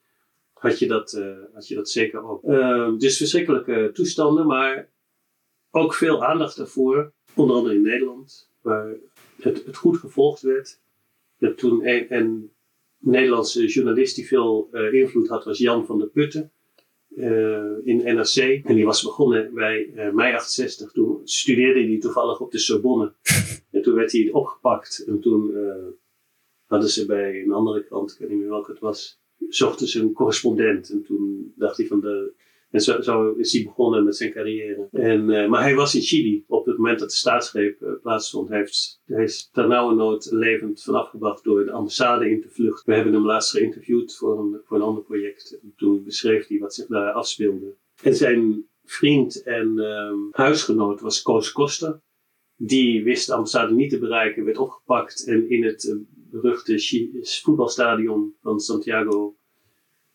had 0.59 0.79
je 0.79 0.87
dat, 0.87 1.13
uh, 1.13 1.37
had 1.53 1.67
je 1.67 1.75
dat 1.75 1.89
zeker 1.89 2.23
ook. 2.23 2.43
Uh, 2.43 2.97
dus 2.97 3.17
verschrikkelijke 3.17 3.89
toestanden, 3.93 4.47
maar 4.47 4.89
ook 5.71 5.93
veel 5.93 6.25
aandacht 6.25 6.57
daarvoor. 6.57 7.13
Onder 7.33 7.55
andere 7.55 7.75
in 7.75 7.81
Nederland, 7.81 8.49
waar 8.61 8.95
het, 9.41 9.65
het 9.65 9.75
goed 9.75 9.97
gevolgd 9.97 10.41
werd. 10.41 10.79
Dat 11.37 11.57
toen 11.57 11.87
een, 11.87 12.15
een 12.15 12.51
Nederlandse 12.97 13.65
journalist 13.65 14.15
die 14.15 14.27
veel 14.27 14.69
uh, 14.71 14.93
invloed 14.93 15.27
had, 15.27 15.45
was 15.45 15.57
Jan 15.57 15.85
van 15.85 15.99
der 15.99 16.07
Putten. 16.07 16.51
Uh, 17.09 17.77
in 17.83 17.97
NRC. 18.03 18.65
En 18.65 18.75
die 18.75 18.85
was 18.85 19.03
begonnen 19.03 19.53
bij 19.53 19.91
mei 20.13 20.33
68. 20.33 20.91
Toen 20.91 21.21
studeerde 21.23 21.87
hij 21.87 21.99
toevallig 21.99 22.39
op 22.39 22.51
de 22.51 22.59
Sorbonne. 22.59 23.13
en 23.71 23.81
toen 23.81 23.95
werd 23.95 24.11
hij 24.11 24.29
opgepakt. 24.31 25.03
En 25.07 25.19
toen 25.19 25.53
hadden 26.65 26.89
ze 26.89 27.05
bij 27.05 27.41
een 27.43 27.51
andere 27.51 27.83
krant, 27.83 28.11
ik 28.11 28.17
weet 28.19 28.29
niet 28.29 28.39
meer 28.39 28.49
welke 28.49 28.71
het 28.71 28.79
was, 28.79 29.19
zochten 29.47 29.87
ze 29.87 29.99
een 29.99 30.13
correspondent. 30.13 30.89
En 30.89 31.03
toen 31.03 31.53
dacht 31.55 31.77
hij 31.77 31.87
van 31.87 31.99
de. 31.99 32.33
En 32.69 32.81
zo, 32.81 33.01
zo 33.01 33.31
is 33.31 33.53
hij 33.53 33.63
begonnen 33.63 34.03
met 34.03 34.15
zijn 34.15 34.31
carrière. 34.31 34.87
En, 34.91 35.29
uh, 35.29 35.49
maar 35.49 35.61
hij 35.61 35.75
was 35.75 35.95
in 35.95 36.01
Chili 36.01 36.43
op 36.47 36.65
het 36.65 36.77
moment 36.77 36.99
dat 36.99 37.09
de 37.09 37.15
staatsgreep 37.15 37.81
uh, 37.81 37.89
plaatsvond. 38.01 38.49
Hij, 38.49 38.57
heeft, 38.57 39.01
hij 39.05 39.23
is 39.23 39.49
ternauwernood 39.51 40.31
levend 40.31 40.83
vanaf 40.83 41.09
gebracht 41.09 41.43
door 41.43 41.65
de 41.65 41.71
ambassade 41.71 42.29
in 42.29 42.41
te 42.41 42.49
vluchten. 42.49 42.89
We 42.89 42.95
hebben 42.95 43.13
hem 43.13 43.25
laatst 43.25 43.51
geïnterviewd 43.51 44.15
voor 44.15 44.39
een, 44.39 44.61
voor 44.63 44.77
een 44.77 44.83
ander 44.83 45.03
project. 45.03 45.59
En 45.61 45.73
toen 45.75 46.03
beschreef 46.03 46.47
hij 46.47 46.57
wat 46.57 46.73
zich 46.73 46.87
daar 46.87 47.11
afspeelde. 47.11 47.75
En 48.03 48.15
zijn 48.15 48.67
vriend 48.83 49.43
en 49.43 49.79
um, 49.79 50.27
huisgenoot 50.31 51.01
was 51.01 51.21
Koos 51.21 51.51
Koster. 51.51 52.01
Die 52.57 53.03
wist 53.03 53.27
de 53.27 53.33
ambassade 53.33 53.73
niet 53.73 53.89
te 53.89 53.99
bereiken, 53.99 54.45
werd 54.45 54.57
opgepakt 54.57 55.27
en 55.27 55.49
in 55.49 55.63
het 55.63 55.97
beruchte 56.41 56.79
voetbalstadion 57.43 58.35
van 58.41 58.59
Santiago 58.59 59.35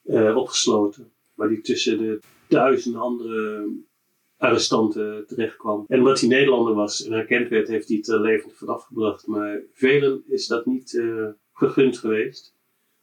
uh, 0.04 0.36
opgesloten. 0.36 1.12
Waar 1.34 1.48
hij 1.48 1.60
tussen 1.60 1.98
de 1.98 2.20
duizenden 2.48 3.00
andere 3.00 3.68
arrestanten 4.36 5.26
terecht 5.26 5.56
kwam. 5.56 5.84
En 5.88 5.98
omdat 5.98 6.20
hij 6.20 6.28
Nederlander 6.28 6.74
was 6.74 7.04
en 7.04 7.12
herkend 7.12 7.48
werd, 7.48 7.68
heeft 7.68 7.88
hij 7.88 7.96
het 7.96 8.08
er 8.08 8.20
levend 8.20 8.52
vanaf. 8.52 8.88
Maar 9.26 9.62
velen 9.72 10.22
is 10.26 10.46
dat 10.46 10.66
niet 10.66 10.92
uh, 10.92 11.28
gegund 11.52 11.98
geweest. 11.98 12.54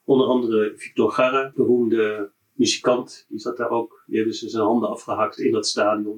Onder 0.04 0.28
andere 0.28 0.74
Victor 0.76 1.12
Garra, 1.12 1.52
beroemde 1.56 2.32
muzikant, 2.54 3.26
die 3.30 3.40
zat 3.40 3.58
daar 3.58 3.70
ook. 3.70 4.04
Die 4.06 4.18
hebben 4.18 4.36
ze 4.36 4.50
zijn 4.50 4.64
handen 4.64 4.90
afgehakt 4.90 5.40
in 5.40 5.52
dat 5.52 5.68
stadion. 5.68 6.18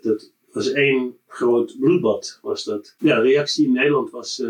Dat 0.00 0.32
was 0.52 0.72
één 0.72 1.16
groot 1.26 1.76
bloedbad, 1.78 2.38
was 2.42 2.64
dat. 2.64 2.94
Ja, 2.98 3.16
de 3.16 3.22
reactie 3.22 3.66
in 3.66 3.72
Nederland 3.72 4.10
was 4.10 4.42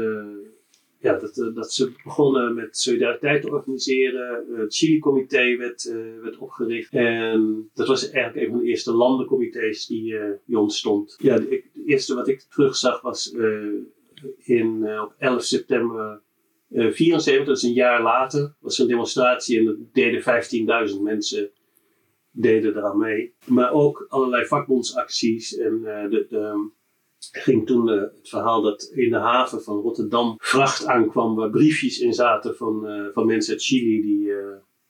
ja, 1.01 1.19
dat, 1.19 1.53
dat 1.55 1.73
ze 1.73 1.93
begonnen 2.05 2.55
met 2.55 2.79
solidariteit 2.79 3.43
te 3.43 3.51
organiseren. 3.51 4.47
Het 4.53 4.77
Chili-comité 4.77 5.57
werd, 5.57 5.85
uh, 5.85 6.23
werd 6.23 6.39
opgericht. 6.39 6.93
En 6.93 7.71
dat 7.75 7.87
was 7.87 8.11
eigenlijk 8.11 8.47
een 8.47 8.53
van 8.53 8.63
de 8.63 8.69
eerste 8.69 8.93
landencomité's 8.93 9.87
die, 9.87 10.15
ontstond. 10.59 11.17
Ja, 11.19 11.35
het 11.35 11.63
eerste 11.87 12.15
wat 12.15 12.29
ik 12.29 12.41
terugzag 12.41 13.01
was 13.01 13.37
in, 14.39 15.01
op 15.01 15.15
11 15.19 15.43
september 15.43 16.23
74, 16.71 17.47
dat 17.47 17.57
is 17.57 17.63
een 17.63 17.73
jaar 17.73 18.03
later, 18.03 18.55
was 18.61 18.77
er 18.77 18.83
een 18.83 18.91
demonstratie 18.91 19.59
en 19.59 19.65
dat 19.65 19.77
deden 19.93 20.91
15.000 20.95 21.01
mensen 21.03 21.51
deden 22.31 22.77
eraan 22.77 22.99
mee. 22.99 23.35
Maar 23.47 23.73
ook 23.73 24.07
allerlei 24.09 24.47
vakbondsacties 24.47 25.57
en 25.57 25.81
de, 26.11 26.27
de 26.29 26.71
ging 27.29 27.66
toen 27.66 27.89
uh, 27.89 28.01
het 28.01 28.29
verhaal 28.29 28.62
dat 28.62 28.83
in 28.95 29.11
de 29.11 29.16
haven 29.16 29.62
van 29.62 29.81
Rotterdam 29.81 30.35
vracht 30.39 30.87
aankwam 30.87 31.35
waar 31.35 31.51
briefjes 31.51 31.99
in 31.99 32.14
zaten 32.14 32.57
van, 32.57 32.87
uh, 32.87 33.07
van 33.12 33.27
mensen 33.27 33.53
uit 33.53 33.62
Chili 33.62 34.03
die 34.03 34.27
uh, 34.27 34.37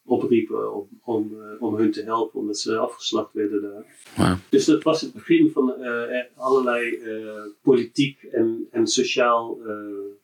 opriepen 0.04 0.74
om, 0.74 0.88
om, 1.02 1.36
om 1.58 1.76
hun 1.76 1.92
te 1.92 2.02
helpen 2.02 2.40
omdat 2.40 2.58
ze 2.58 2.76
afgeslacht 2.76 3.32
werden 3.32 3.62
daar. 3.62 3.84
Wow. 4.16 4.38
Dus 4.48 4.64
dat 4.64 4.82
was 4.82 5.00
het 5.00 5.12
begin 5.12 5.50
van 5.50 5.74
allerlei 6.36 6.98
politiek 7.62 8.22
en, 8.22 8.68
en 8.70 8.86
sociaal 8.86 9.58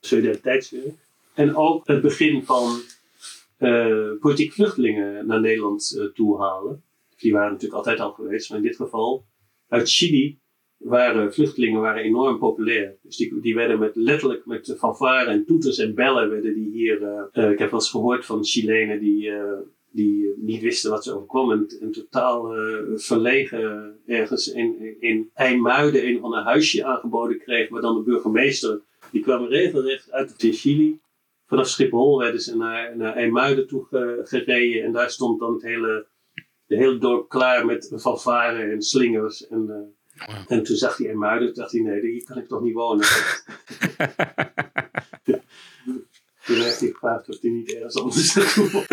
solidariteitswerk. 0.00 0.94
En 1.34 1.56
ook 1.56 1.86
het 1.86 2.02
begin 2.02 2.44
van 2.44 2.80
politiek 4.20 4.52
vluchtelingen 4.52 5.26
naar 5.26 5.40
Nederland 5.40 6.10
toe 6.14 6.40
halen. 6.40 6.82
Die 7.16 7.32
waren 7.32 7.52
natuurlijk 7.52 7.78
altijd 7.78 8.00
al 8.00 8.12
geweest, 8.12 8.48
maar 8.48 8.58
in 8.58 8.64
dit 8.64 8.76
geval 8.76 9.24
uit 9.68 9.90
Chili 9.90 10.38
waren 10.78 11.34
vluchtelingen 11.34 11.80
waren 11.80 12.02
enorm 12.02 12.38
populair. 12.38 12.96
Dus 13.02 13.16
die, 13.16 13.54
werden 13.54 13.78
met, 13.78 13.96
letterlijk 13.96 14.46
met 14.46 14.74
fanfare 14.78 15.30
en 15.30 15.44
toeters 15.44 15.78
en 15.78 15.94
bellen 15.94 16.30
werden 16.30 16.54
die 16.54 16.70
hier... 16.70 17.00
Uh, 17.00 17.44
uh, 17.44 17.50
ik 17.50 17.58
heb 17.58 17.70
wel 17.70 17.80
eens 17.80 17.90
gehoord 17.90 18.26
van 18.26 18.44
Chilenen 18.44 19.00
die, 19.00 19.26
uh, 19.26 19.58
die 19.90 20.34
niet 20.36 20.62
wisten 20.62 20.90
wat 20.90 21.04
ze 21.04 21.14
overkwam. 21.14 21.50
En, 21.50 21.90
totaal 21.90 22.54
verlegen 22.94 23.94
ergens 24.06 24.52
in, 24.52 24.96
in 25.00 25.30
IJmuiden 25.34 26.06
een 26.06 26.20
van 26.20 26.34
een 26.34 26.44
huisje 26.44 26.84
aangeboden 26.84 27.38
kreeg. 27.38 27.68
Maar 27.68 27.80
dan 27.80 27.94
de 27.94 28.02
burgemeester, 28.02 28.80
die 29.12 29.22
kwam 29.22 29.46
regelrecht 29.46 30.12
uit 30.12 30.34
Chili. 30.36 31.00
Vanaf 31.46 31.68
Schiphol 31.68 32.18
werden 32.18 32.40
ze 32.40 32.56
naar, 32.56 32.96
naar 32.96 33.14
IJmuiden 33.14 33.66
toe 33.66 33.86
gereden. 34.24 34.84
En 34.84 34.92
daar 34.92 35.10
stond 35.10 35.40
dan 35.40 35.52
het 35.52 35.62
hele, 35.62 36.06
de 36.66 36.76
hele 36.76 36.98
dorp 36.98 37.28
klaar 37.28 37.66
met 37.66 37.92
fanfare 37.96 38.62
en 38.62 38.82
slingers 38.82 39.46
en... 39.46 39.94
Wow. 40.16 40.44
En 40.48 40.62
toen 40.62 40.76
zag 40.76 40.96
hij 40.96 41.06
in 41.06 41.18
Muiden, 41.18 41.54
dacht 41.54 41.72
hij, 41.72 41.80
nee, 41.80 42.00
hier 42.00 42.24
kan 42.24 42.38
ik 42.38 42.48
toch 42.48 42.62
niet 42.62 42.74
wonen. 42.74 43.06
toen 46.44 46.56
heeft 46.56 46.80
hij 46.80 46.88
gevraagd 46.88 47.28
of 47.28 47.40
hij 47.40 47.50
niet 47.50 47.74
ergens 47.74 47.96
anders 47.96 48.34
naartoe 48.34 48.84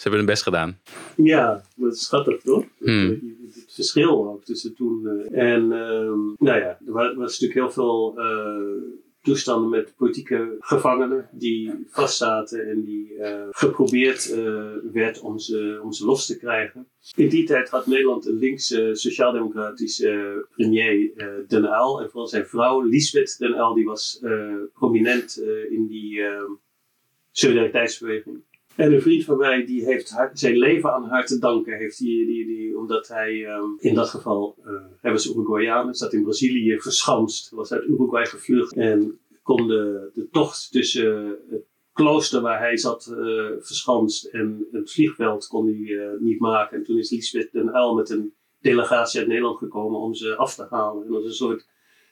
Ze 0.00 0.08
hebben 0.08 0.20
hun 0.20 0.26
best 0.26 0.42
gedaan. 0.42 0.80
Ja, 1.16 1.62
dat 1.74 1.94
is 1.94 2.04
schattig 2.04 2.40
toch? 2.40 2.64
Hmm. 2.78 3.08
Het 3.54 3.72
verschil 3.72 4.28
ook 4.28 4.44
tussen 4.44 4.74
toen 4.74 5.02
uh, 5.04 5.42
en, 5.42 5.62
uh, 5.62 6.36
nou 6.38 6.58
ja, 6.58 6.78
er 6.86 6.92
was, 6.92 7.14
was 7.14 7.40
natuurlijk 7.40 7.60
heel 7.60 7.70
veel 7.70 8.14
uh, 8.18 8.82
toestanden 9.22 9.70
met 9.70 9.94
politieke 9.96 10.56
gevangenen 10.60 11.28
die 11.32 11.72
vastzaten 11.88 12.68
en 12.70 12.84
die 12.84 13.12
uh, 13.12 13.46
geprobeerd 13.50 14.30
uh, 14.30 14.70
werd 14.92 15.20
om 15.20 15.38
ze, 15.38 15.80
om 15.82 15.92
ze 15.92 16.04
los 16.04 16.26
te 16.26 16.38
krijgen. 16.38 16.88
In 17.14 17.28
die 17.28 17.46
tijd 17.46 17.68
had 17.68 17.86
Nederland 17.86 18.26
een 18.26 18.38
linkse 18.38 18.90
sociaaldemocratische 18.92 20.46
premier 20.50 20.94
uh, 20.94 21.26
Den 21.48 21.64
Uyl 21.64 22.00
en 22.00 22.10
vooral 22.10 22.26
zijn 22.28 22.46
vrouw 22.46 22.80
Lisbeth 22.80 23.38
Den 23.38 23.52
Uyl 23.52 23.74
die 23.74 23.84
was 23.84 24.22
prominent 24.72 25.38
in 25.70 25.86
die 25.86 26.22
solidariteitsbeweging. 27.30 28.42
En 28.80 28.92
een 28.92 29.02
vriend 29.02 29.24
van 29.24 29.36
mij 29.36 29.64
die 29.64 29.84
heeft 29.84 30.10
haar, 30.10 30.30
zijn 30.32 30.58
leven 30.58 30.92
aan 30.92 31.04
haar 31.04 31.26
te 31.26 31.38
danken, 31.38 31.78
heeft 31.78 31.98
die, 31.98 32.26
die, 32.26 32.46
die, 32.46 32.78
omdat 32.78 33.08
hij 33.08 33.56
um, 33.56 33.76
in 33.78 33.94
dat 33.94 34.08
geval, 34.08 34.56
uh, 34.66 34.72
hij 35.00 35.10
was 35.10 35.26
Uruguayaan, 35.26 35.94
zat 35.94 36.12
in 36.12 36.22
Brazilië 36.22 36.80
verschanst, 36.80 37.50
was 37.50 37.72
uit 37.72 37.84
Uruguay 37.84 38.26
gevlucht 38.26 38.76
en 38.76 39.20
kon 39.42 39.68
de, 39.68 40.10
de 40.14 40.28
tocht 40.30 40.70
tussen 40.70 41.38
het 41.50 41.64
klooster 41.92 42.40
waar 42.40 42.58
hij 42.58 42.76
zat 42.76 43.14
uh, 43.18 43.50
verschanst 43.58 44.24
en 44.24 44.66
het 44.72 44.92
vliegveld 44.92 45.46
kon 45.46 45.66
hij 45.66 45.74
uh, 45.74 46.10
niet 46.18 46.40
maken. 46.40 46.76
En 46.76 46.84
toen 46.84 46.98
is 46.98 47.10
Lisbeth 47.10 47.52
den 47.52 47.68
Uyl 47.68 47.94
met 47.94 48.10
een 48.10 48.34
delegatie 48.60 49.18
uit 49.18 49.28
Nederland 49.28 49.58
gekomen 49.58 50.00
om 50.00 50.14
ze 50.14 50.36
af 50.36 50.54
te 50.54 50.66
halen. 50.70 51.06
En 51.06 51.14
als 51.14 51.24
een 51.24 51.32
soort 51.32 51.66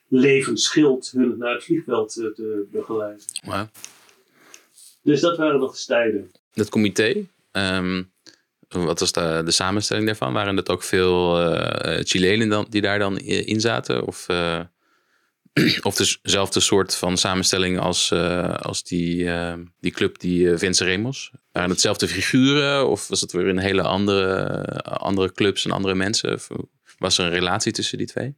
levensschild 0.07 1.11
hun 1.11 1.37
naar 1.37 1.53
het 1.53 1.63
vliegveld 1.63 2.13
te 2.13 2.67
begeleiden. 2.71 3.25
Wow. 3.45 3.67
Dus 5.03 5.21
dat 5.21 5.37
waren 5.37 5.59
nog 5.59 5.69
eens 5.69 5.85
tijden. 5.85 6.31
Dat 6.53 6.69
comité, 6.69 7.27
um, 7.51 8.11
wat 8.69 8.99
was 8.99 9.11
de, 9.11 9.41
de, 9.45 9.51
samenstelling 9.51 10.05
daarvan? 10.05 10.33
Waren 10.33 10.55
dat 10.55 10.69
ook 10.69 10.83
veel 10.83 11.41
uh, 11.41 11.99
Chilenen 12.03 12.49
dan, 12.49 12.65
die 12.69 12.81
daar 12.81 12.99
dan 12.99 13.17
in 13.19 13.61
zaten? 13.61 14.07
Of, 14.07 14.27
uh, 14.31 14.59
of 15.81 15.95
dezelfde 15.95 16.59
soort 16.59 16.95
van 16.95 17.17
samenstelling 17.17 17.79
als, 17.79 18.11
uh, 18.11 18.53
als 18.53 18.83
die, 18.83 19.29
die 19.79 19.91
club, 19.91 20.19
die 20.19 20.57
Vince 20.57 20.83
Remos? 20.83 21.31
Waren 21.51 21.69
het 21.69 21.77
dezelfde 21.77 22.07
figuren? 22.07 22.87
Of 22.87 23.07
was 23.07 23.21
het 23.21 23.31
weer 23.31 23.47
een 23.47 23.57
hele 23.57 23.81
andere, 23.81 24.63
andere 24.83 25.31
clubs 25.31 25.65
en 25.65 25.71
andere 25.71 25.95
mensen? 25.95 26.33
Of 26.33 26.49
was 26.97 27.17
er 27.17 27.25
een 27.25 27.31
relatie 27.31 27.71
tussen 27.71 27.97
die 27.97 28.07
twee? 28.07 28.35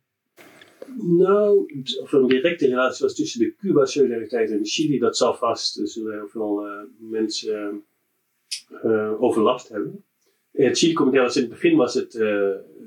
Nou, 0.98 1.66
of 2.02 2.12
een 2.12 2.28
directe 2.28 2.68
relatie 2.68 3.06
was 3.06 3.16
tussen 3.16 3.40
de 3.40 3.56
Cuba-solidariteit 3.56 4.52
en 4.52 4.66
Chili, 4.66 5.00
dat 5.00 5.18
zal 5.18 5.36
vast. 5.36 5.80
Er 5.80 5.88
zullen 5.88 6.14
heel 6.14 6.28
veel 6.28 6.66
mensen 7.00 7.84
uh, 8.86 9.22
overlast 9.22 9.70
hebben. 9.70 10.04
Het 10.52 10.78
Chili-comité 10.78 11.22
was 11.22 11.36
in 11.36 11.42
het 11.42 11.52
begin 11.52 11.78
was 11.78 11.94
het 11.94 12.14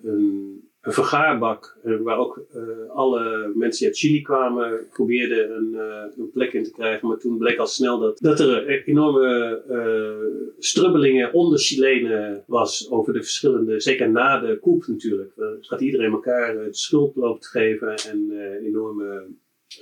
een 0.02 0.64
een 0.84 0.92
vergaarbak 0.92 1.76
uh, 1.84 2.00
waar 2.00 2.18
ook 2.18 2.46
alle 2.88 3.52
mensen 3.54 3.78
die 3.78 3.86
uit 3.86 3.98
Chili 3.98 4.22
kwamen 4.22 4.86
probeerden 4.92 5.56
een, 5.56 5.74
een, 6.18 6.30
plek 6.30 6.52
in 6.52 6.64
te 6.64 6.70
krijgen. 6.70 7.08
Maar 7.08 7.18
toen 7.18 7.38
bleek 7.38 7.58
al 7.58 7.66
snel 7.66 7.98
dat, 7.98 8.18
dat 8.18 8.40
er 8.40 8.86
enorme 8.86 10.52
strubbelingen 10.58 11.32
onder 11.32 11.58
Chilenen 11.58 12.44
was 12.46 12.90
over 12.90 13.12
de 13.12 13.22
verschillende, 13.22 13.80
zeker 13.80 14.10
na 14.10 14.40
de 14.40 14.58
koep 14.58 14.86
natuurlijk. 14.86 15.32
gaat 15.60 15.80
iedereen 15.80 16.12
elkaar 16.12 16.54
de 16.54 16.68
schuld 16.70 17.14
te 17.14 17.48
geven 17.48 17.94
en 17.94 18.30
enorme 18.66 19.26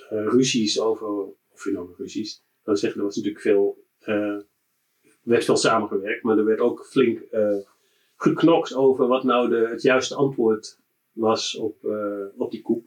ruzies 0.09 0.81
over, 0.81 1.09
of 1.53 1.67
enorme 1.67 1.95
ruzies. 1.97 2.45
Kan 2.63 2.77
zeggen, 2.77 3.01
er 3.01 3.07
was 3.07 3.17
natuurlijk 3.17 3.43
veel, 3.43 3.85
werd 5.23 5.45
veel 5.45 5.57
samengewerkt, 5.57 6.23
maar 6.23 6.39
er 6.39 6.45
werd 6.45 6.61
ook 6.61 6.87
flink 6.87 7.21
geknokt 8.17 8.75
over 8.75 9.07
wat 9.07 9.25
nou 9.25 9.49
de, 9.49 9.69
het 9.69 9.83
juiste 9.83 10.15
antwoord 10.15 10.81
was 11.13 11.57
op, 11.57 11.85
uh, 11.85 12.25
op 12.37 12.51
die 12.51 12.63
koep. 12.63 12.87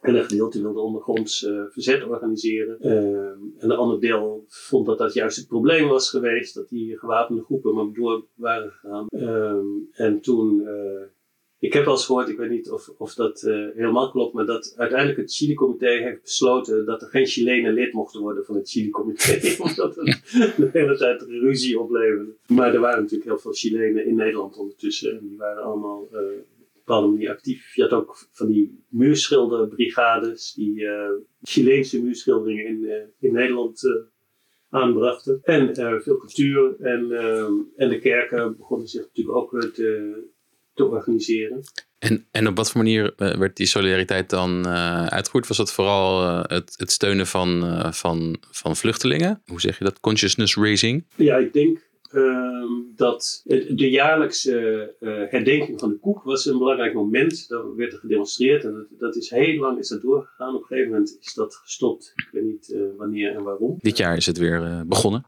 En 0.00 0.14
een 0.14 0.24
gedeelte 0.24 0.62
wilde 0.62 0.80
ondergronds 0.80 1.42
uh, 1.42 1.62
verzet 1.68 2.04
organiseren. 2.04 2.76
Uh, 2.80 3.62
en 3.62 3.70
een 3.70 3.70
ander 3.70 4.00
deel 4.00 4.44
vond 4.48 4.86
dat 4.86 4.98
dat 4.98 5.12
juist 5.12 5.36
het 5.36 5.46
probleem 5.46 5.88
was 5.88 6.10
geweest. 6.10 6.54
Dat 6.54 6.68
die 6.68 6.98
gewapende 6.98 7.42
groepen 7.42 7.74
maar 7.74 7.92
door 7.92 8.26
waren 8.34 8.70
gegaan. 8.70 9.06
Ehm, 9.08 9.66
en 9.92 10.20
toen 10.20 10.68
ik 11.58 11.72
heb 11.72 11.84
wel 11.84 11.94
eens 11.94 12.06
gehoord, 12.06 12.28
ik 12.28 12.36
weet 12.36 12.50
niet 12.50 12.70
of, 12.70 12.88
of 12.98 13.14
dat 13.14 13.42
uh, 13.42 13.68
helemaal 13.74 14.10
klopt, 14.10 14.34
maar 14.34 14.46
dat 14.46 14.74
uiteindelijk 14.76 15.18
het 15.18 15.34
Chili-comité 15.34 15.88
heeft 15.88 16.22
besloten 16.22 16.86
dat 16.86 17.02
er 17.02 17.08
geen 17.08 17.26
Chilenen 17.26 17.72
lid 17.72 17.92
mochten 17.92 18.20
worden 18.20 18.44
van 18.44 18.54
het 18.54 18.70
Chili-comité, 18.70 19.40
omdat 19.68 19.96
het 19.96 20.20
de 20.56 20.68
hele 20.72 20.96
tijd 20.96 21.22
ruzie 21.22 21.80
opleverde. 21.80 22.34
Maar 22.46 22.74
er 22.74 22.80
waren 22.80 23.02
natuurlijk 23.02 23.30
heel 23.30 23.38
veel 23.38 23.52
Chilenen 23.52 24.06
in 24.06 24.14
Nederland 24.14 24.56
ondertussen 24.56 25.18
en 25.18 25.28
die 25.28 25.36
waren 25.36 25.62
allemaal 25.62 26.08
uh, 26.12 26.18
bepaalde 26.74 27.08
manier 27.08 27.30
actief. 27.30 27.74
Je 27.74 27.82
had 27.82 27.92
ook 27.92 28.16
van 28.30 28.46
die 28.46 28.84
muurschilderbrigades 28.88 30.52
die 30.52 30.80
uh, 30.80 31.08
Chileense 31.42 32.02
muurschilderingen 32.02 32.66
in, 32.66 33.10
in 33.18 33.32
Nederland 33.32 33.82
aanbrachten. 34.68 35.40
En 35.42 35.74
veel 36.02 36.16
cultuur 36.16 36.76
en, 36.80 37.10
en 37.76 37.88
de 37.88 37.98
kerken 37.98 38.56
begonnen 38.56 38.88
zich 38.88 39.02
natuurlijk 39.02 39.36
ook 39.36 39.70
te, 39.72 40.32
te 40.74 40.84
organiseren. 40.84 41.60
En, 41.98 42.26
en 42.30 42.46
op 42.46 42.56
wat 42.56 42.70
voor 42.70 42.82
manier 42.82 43.12
werd 43.16 43.56
die 43.56 43.66
solidariteit 43.66 44.30
dan 44.30 44.66
uitgevoerd? 45.08 45.46
Was 45.46 45.56
dat 45.56 45.72
vooral 45.72 46.22
het, 46.42 46.74
het 46.76 46.90
steunen 46.90 47.26
van, 47.26 47.78
van, 47.94 48.36
van 48.50 48.76
vluchtelingen? 48.76 49.42
Hoe 49.46 49.60
zeg 49.60 49.78
je 49.78 49.84
dat? 49.84 50.00
Consciousness 50.00 50.56
raising? 50.56 51.04
Ja, 51.16 51.36
ik 51.36 51.52
denk 51.52 51.78
Ehm, 52.14 52.72
dat 52.96 53.42
de 53.68 53.90
jaarlijkse 53.90 54.94
uh, 55.00 55.22
herdenking 55.28 55.80
van 55.80 55.88
de 55.88 55.98
koek 55.98 56.22
was 56.22 56.46
een 56.46 56.58
belangrijk 56.58 56.94
moment. 56.94 57.48
Daar 57.48 57.76
werd 57.76 57.92
er 57.92 57.98
gedemonstreerd 57.98 58.64
en 58.64 58.72
dat, 58.72 58.86
dat, 58.98 59.16
is 59.16 59.30
heel 59.30 59.60
lang 59.60 59.78
is 59.78 59.88
dat 59.88 60.02
doorgegaan. 60.02 60.54
Op 60.54 60.60
een 60.60 60.66
gegeven 60.66 60.90
moment 60.90 61.18
is 61.20 61.34
dat 61.34 61.54
gestopt. 61.54 62.12
Ik 62.16 62.28
weet 62.32 62.44
niet 62.44 62.68
uh, 62.68 62.82
wanneer 62.96 63.36
en 63.36 63.42
waarom. 63.42 63.76
Dit 63.78 63.96
jaar 63.96 64.16
is 64.16 64.26
het 64.26 64.38
weer 64.38 64.62
uh, 64.62 64.80
begonnen. 64.86 65.24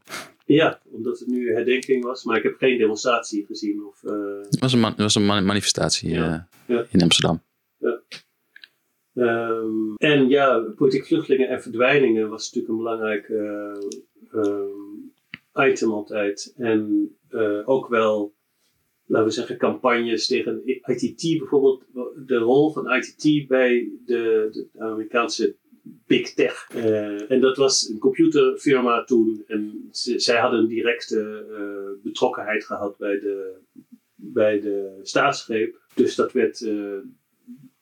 Ja, 0.47 0.81
omdat 0.91 1.19
het 1.19 1.27
nu 1.27 1.53
herdenking 1.53 2.03
was. 2.03 2.23
Maar 2.23 2.37
ik 2.37 2.43
heb 2.43 2.57
geen 2.57 2.77
demonstratie 2.77 3.45
gezien. 3.45 3.85
Of, 3.85 4.01
het 4.01 4.59
was 4.59 4.73
een, 4.73 4.79
man, 4.79 4.89
het 4.89 4.99
was 4.99 5.15
een 5.15 5.25
manifestatie 5.25 6.09
ja. 6.09 6.49
Ja. 6.67 6.85
in 6.89 7.01
Amsterdam. 7.01 7.41
Ja. 7.77 8.01
Um, 9.13 9.95
en 9.95 10.29
ja, 10.29 10.59
politiek 10.75 11.05
vluchtelingen 11.05 11.49
en 11.49 11.61
verdwijningen 11.61 12.29
was 12.29 12.45
natuurlijk 12.45 12.73
een 12.73 12.83
belangrijk 12.83 13.29
um, 14.31 15.13
item 15.53 15.91
altijd. 15.91 16.53
En 16.57 17.11
ook 17.65 17.87
wel, 17.87 18.35
laten 19.05 19.27
we 19.27 19.33
zeggen, 19.33 19.57
campagnes 19.57 20.27
tegen 20.27 20.61
ITT 20.65 21.37
bijvoorbeeld. 21.37 21.83
De 22.25 22.37
rol 22.37 22.71
van 22.71 22.93
ITT 22.93 23.47
bij 23.47 23.91
de, 24.05 24.47
de 24.51 24.79
Amerikaanse 24.79 25.55
Big 26.07 26.33
Tech. 26.33 26.69
Uh, 26.75 27.31
en 27.31 27.41
dat 27.41 27.57
was 27.57 27.89
een 27.89 27.99
computerfirma 27.99 29.03
toen. 29.03 29.43
En 29.47 29.87
zij 29.91 30.39
hadden 30.39 30.59
een 30.59 30.67
directe 30.67 31.45
uh, 31.51 32.03
betrokkenheid 32.03 32.65
gehad 32.65 32.97
bij 32.97 33.19
de, 33.19 33.55
bij 34.15 34.59
de 34.59 34.99
staatsgreep. 35.01 35.81
Dus 35.93 36.15
dat 36.15 36.31
werd, 36.31 36.69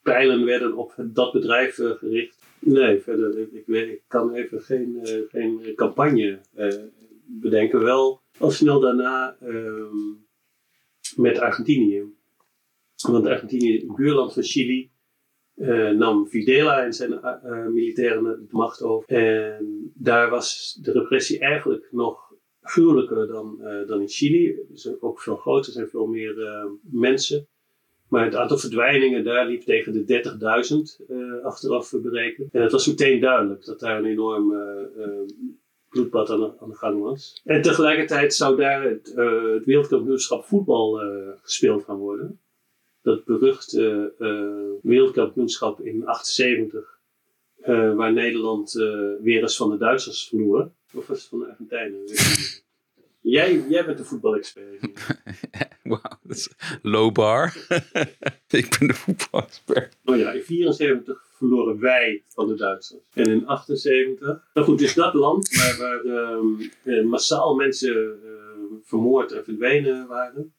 pijlen 0.01 0.45
werden 0.45 0.75
op 0.75 0.93
dat 0.97 1.31
bedrijf 1.31 1.75
gericht. 1.75 2.43
Nee, 2.59 2.99
verder, 2.99 3.37
ik, 3.53 3.63
weet, 3.65 4.01
kan 4.07 4.33
even 4.33 4.61
geen, 4.61 4.99
geen 5.29 5.73
campagne 5.75 6.39
bedenken. 7.25 7.83
Wel 7.83 8.21
al 8.37 8.51
snel 8.51 8.79
daarna 8.79 9.37
uh, 9.43 9.83
met 11.15 11.39
Argentinië. 11.39 12.03
Want 13.07 13.25
Argentinië, 13.25 13.85
buurland 13.95 14.33
van 14.33 14.43
Chili, 14.43 14.91
uh, 15.55 15.89
nam 15.89 16.27
Videla 16.27 16.83
en 16.83 16.93
zijn 16.93 17.11
uh, 17.11 17.67
militairen 17.67 18.23
de 18.23 18.47
macht 18.49 18.81
over. 18.81 19.09
En 19.09 19.91
daar 19.95 20.29
was 20.29 20.77
de 20.81 20.91
repressie 20.91 21.39
eigenlijk 21.39 21.87
nog 21.91 22.33
gruwelijker 22.61 23.27
dan, 23.27 23.59
dan 23.87 24.01
in 24.01 24.07
Chili. 24.07 24.55
Dus 24.69 25.01
ook 25.01 25.21
veel 25.21 25.35
groter, 25.35 25.67
er 25.67 25.73
zijn 25.73 25.89
veel 25.89 26.05
meer 26.05 26.35
mensen. 26.81 27.47
Maar 28.09 28.25
het 28.25 28.35
aantal 28.35 28.57
verdwijningen 28.57 29.23
daar 29.23 29.47
liep 29.47 29.61
tegen 29.61 29.93
de 29.93 30.23
30.000 30.99 31.05
achteraf 31.43 31.93
berekend. 32.01 32.53
En 32.53 32.61
het 32.61 32.71
was 32.71 32.87
meteen 32.87 33.19
duidelijk 33.19 33.65
dat 33.65 33.79
daar 33.79 33.97
een 33.97 34.05
enorm 34.05 34.53
bloedbad 35.89 36.29
aan 36.29 36.39
de, 36.39 36.51
aan 36.59 36.69
de 36.69 36.75
gang 36.75 37.01
was. 37.01 37.41
En 37.43 37.61
tegelijkertijd 37.61 38.33
zou 38.33 38.55
daar 38.55 38.83
het, 38.83 39.13
het 39.55 39.65
wereldkampioenschap 39.65 40.45
voetbal 40.45 41.01
gespeeld 41.41 41.83
gaan 41.83 41.97
worden. 41.97 42.39
Dat 43.05 43.25
beruchte 43.25 44.13
uh, 44.19 44.81
wereldkampioenschap 44.81 45.81
in 45.81 46.05
78, 46.05 46.99
waar 47.95 48.13
Nederland 48.13 48.73
weer 49.21 49.41
eens 49.41 49.57
van 49.57 49.69
de 49.69 49.77
Duitsers 49.77 50.27
verloor. 50.27 50.71
Of 50.93 51.07
was 51.07 51.19
het 51.19 51.27
van 51.29 51.39
de 51.39 51.45
Argentijnen? 51.45 52.03
Jij, 53.27 53.65
jij 53.69 53.85
bent 53.85 53.97
de 53.97 54.03
voetbalexpert. 54.03 54.79
Wauw, 55.83 56.19
dat 56.23 56.37
is 56.37 56.49
low 56.81 57.13
bar. 57.13 57.55
ik 58.47 58.75
ben 58.79 58.87
de 58.87 58.93
voetbalexpert. 58.93 59.97
Oh 60.03 60.17
ja, 60.17 60.31
in 60.31 60.43
74 60.43 61.25
verloren 61.31 61.79
wij 61.79 62.23
van 62.27 62.47
de 62.47 62.55
Duitsers. 62.55 63.03
En 63.13 63.25
in 63.25 63.47
78, 63.47 64.49
nou 64.53 64.67
goed, 64.67 64.79
dus 64.79 64.93
dat 64.93 65.13
land 65.13 65.55
waar, 65.55 65.77
waar 65.77 66.03
uh, 66.83 67.05
massaal 67.05 67.55
mensen 67.55 68.19
uh, 68.23 68.31
vermoord 68.83 69.31
en 69.31 69.43
verdwenen 69.43 70.07
waren, 70.07 70.53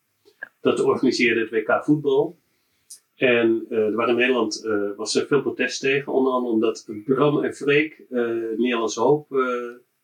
dat 0.74 0.80
organiseerde 0.80 1.40
het 1.40 1.50
WK 1.50 1.84
voetbal. 1.84 2.38
En 3.14 3.66
uh, 3.68 3.78
er 3.78 3.94
waren 3.94 4.12
in 4.12 4.20
Nederland 4.20 4.64
uh, 4.64 4.96
was 4.96 5.14
er 5.14 5.26
veel 5.26 5.42
protest 5.42 5.80
tegen, 5.80 6.12
onder 6.12 6.32
andere 6.32 6.54
omdat 6.54 6.88
Bram 7.04 7.44
en 7.44 7.54
Freek, 7.54 8.04
Nederlandse 8.56 9.00
Hoop, 9.00 9.26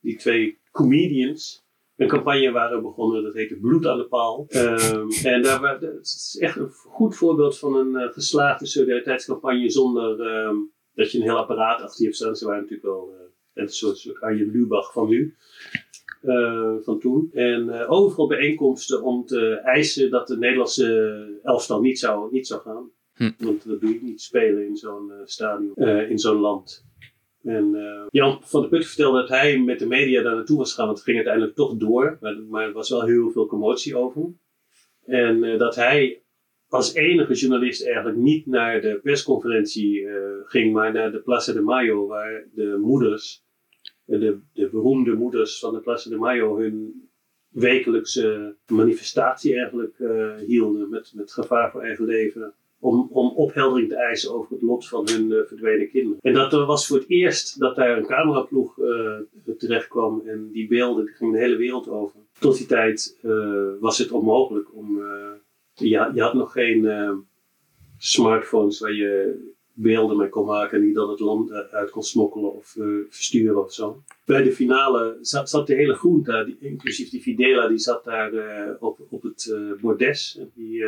die 0.01 0.17
twee 0.17 0.59
comedians, 0.71 1.65
een 1.97 2.09
campagne 2.09 2.51
waren 2.51 2.83
begonnen, 2.83 3.23
dat 3.23 3.35
heette 3.35 3.57
Bloed 3.57 3.87
aan 3.87 3.99
de 3.99 4.05
Paal. 4.05 4.47
Um, 4.49 5.09
en 5.25 5.43
daar, 5.43 5.81
het 5.81 6.01
is 6.03 6.37
echt 6.41 6.57
een 6.57 6.71
goed 6.71 7.17
voorbeeld 7.17 7.59
van 7.59 7.77
een 7.77 8.03
uh, 8.03 8.13
geslaagde 8.13 8.67
solidariteitscampagne 8.67 9.71
zonder 9.71 10.21
um, 10.21 10.73
dat 10.95 11.13
je 11.13 11.19
een 11.19 11.25
heel 11.25 11.37
apparaat 11.37 11.81
achter 11.81 11.99
je 11.99 12.05
hebt 12.05 12.17
staan. 12.17 12.37
Ze 12.37 12.45
waren 12.45 12.61
natuurlijk 12.61 12.89
wel 12.89 13.11
uh, 13.15 13.21
een 13.55 13.69
soort, 13.69 13.99
soort 13.99 14.21
Arjen 14.21 14.51
Lubach 14.51 14.93
van 14.93 15.09
nu. 15.09 15.35
Uh, 16.23 16.75
van 16.81 16.99
toen. 17.01 17.31
En 17.33 17.87
overal 17.87 18.27
bijeenkomsten 18.27 19.03
om 19.03 19.27
te 19.27 19.55
eisen 19.55 20.11
dat 20.11 20.27
de 20.27 20.39
Nederlandse 20.39 21.41
elftal 21.43 21.81
niet 21.81 21.99
zou, 21.99 22.33
niet 22.33 22.47
zou 22.47 22.61
gaan. 22.61 22.91
Hm. 23.15 23.31
Want 23.39 23.69
dat 23.69 23.81
doe 23.81 23.93
je 23.93 23.99
niet 24.03 24.21
spelen 24.21 24.67
in 24.67 24.77
zo'n 24.77 25.13
stadion, 25.25 25.75
in 26.09 26.19
zo'n 26.19 26.41
land. 26.41 26.85
En 27.43 27.75
uh, 27.75 28.07
Jan 28.11 28.39
van 28.43 28.61
der 28.61 28.71
Put 28.71 28.87
vertelde 28.87 29.21
dat 29.21 29.29
hij 29.29 29.59
met 29.59 29.79
de 29.79 29.87
media 29.87 30.23
daar 30.23 30.35
naartoe 30.35 30.59
was 30.59 30.71
gegaan, 30.71 30.87
want 30.87 30.99
het 30.99 31.07
ging 31.07 31.17
uiteindelijk 31.17 31.57
toch 31.57 31.77
door, 31.77 32.19
maar, 32.21 32.43
maar 32.49 32.67
er 32.67 32.73
was 32.73 32.91
wel 32.91 33.03
heel 33.03 33.31
veel 33.31 33.47
commotie 33.47 33.97
over. 33.97 34.33
En 35.05 35.43
uh, 35.43 35.59
dat 35.59 35.75
hij 35.75 36.23
als 36.69 36.95
enige 36.95 37.35
journalist 37.35 37.85
eigenlijk 37.85 38.17
niet 38.17 38.47
naar 38.47 38.81
de 38.81 39.01
persconferentie 39.03 40.01
uh, 40.01 40.15
ging, 40.45 40.73
maar 40.73 40.93
naar 40.93 41.13
de 41.13 41.21
Plaza 41.21 41.53
de 41.53 41.61
Mayo, 41.61 42.07
waar 42.07 42.49
de 42.55 42.79
moeders, 42.81 43.45
de, 44.05 44.39
de 44.53 44.69
beroemde 44.69 45.15
moeders 45.15 45.59
van 45.59 45.73
de 45.73 45.81
Plaza 45.81 46.11
de 46.11 46.17
Mayo, 46.17 46.59
hun 46.59 47.09
wekelijkse 47.49 48.57
manifestatie 48.67 49.55
eigenlijk 49.55 49.97
hielden 50.47 50.89
met, 50.89 51.13
met 51.15 51.33
gevaar 51.33 51.71
voor 51.71 51.83
eigen 51.83 52.05
leven 52.05 52.55
om, 52.83 53.09
om 53.11 53.29
opheldering 53.29 53.89
te 53.89 53.97
eisen 53.97 54.35
over 54.35 54.53
het 54.53 54.63
lot 54.63 54.89
van 54.89 55.09
hun 55.11 55.31
uh, 55.31 55.39
verdwenen 55.47 55.89
kinderen. 55.89 56.19
En 56.21 56.33
dat 56.33 56.53
was 56.53 56.87
voor 56.87 56.97
het 56.97 57.09
eerst 57.09 57.59
dat 57.59 57.77
daar 57.77 57.97
een 57.97 58.07
cameraploeg 58.07 58.79
uh, 58.79 59.19
terecht 59.59 59.89
kwam 59.89 60.23
en 60.27 60.51
die 60.53 60.69
beelden 60.69 61.09
gingen 61.09 61.33
de 61.33 61.39
hele 61.39 61.57
wereld 61.57 61.89
over. 61.89 62.21
Tot 62.39 62.57
die 62.57 62.67
tijd 62.67 63.19
was 63.81 63.99
het 63.99 64.11
onmogelijk 64.11 64.75
om. 64.75 65.03
ja, 65.75 66.11
je 66.15 66.23
had 66.23 66.35
nog 66.35 66.53
geen 66.53 66.89
smartphones 67.99 68.81
waar 68.81 68.93
je 68.93 69.37
beelden 69.73 70.17
mee 70.17 70.29
kon 70.29 70.47
maken 70.47 70.79
en 70.79 70.85
die 70.85 70.95
dan 70.95 71.11
het 71.11 71.21
land 71.21 71.53
uit 71.53 71.91
kon 71.91 72.03
smokkelen 72.03 72.55
of 72.55 72.77
versturen 73.09 73.65
of 73.65 73.73
zo. 73.73 74.03
Bij 74.25 74.43
de 74.43 74.53
finale 74.53 75.19
zat, 75.21 75.51
zat 75.51 75.67
de 75.67 75.75
hele 75.75 75.95
groen 75.95 76.23
daar, 76.23 76.45
die, 76.45 76.57
inclusief 76.61 77.11
die 77.11 77.21
Fidela, 77.21 77.69
die 77.69 77.79
zat 77.79 78.05
daar 78.05 78.33
op, 78.81 78.99
op 79.09 79.23
het 79.23 79.55
bordes. 79.81 80.37
En 80.39 80.51
die, 80.55 80.85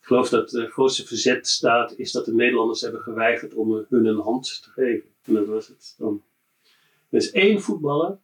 ik 0.00 0.06
geloof 0.06 0.28
dat 0.28 0.50
het 0.50 0.70
grootste 0.70 1.06
verzet 1.06 1.48
staat, 1.48 1.94
is 1.96 2.12
dat 2.12 2.24
de 2.24 2.34
Nederlanders 2.34 2.80
hebben 2.80 3.00
geweigerd 3.00 3.54
om 3.54 3.86
hun 3.88 4.06
een 4.06 4.20
hand 4.20 4.62
te 4.62 4.70
geven. 4.70 5.08
En 5.24 5.34
dat 5.34 5.46
was 5.46 5.68
het 5.68 5.94
dan. 5.98 6.22
Er 7.08 7.18
is 7.18 7.30
één 7.30 7.60
voetballer, 7.60 8.18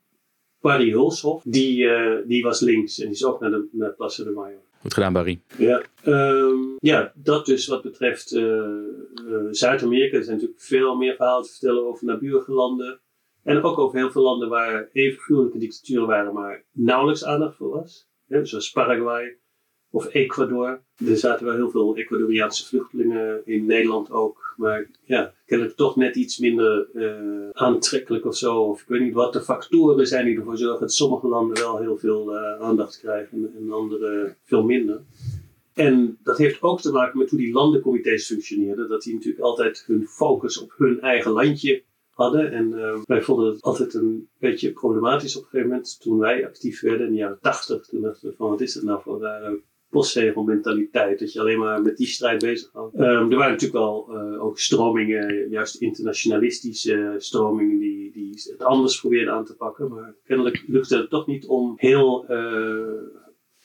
Barry 0.61 0.91
Hulshoff, 0.91 1.45
die, 1.45 1.89
die 2.27 2.43
was 2.43 2.61
links 2.61 3.01
en 3.01 3.11
die 3.13 3.27
ook 3.27 3.41
naar 3.41 3.51
de 3.51 3.69
naar 3.71 3.95
de 3.97 4.33
Mayo. 4.35 4.59
Gedaan, 4.93 5.13
Barry. 5.13 5.41
Ja, 5.59 5.83
um, 6.05 6.77
ja 6.79 7.13
dat 7.15 7.47
dus 7.47 7.67
wat 7.67 7.83
betreft 7.83 8.33
uh, 8.33 8.43
uh, 8.43 9.47
Zuid-Amerika. 9.51 10.17
Er 10.17 10.25
zijn 10.25 10.37
natuurlijk 10.37 10.63
veel 10.63 10.97
meer 10.97 11.17
verhalen 11.17 11.45
te 11.45 11.51
vertellen 11.51 11.87
over 11.87 12.07
naburige 12.07 12.53
landen. 12.53 13.01
En 13.43 13.63
ook 13.63 13.79
over 13.79 13.99
heel 13.99 14.11
veel 14.11 14.23
landen 14.23 14.49
waar 14.49 14.89
even 14.93 15.19
gruwelijke 15.19 15.59
dictaturen 15.59 16.07
waren, 16.07 16.35
maar 16.35 16.65
nauwelijks 16.73 17.25
aandacht 17.25 17.57
voor 17.57 17.71
was. 17.71 18.09
Ja, 18.27 18.45
zoals 18.45 18.71
Paraguay, 18.71 19.39
of 19.91 20.15
Ecuador. 20.15 20.85
Er 21.07 21.17
zaten 21.17 21.47
wel 21.47 21.55
heel 21.55 21.71
veel 21.71 21.97
Ecuadoriaanse 21.97 22.67
vluchtelingen 22.67 23.47
in 23.47 23.67
Nederland 23.67 24.11
ook. 24.11 24.46
Maar 24.57 24.91
ja, 25.05 25.33
kennelijk 25.47 25.77
toch 25.77 25.97
net 25.97 26.17
iets 26.17 26.39
minder 26.39 26.89
uh, 26.95 27.49
aantrekkelijk 27.53 28.25
of 28.25 28.37
zo. 28.37 28.63
Of 28.63 28.81
ik 28.81 28.89
weet 28.89 29.01
niet 29.01 29.15
wat 29.15 29.33
de 29.33 29.41
factoren 29.41 30.07
zijn 30.07 30.25
die 30.25 30.37
ervoor 30.37 30.57
zorgen 30.57 30.81
dat 30.81 30.93
sommige 30.93 31.29
landen 31.29 31.63
wel 31.63 31.79
heel 31.79 31.97
veel 31.97 32.35
uh, 32.35 32.61
aandacht 32.61 33.01
krijgen 33.01 33.53
en 33.57 33.73
andere 33.73 34.35
veel 34.45 34.63
minder. 34.65 35.01
En 35.75 36.19
dat 36.23 36.39
heeft 36.39 36.63
ook 36.63 36.81
te 36.81 36.93
maken 36.93 37.19
met 37.19 37.31
hoe 37.31 37.39
die 37.39 37.53
landencomité's 37.53 38.27
functioneerden. 38.27 38.89
Dat 38.89 39.03
die 39.03 39.15
natuurlijk 39.15 39.45
altijd 39.45 39.85
hun 39.87 40.07
focus 40.07 40.59
op 40.59 40.75
hun 40.77 41.01
eigen 41.01 41.31
landje 41.31 41.83
hadden. 42.11 42.53
En 42.53 42.73
uh, 42.73 42.99
wij 43.05 43.23
vonden 43.23 43.53
het 43.53 43.63
altijd 43.63 43.95
een 43.95 44.29
beetje 44.39 44.73
problematisch 44.73 45.37
op 45.37 45.43
een 45.43 45.49
gegeven 45.49 45.71
moment 45.71 46.01
toen 46.01 46.19
wij 46.19 46.47
actief 46.47 46.81
werden 46.81 47.07
in 47.07 47.13
de 47.13 47.19
jaren 47.19 47.39
tachtig. 47.41 47.87
Toen 47.87 48.01
dachten 48.01 48.29
we 48.29 48.37
van 48.37 48.51
wat 48.51 48.61
is 48.61 48.75
het 48.75 48.85
nou 48.85 49.03
voor 49.03 49.21
postzegelmentaliteit, 49.91 51.19
dat 51.19 51.33
je 51.33 51.41
alleen 51.41 51.59
maar 51.59 51.83
met 51.83 51.97
die 51.97 52.07
strijd 52.07 52.41
bezig 52.41 52.73
was. 52.73 52.93
Um, 52.95 53.01
er 53.03 53.37
waren 53.37 53.53
natuurlijk 53.53 53.73
wel 53.73 54.09
uh, 54.11 54.45
ook 54.45 54.59
stromingen, 54.59 55.49
juist 55.49 55.75
internationalistische 55.75 57.15
stromingen, 57.19 57.79
die, 57.79 58.13
die 58.13 58.31
het 58.51 58.63
anders 58.63 59.01
probeerden 59.01 59.35
aan 59.35 59.45
te 59.45 59.55
pakken. 59.55 59.89
Maar 59.89 60.15
kennelijk 60.25 60.65
lukte 60.67 60.97
het 60.97 61.11
toch 61.11 61.27
niet 61.27 61.47
om 61.47 61.75
heel, 61.77 62.25
uh, 62.25 62.31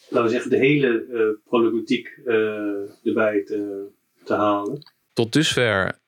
laten 0.10 0.24
we 0.24 0.30
zeggen, 0.30 0.50
de 0.50 0.58
hele 0.58 1.06
uh, 1.10 1.22
problematiek 1.44 2.20
erbij 3.04 3.44
te, 3.44 3.88
te 4.24 4.34
halen. 4.34 4.82
Tot 5.14 5.34
dusver 5.34 6.00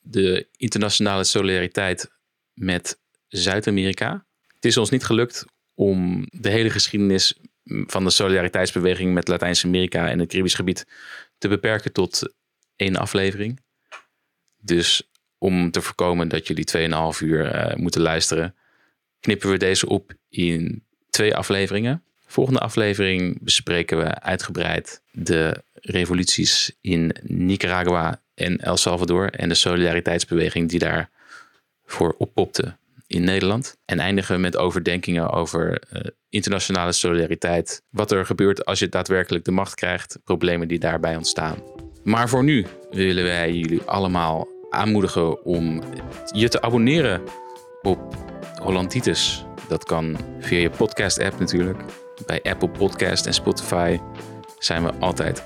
de 0.00 0.46
internationale 0.56 1.24
solidariteit 1.24 2.10
met 2.54 2.98
Zuid-Amerika. 3.28 4.26
Het 4.54 4.64
is 4.64 4.76
ons 4.76 4.90
niet 4.90 5.04
gelukt 5.04 5.44
om 5.74 6.26
de 6.30 6.48
hele 6.48 6.70
geschiedenis 6.70 7.38
van 7.66 8.04
de 8.04 8.10
solidariteitsbeweging 8.10 9.14
met 9.14 9.28
Latijns-Amerika 9.28 10.08
en 10.08 10.18
het 10.18 10.28
Caribisch 10.28 10.54
gebied 10.54 10.86
te 11.38 11.48
beperken 11.48 11.92
tot 11.92 12.34
één 12.76 12.96
aflevering. 12.96 13.60
Dus 14.56 15.10
om 15.38 15.70
te 15.70 15.80
voorkomen 15.80 16.28
dat 16.28 16.46
jullie 16.46 16.68
2,5 17.14 17.20
uur 17.20 17.54
uh, 17.54 17.74
moeten 17.74 18.00
luisteren, 18.00 18.54
knippen 19.20 19.50
we 19.50 19.56
deze 19.56 19.88
op 19.88 20.12
in 20.28 20.84
twee 21.10 21.36
afleveringen. 21.36 22.02
Volgende 22.26 22.60
aflevering 22.60 23.38
bespreken 23.42 23.98
we 23.98 24.20
uitgebreid 24.20 25.02
de 25.10 25.62
revoluties 25.72 26.76
in 26.80 27.16
Nicaragua 27.22 28.22
en 28.34 28.58
El 28.58 28.76
Salvador 28.76 29.30
en 29.30 29.48
de 29.48 29.54
solidariteitsbeweging 29.54 30.68
die 30.68 30.78
daarvoor 30.78 32.14
oppopte 32.18 32.76
in 33.06 33.24
Nederland. 33.24 33.76
En 33.84 33.98
eindigen 33.98 34.40
met 34.40 34.56
overdenkingen 34.56 35.30
over 35.30 35.82
uh, 35.92 36.00
internationale 36.28 36.92
solidariteit. 36.92 37.82
Wat 37.90 38.10
er 38.10 38.26
gebeurt 38.26 38.64
als 38.64 38.78
je 38.78 38.88
daadwerkelijk 38.88 39.44
de 39.44 39.50
macht 39.50 39.74
krijgt, 39.74 40.18
problemen 40.24 40.68
die 40.68 40.78
daarbij 40.78 41.16
ontstaan. 41.16 41.62
Maar 42.04 42.28
voor 42.28 42.44
nu 42.44 42.66
willen 42.90 43.24
wij 43.24 43.52
jullie 43.52 43.82
allemaal 43.82 44.48
aanmoedigen 44.70 45.44
om 45.44 45.82
je 46.32 46.48
te 46.48 46.60
abonneren 46.60 47.22
op 47.82 48.14
Hollanditis. 48.62 49.44
Dat 49.68 49.84
kan 49.84 50.16
via 50.40 50.58
je 50.58 50.70
podcast-app 50.70 51.38
natuurlijk. 51.38 51.82
Bij 52.26 52.42
Apple 52.42 52.68
Podcast 52.68 53.26
en 53.26 53.34
Spotify 53.34 53.98
zijn 54.58 54.84
we 54.84 54.92
altijd 54.92 55.44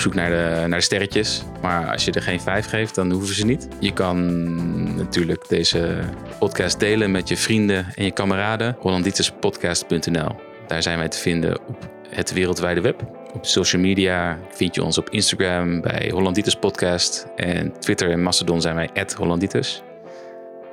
zoek 0.00 0.14
naar 0.14 0.30
de, 0.30 0.68
naar 0.68 0.78
de 0.78 0.84
sterretjes. 0.84 1.42
Maar 1.62 1.92
als 1.92 2.04
je 2.04 2.12
er 2.12 2.22
geen 2.22 2.40
vijf 2.40 2.66
geeft, 2.66 2.94
dan 2.94 3.10
hoeven 3.10 3.34
ze 3.34 3.44
niet. 3.44 3.68
Je 3.78 3.92
kan 3.92 4.96
natuurlijk 4.96 5.48
deze 5.48 5.98
podcast 6.38 6.80
delen 6.80 7.10
met 7.10 7.28
je 7.28 7.36
vrienden 7.36 7.86
en 7.94 8.04
je 8.04 8.10
kameraden. 8.10 8.76
HollandietersPodcast.nl. 8.78 10.36
Daar 10.66 10.82
zijn 10.82 10.98
wij 10.98 11.08
te 11.08 11.18
vinden 11.18 11.58
op 11.66 11.88
het 12.08 12.32
wereldwijde 12.32 12.80
web. 12.80 13.18
Op 13.34 13.46
social 13.46 13.82
media 13.82 14.38
vind 14.50 14.74
je 14.74 14.82
ons 14.82 14.98
op 14.98 15.10
Instagram 15.10 15.80
bij 15.80 16.10
Hollandietes 16.12 16.54
Podcast. 16.54 17.26
En 17.36 17.72
Twitter 17.80 18.10
en 18.10 18.22
Mastodon 18.22 18.60
zijn 18.60 18.74
wij 18.74 18.90
Hollandietes. 19.16 19.82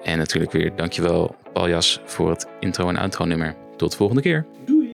En 0.04 0.18
natuurlijk 0.18 0.52
weer 0.52 0.76
dankjewel 0.76 1.36
Paljas 1.54 2.02
voor 2.06 2.30
het 2.30 2.48
intro 2.60 2.90
en 2.90 2.98
outro 2.98 3.26
nummer. 3.26 3.56
Tot 3.78 3.92
de 3.92 3.98
volgende 3.98 4.22
keer. 4.22 4.46